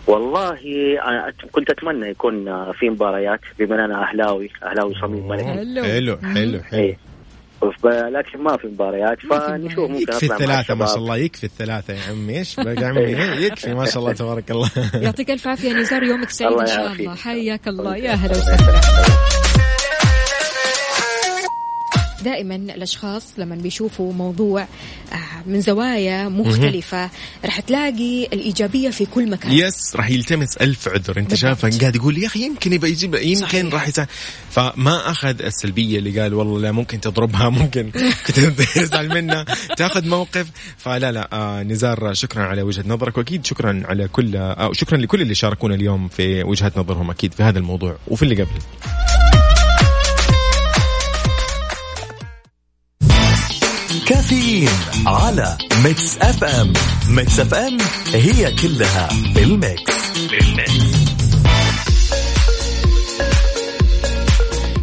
والله 0.08 0.58
كنت 1.52 1.70
أتمنى 1.70 2.10
يكون 2.10 2.48
آه، 2.48 2.72
في 2.80 2.90
مباريات 2.90 3.40
بما 3.60 3.86
أنا 3.86 4.04
أهلاوي 4.04 4.50
أهلاوي 4.64 4.94
صميم 5.02 5.28
ملكي 5.28 5.44
حلو. 5.44 5.84
حلو 5.84 6.18
حلو 6.18 6.60
حلو. 6.64 6.80
إيه. 6.80 6.98
لكن 7.86 8.44
ما 8.44 8.58
في 8.58 8.68
مباريات 8.68 9.18
فنشوف 9.20 9.90
ممكن 9.90 10.02
يكفي 10.02 10.34
الثلاثة 10.34 10.76
ما 10.76 10.86
شاء. 10.86 10.98
الله 10.98 11.18
يكفي 11.18 11.44
الثلاثة 11.44 11.94
يا 11.94 12.00
عمي. 12.10 12.40
إيش 12.40 12.60
عمي؟ 12.60 13.00
إيه، 13.00 13.46
يكفي 13.46 13.74
ما 13.74 13.86
شاء 13.86 14.00
الله 14.00 14.14
تبارك 14.14 14.52
الله. 14.52 14.70
يعطيك 14.94 15.32
ألف 15.32 15.48
عافية 15.48 15.70
يا 15.70 15.74
نزار 15.74 16.04
يومك 16.04 16.30
سعيد 16.30 16.60
إن 16.60 16.68
شاء. 16.68 16.92
الله. 16.92 17.16
حياك 17.16 17.68
الله. 17.68 17.98
يا 17.98 18.12
هلا 18.12 18.32
وسهلا. 18.32 19.45
دائما 22.26 22.56
الأشخاص 22.56 23.24
لما 23.38 23.56
بيشوفوا 23.56 24.14
موضوع 24.14 24.62
آه، 24.62 25.18
من 25.46 25.62
زوايا 25.62 26.30
مختلفة 26.30 27.10
راح 27.46 27.60
تلاقي 27.60 28.24
الإيجابية 28.24 28.90
في 28.90 29.06
كل 29.06 29.30
مكان. 29.30 29.52
يس 29.52 29.96
راح 29.96 30.10
يلتمس 30.10 30.58
ألف 30.58 30.88
عذر. 30.88 31.20
أنت 31.20 31.34
شايفه 31.36 31.80
قاعد 31.80 31.96
يقول 31.96 32.18
يا 32.18 32.28
أخي 32.28 32.46
يمكن 32.46 32.74
يبقى 32.74 32.92
يجيب 32.92 33.16
يمكن. 33.16 33.70
راح 33.70 33.88
يساعد. 33.88 34.08
فما 34.52 35.12
أخذ 35.12 35.42
السلبية 35.42 36.00
اللي 36.00 36.22
قال 36.22 36.34
والله 36.34 36.60
لا 36.60 36.72
ممكن 36.72 37.02
تضربها 37.02 37.50
ممكن 37.50 37.92
تزعل 38.76 39.10
منها 39.10 39.46
تاخذ 39.78 40.08
موقف. 40.08 40.48
فلا 40.78 41.12
لا 41.12 41.30
آه 41.34 41.64
نزار 41.64 42.14
شكرا 42.14 42.44
على 42.44 42.62
وجهة 42.62 42.84
نظرك 42.88 43.18
وأكيد 43.18 43.46
شكرا 43.46 43.84
على 43.86 44.08
كل 44.08 44.36
آه 44.36 44.74
شكرا 44.74 44.98
لكل 44.98 45.22
اللي 45.22 45.36
شاركونا 45.36 45.76
اليوم 45.76 46.08
في 46.08 46.44
وجهه 46.44 46.72
نظرهم 46.76 47.10
أكيد 47.10 47.34
في 47.34 47.44
هذا 47.44 47.60
الموضوع. 47.60 47.98
وفي 48.08 48.24
اللي 48.24 48.36
قبل 48.36 49.25
كافيين 54.30 54.70
على 55.06 55.58
Mix 55.84 56.18
FM 56.18 56.74
Mix 57.10 57.40
FM 57.40 57.78
هي 58.14 58.52
كلها 58.56 59.10
بال 59.36 59.59
mix 59.59 59.94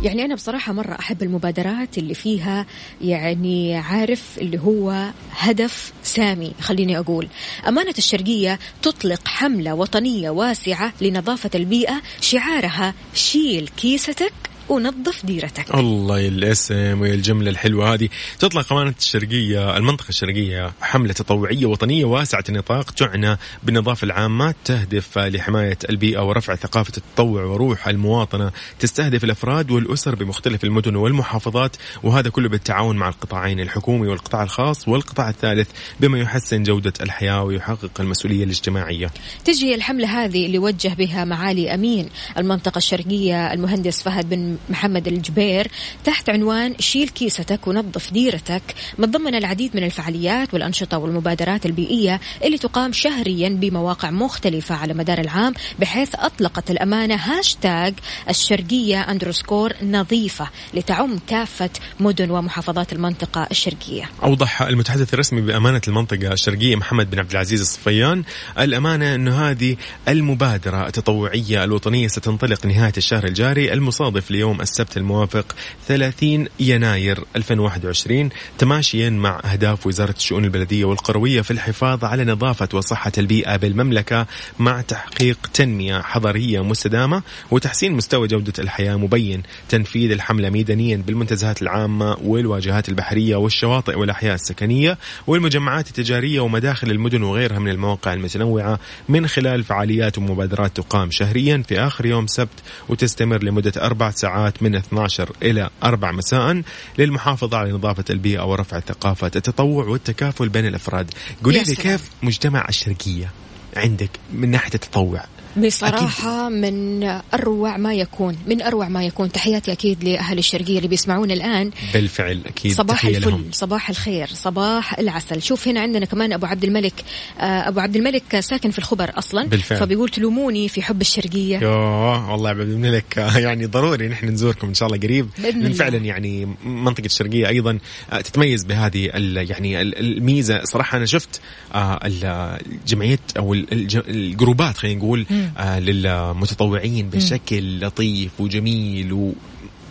يعني 0.02 0.24
أنا 0.24 0.34
بصراحة 0.34 0.72
مرة 0.72 0.94
أحب 0.98 1.22
المبادرات 1.22 1.98
اللي 1.98 2.14
فيها 2.14 2.66
يعني 3.00 3.76
عارف 3.76 4.38
اللي 4.38 4.58
هو 4.58 5.10
هدف 5.36 5.92
سامي 6.02 6.52
خليني 6.60 6.98
أقول. 6.98 7.28
أمانة 7.68 7.94
الشرقية 7.98 8.58
تطلق 8.82 9.28
حملة 9.28 9.74
وطنية 9.74 10.30
واسعة 10.30 10.92
لنظافة 11.00 11.50
البيئة 11.54 12.02
شعارها 12.20 12.94
شيل 13.14 13.68
كيستك 13.76 14.32
ونظف 14.72 15.26
ديرتك. 15.26 15.74
الله 15.74 16.28
الاسم 16.28 17.00
ويا 17.00 17.14
الجملة 17.14 17.50
الحلوة 17.50 17.94
هذه. 17.94 18.08
تطلق 18.38 18.72
أمانة 18.72 18.94
الشرقية 18.98 19.76
المنطقة 19.76 20.08
الشرقية 20.08 20.72
حملة 20.80 21.12
تطوعية 21.12 21.66
وطنية 21.66 22.04
واسعة 22.04 22.44
النطاق 22.48 22.90
تعنى 22.90 23.38
بالنظافة 23.62 24.04
العامة 24.04 24.54
تهدف 24.64 25.18
لحماية 25.18 25.78
البيئة 25.90 26.28
ورفع 26.28 26.54
ثقافة 26.54 26.92
التطوع 26.96 27.44
وروح 27.44 27.88
المواطنة 27.88 28.50
تستهدف 28.78 29.24
الأفراد 29.24 29.70
والأسر 29.70 30.14
بمختلف 30.14 30.64
المدن 30.64 30.96
والمحافظات 30.96 31.76
وهذا 32.02 32.30
كله 32.30 32.48
بالتعاون 32.48 32.96
مع 32.96 33.08
القطاعين 33.08 33.60
الحكومي 33.60 34.08
والقطاع 34.08 34.42
الخاص 34.42 34.88
والقطاع 34.88 35.28
الثالث 35.28 35.70
بما 36.00 36.18
يحسن 36.18 36.62
جودة 36.62 36.92
الحياة 37.00 37.44
ويحقق 37.44 38.00
المسؤولية 38.00 38.44
الاجتماعية. 38.44 39.10
تجي 39.44 39.74
الحملة 39.74 40.24
هذه 40.24 40.46
اللي 40.46 40.58
وجه 40.58 40.94
بها 40.94 41.24
معالي 41.24 41.74
أمين 41.74 42.08
المنطقة 42.38 42.78
الشرقية 42.78 43.52
المهندس 43.52 44.02
فهد 44.02 44.28
بن 44.28 44.56
محمد 44.70 45.08
الجبير 45.08 45.68
تحت 46.04 46.30
عنوان 46.30 46.74
شيل 46.78 47.08
كيستك 47.08 47.66
ونظف 47.66 48.12
ديرتك 48.12 48.62
متضمن 48.98 49.34
العديد 49.34 49.76
من 49.76 49.84
الفعاليات 49.84 50.54
والأنشطة 50.54 50.98
والمبادرات 50.98 51.66
البيئية 51.66 52.20
اللي 52.44 52.58
تقام 52.58 52.92
شهريا 52.92 53.48
بمواقع 53.48 54.10
مختلفة 54.10 54.74
على 54.74 54.94
مدار 54.94 55.18
العام 55.18 55.54
بحيث 55.78 56.14
أطلقت 56.14 56.70
الأمانة 56.70 57.14
هاشتاج 57.14 57.94
الشرقية 58.28 59.00
underscore 59.00 59.72
نظيفة 59.82 60.48
لتعم 60.74 61.18
كافة 61.26 61.70
مدن 62.00 62.30
ومحافظات 62.30 62.92
المنطقة 62.92 63.46
الشرقية. 63.50 64.10
أوضح 64.22 64.62
المتحدث 64.62 65.14
الرسمي 65.14 65.40
بأمانة 65.40 65.80
المنطقة 65.88 66.32
الشرقية 66.32 66.76
محمد 66.76 67.10
بن 67.10 67.18
عبد 67.18 67.30
العزيز 67.30 67.60
الصفيان 67.60 68.24
الأمانة 68.58 69.14
أنه 69.14 69.50
هذه 69.50 69.76
المبادرة 70.08 70.86
التطوعية 70.86 71.64
الوطنية 71.64 72.08
ستنطلق 72.08 72.66
نهاية 72.66 72.92
الشهر 72.96 73.24
الجاري 73.24 73.72
المصادف 73.72 74.30
ليوم 74.30 74.51
السبت 74.60 74.96
الموافق 74.96 75.54
30 75.86 76.46
يناير 76.60 77.24
2021 77.36 78.28
تماشيا 78.58 79.10
مع 79.10 79.40
أهداف 79.52 79.86
وزارة 79.86 80.14
الشؤون 80.16 80.44
البلدية 80.44 80.84
والقروية 80.84 81.40
في 81.40 81.50
الحفاظ 81.50 82.04
على 82.04 82.24
نظافة 82.24 82.68
وصحة 82.74 83.12
البيئة 83.18 83.56
بالمملكة 83.56 84.26
مع 84.58 84.80
تحقيق 84.80 85.38
تنمية 85.54 86.00
حضرية 86.00 86.60
مستدامة 86.60 87.22
وتحسين 87.50 87.92
مستوى 87.92 88.28
جودة 88.28 88.52
الحياة. 88.58 88.96
مبين 88.96 89.42
تنفيذ 89.68 90.10
الحملة 90.10 90.50
ميدانيا 90.50 90.96
بالمنتزهات 90.96 91.62
العامة 91.62 92.16
والواجهات 92.24 92.88
البحرية 92.88 93.36
والشواطئ 93.36 93.98
والأحياء 93.98 94.34
السكنية 94.34 94.98
والمجمعات 95.26 95.88
التجارية 95.88 96.40
ومداخل 96.40 96.90
المدن 96.90 97.22
وغيرها 97.22 97.58
من 97.58 97.68
المواقع 97.68 98.12
المتنوعة 98.12 98.78
من 99.08 99.26
خلال 99.26 99.64
فعاليات 99.64 100.18
ومبادرات 100.18 100.76
تقام 100.76 101.10
شهريا 101.10 101.62
في 101.68 101.80
آخر 101.80 102.06
يوم 102.06 102.26
سبت 102.26 102.62
وتستمر 102.88 103.42
لمدة 103.42 103.72
أربع 103.76 104.10
ساعات. 104.10 104.31
من 104.60 104.74
12 104.74 105.32
إلى 105.42 105.70
4 105.84 106.12
مساء 106.12 106.62
للمحافظة 106.98 107.56
على 107.56 107.72
نظافة 107.72 108.04
البيئة 108.10 108.42
ورفع 108.42 108.80
ثقافة 108.80 109.30
التطوع 109.36 109.84
والتكافل 109.84 110.48
بين 110.48 110.66
الأفراد 110.66 111.10
قولي 111.44 111.62
لي. 111.62 111.74
كيف 111.74 112.10
مجتمع 112.22 112.66
الشرقية 112.68 113.30
عندك 113.76 114.10
من 114.32 114.50
ناحية 114.50 114.74
التطوع 114.74 115.24
بصراحة 115.56 116.48
من 116.48 117.02
أروع 117.34 117.76
ما 117.76 117.94
يكون 117.94 118.36
من 118.46 118.62
أروع 118.62 118.88
ما 118.88 119.04
يكون. 119.04 119.32
تحياتي 119.32 119.72
أكيد 119.72 120.04
لأهل 120.04 120.38
الشرقية 120.38 120.76
اللي 120.76 120.88
بيسمعونا 120.88 121.34
الآن. 121.34 121.70
بالفعل 121.94 122.40
أكيد. 122.46 122.72
صباح 122.72 123.04
الفل 123.04 123.30
لهم. 123.30 123.44
صباح 123.52 123.90
الخير 123.90 124.26
صباح 124.26 124.98
العسل. 124.98 125.42
شوف 125.42 125.68
هنا 125.68 125.80
عندنا 125.80 126.06
كمان 126.06 126.32
أبو 126.32 126.46
عبد 126.46 126.64
الملك 126.64 126.92
آه، 127.40 127.68
أبو 127.68 127.80
عبد 127.80 127.96
الملك 127.96 128.40
ساكن 128.40 128.70
في 128.70 128.78
الخبر 128.78 129.10
أصلا 129.18 129.46
بالفعل. 129.46 129.78
فبيقول 129.78 130.08
تلوموني 130.08 130.68
في 130.68 130.82
حب 130.82 131.00
الشرقية. 131.00 131.58
يوه 131.58 132.30
والله 132.32 132.50
يا 132.50 132.54
عبد 132.54 132.68
الملك. 132.68 133.16
يعني 133.46 133.66
ضروري 133.66 134.08
نحن 134.08 134.26
نزوركم 134.28 134.68
إن 134.68 134.74
شاء 134.74 134.86
الله 134.88 134.98
قريب. 135.00 135.28
لأن 135.38 135.60
الله. 135.66 135.72
فعلا 135.72 135.96
يعني 135.98 136.48
منطقة 136.64 137.06
الشرقية 137.06 137.48
أيضا 137.48 137.78
آه، 138.12 138.20
تتميز 138.20 138.64
بهذه 138.64 139.10
يعني 139.50 139.80
ال- 139.82 139.98
الميزة. 139.98 140.64
صراحة 140.64 140.98
أنا 140.98 141.06
شفت 141.06 141.40
آه، 141.74 142.00
ال- 142.06 142.58
الجمعيات 142.72 143.20
أو 143.38 143.54
ال- 143.54 143.72
الج- 143.72 144.02
الجروبات 144.08 144.76
خلينا 144.76 144.98
نقول 144.98 145.26
آه، 145.58 145.78
للمتطوعين 145.78 147.10
بشكل 147.10 147.86
لطيف 147.86 148.40
وجميل 148.40 149.12
و 149.12 149.32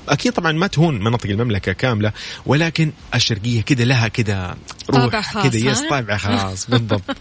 أكيد 0.09 0.33
طبعا 0.33 0.51
ما 0.51 0.67
تهون 0.67 1.03
مناطق 1.03 1.29
المملكة 1.29 1.71
كاملة 1.71 2.11
ولكن 2.45 2.91
الشرقية 3.15 3.61
كده 3.61 3.83
لها 3.83 4.07
كده 4.07 4.55
روح 4.89 5.43
كده 5.47 5.59
يس؟ 5.71 5.81
طابع 5.89 6.17
خاص 6.17 6.69
بالضبط. 6.69 7.01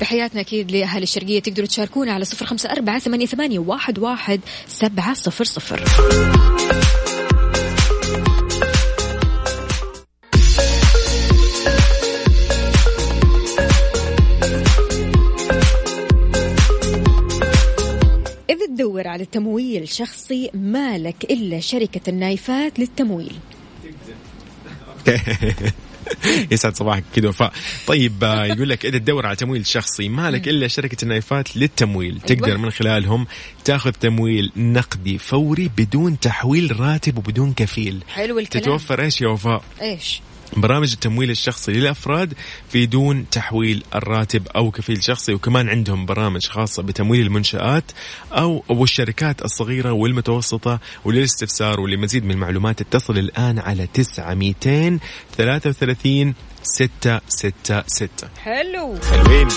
تحياتنا 0.00 0.40
أكيد 0.40 0.70
لأهل 0.70 1.02
الشرقية 1.02 1.40
تقدروا 1.40 1.66
تشاركونا 1.66 2.12
على 2.12 2.24
صفر 2.24 2.46
خمسة 2.46 2.70
أربعة 2.70 2.98
ثمانية 2.98 3.58
واحد, 3.58 3.98
واحد 3.98 4.40
سبعة 4.68 5.14
صفر 5.14 5.44
صفر. 5.44 5.84
تدور 18.78 19.08
على 19.08 19.24
تمويل 19.24 19.88
شخصي 19.88 20.50
مالك 20.54 21.24
إلا 21.24 21.60
شركة 21.60 22.10
النايفات 22.10 22.78
للتمويل. 22.78 23.32
يسعد 26.52 26.76
صباحك 26.76 27.04
كذا 27.14 27.28
وفاء. 27.28 27.52
طيب 27.86 28.24
آه، 28.24 28.44
يقول 28.54 28.68
لك 28.68 28.86
إذا 28.86 28.98
تدور 28.98 29.26
على 29.26 29.36
تمويل 29.36 29.66
شخصي 29.66 30.08
ما 30.08 30.30
لك 30.30 30.48
إلا 30.48 30.68
شركة 30.68 30.96
النايفات 31.02 31.56
للتمويل 31.56 32.20
تقدر 32.20 32.58
من 32.58 32.70
خلالهم 32.70 33.26
تاخذ 33.64 33.90
تمويل 33.90 34.52
نقدي 34.56 35.18
فوري 35.18 35.70
بدون 35.76 36.20
تحويل 36.20 36.80
راتب 36.80 37.18
وبدون 37.18 37.52
كفيل. 37.52 38.04
حلو 38.08 38.38
الكلام. 38.38 38.64
تتوفر 38.64 39.02
إيش 39.02 39.20
يا 39.20 39.28
وفاء؟ 39.28 39.62
إيش؟ 39.82 40.20
برامج 40.56 40.92
التمويل 40.92 41.30
الشخصي 41.30 41.72
للأفراد 41.72 42.34
في 42.68 42.86
دون 42.86 43.30
تحويل 43.30 43.84
الراتب 43.94 44.48
أو 44.56 44.70
كفيل 44.70 45.02
شخصي 45.02 45.34
وكمان 45.34 45.68
عندهم 45.68 46.06
برامج 46.06 46.46
خاصة 46.46 46.82
بتمويل 46.82 47.26
المنشآت 47.26 47.92
أو 48.32 48.64
والشركات 48.68 49.42
الصغيرة 49.42 49.92
والمتوسطة 49.92 50.80
وللاستفسار 51.04 51.80
ولمزيد 51.80 52.24
من 52.24 52.30
المعلومات. 52.30 52.80
اتصل 52.80 53.18
الآن 53.18 53.58
على 53.58 53.86
9 53.86 54.34
233 54.34 56.34
666 56.62 58.08
حلو. 58.38 58.98
حلوين. 59.10 59.48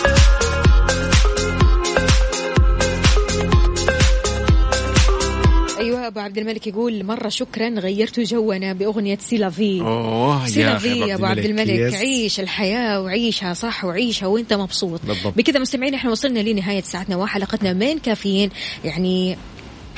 أيوه 6.01 6.07
أبو 6.11 6.19
عبد 6.19 6.37
الملك 6.37 6.67
يقول 6.67 7.03
مرة 7.03 7.29
شكرا 7.29 7.69
غيرتوا 7.69 8.23
جونا 8.23 8.73
بأغنية 8.73 9.17
سيلافي 9.17 9.81
أوه 9.81 10.43
يا 10.43 10.47
سيلافي 10.47 10.99
يا 10.99 11.15
أبو 11.15 11.25
عبد 11.25 11.45
الملك. 11.45 11.69
yes. 11.69 11.93
عيش 11.93 12.39
الحياة 12.39 13.01
وعيشها 13.01 13.53
صح 13.53 13.85
وعيشها 13.85 14.27
وأنت 14.27 14.53
مبسوط. 14.53 15.01
بالضبط. 15.05 15.37
بكذا 15.37 15.59
مستمعين 15.59 15.93
إحنا 15.93 16.11
وصلنا 16.11 16.39
لنهاية 16.39 16.81
ساعتنا 16.81 17.15
وحلقتنا 17.15 17.73
من 17.73 17.99
كافيين. 17.99 18.49
يعني 18.85 19.37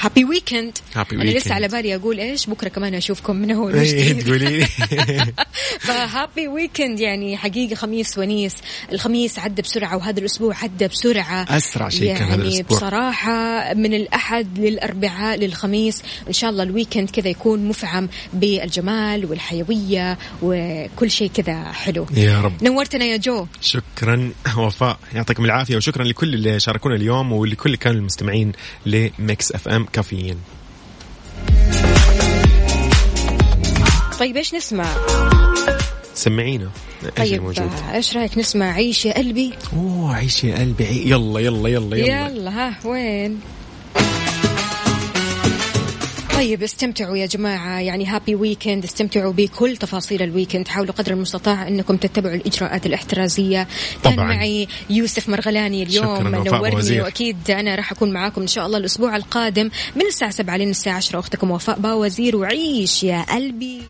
happy 0.03 0.25
weekend 0.25 0.77
Happy 0.95 1.13
أنا 1.13 1.23
weekend. 1.23 1.35
لسه 1.35 1.53
على 1.53 1.67
بالي 1.67 1.95
أقول 1.95 2.19
إيش؟ 2.19 2.49
بكرة 2.49 2.67
كمان 2.69 2.93
أشوفكم 2.93 3.35
من 3.35 3.51
هو 3.51 3.69
إيه، 3.69 4.13
تقولي. 4.13 4.59
لي 4.59 4.65
ف 5.79 5.91
happy 5.91 6.47
weekend 6.47 6.99
يعني 6.99 7.37
حقيقة 7.37 7.75
خميس 7.75 8.17
ونيس. 8.17 8.55
الخميس 8.91 9.39
عدى 9.39 9.61
بسرعة 9.61 9.97
وهذا 9.97 10.19
الأسبوع 10.19 10.55
عدى 10.63 10.87
بسرعة. 10.87 11.45
أسرع 11.49 11.89
شيء 11.89 12.13
كان 12.13 12.23
هذا 12.23 12.29
يعني 12.29 12.41
الأسبوع. 12.43 12.77
بصراحة 12.77 13.73
من 13.73 13.93
الأحد 13.93 14.59
للأربعاء 14.59 15.37
للخميس 15.37 16.01
إن 16.27 16.33
شاء 16.33 16.49
الله 16.49 16.63
ال 16.63 16.69
weekend 16.69 17.09
كذا 17.09 17.27
يكون 17.29 17.65
مفعم 17.67 18.09
بالجمال 18.33 19.25
والحيوية 19.25 20.17
وكل 20.41 21.11
شيء 21.11 21.31
كذا 21.33 21.71
حلو. 21.71 22.05
يا 22.13 22.41
رب. 22.41 22.63
نورتنا 22.63 23.05
يا 23.05 23.17
جو. 23.17 23.45
شكرا. 23.61 24.31
وفاء 24.57 24.99
يعطيكم 25.15 25.45
العافية 25.45 25.75
وشكرا 25.77 26.03
لكل 26.03 26.33
اللي 26.33 26.59
شاركونا 26.59 26.95
اليوم 26.95 27.31
ولكل 27.31 27.65
اللي 27.65 27.77
كانوا 27.77 27.99
المستمعين 27.99 28.51
ل 28.85 29.51
Mix 29.51 29.67
FM 29.67 29.85
كافيين. 29.93 30.37
طيب 34.19 34.37
إيش 34.37 34.55
نسمع؟ 34.55 34.85
سمعينا. 36.13 36.69
إيش 37.19 37.29
طيب 37.29 37.53
إيش 37.93 38.17
رأيك 38.17 38.37
نسمع 38.37 38.65
عيش 38.73 39.05
يا 39.05 39.17
قلبي؟ 39.17 39.53
أوه 39.75 40.15
عيش 40.15 40.43
يا 40.43 40.55
قلبي. 40.55 41.09
يلا 41.09 41.39
يلا 41.39 41.69
يلا 41.69 41.97
يلا, 41.97 42.27
يلا 42.27 42.51
ها 42.51 42.75
وين؟ 42.85 43.39
طيب 46.43 46.63
استمتعوا 46.63 47.17
يا 47.17 47.25
جماعة 47.25 47.79
يعني 47.79 48.05
happy 48.05 48.35
weekend 48.35 48.83
استمتعوا 48.83 49.33
بكل 49.33 49.77
تفاصيل 49.77 50.21
ال 50.21 50.27
weekend 50.27 50.67
حاولوا 50.67 50.93
قدر 50.93 51.11
المستطاع 51.11 51.67
أنكم 51.67 51.97
تتبعوا 51.97 52.35
الإجراءات 52.35 52.85
الاحترازية 52.85 53.67
كان 54.03 54.13
طبعاً. 54.13 54.25
معي 54.25 54.67
يوسف 54.89 55.29
مرغلاني 55.29 55.83
اليوم 55.83 56.27
نورني. 56.27 57.01
وأكيد 57.01 57.51
أنا 57.51 57.75
راح 57.75 57.91
أكون 57.91 58.13
معاكم 58.13 58.41
إن 58.41 58.47
شاء 58.47 58.65
الله 58.65 58.77
الأسبوع 58.77 59.15
القادم 59.15 59.69
من 59.95 60.05
الساعة 60.05 60.31
7 60.31 60.57
لين 60.57 60.69
الساعة 60.69 60.95
10 60.95 61.19
أختكم 61.19 61.51
وفاء 61.51 61.79
باوزير 61.79 62.35
وعيش 62.35 63.03
يا 63.03 63.21
قلبي 63.21 63.79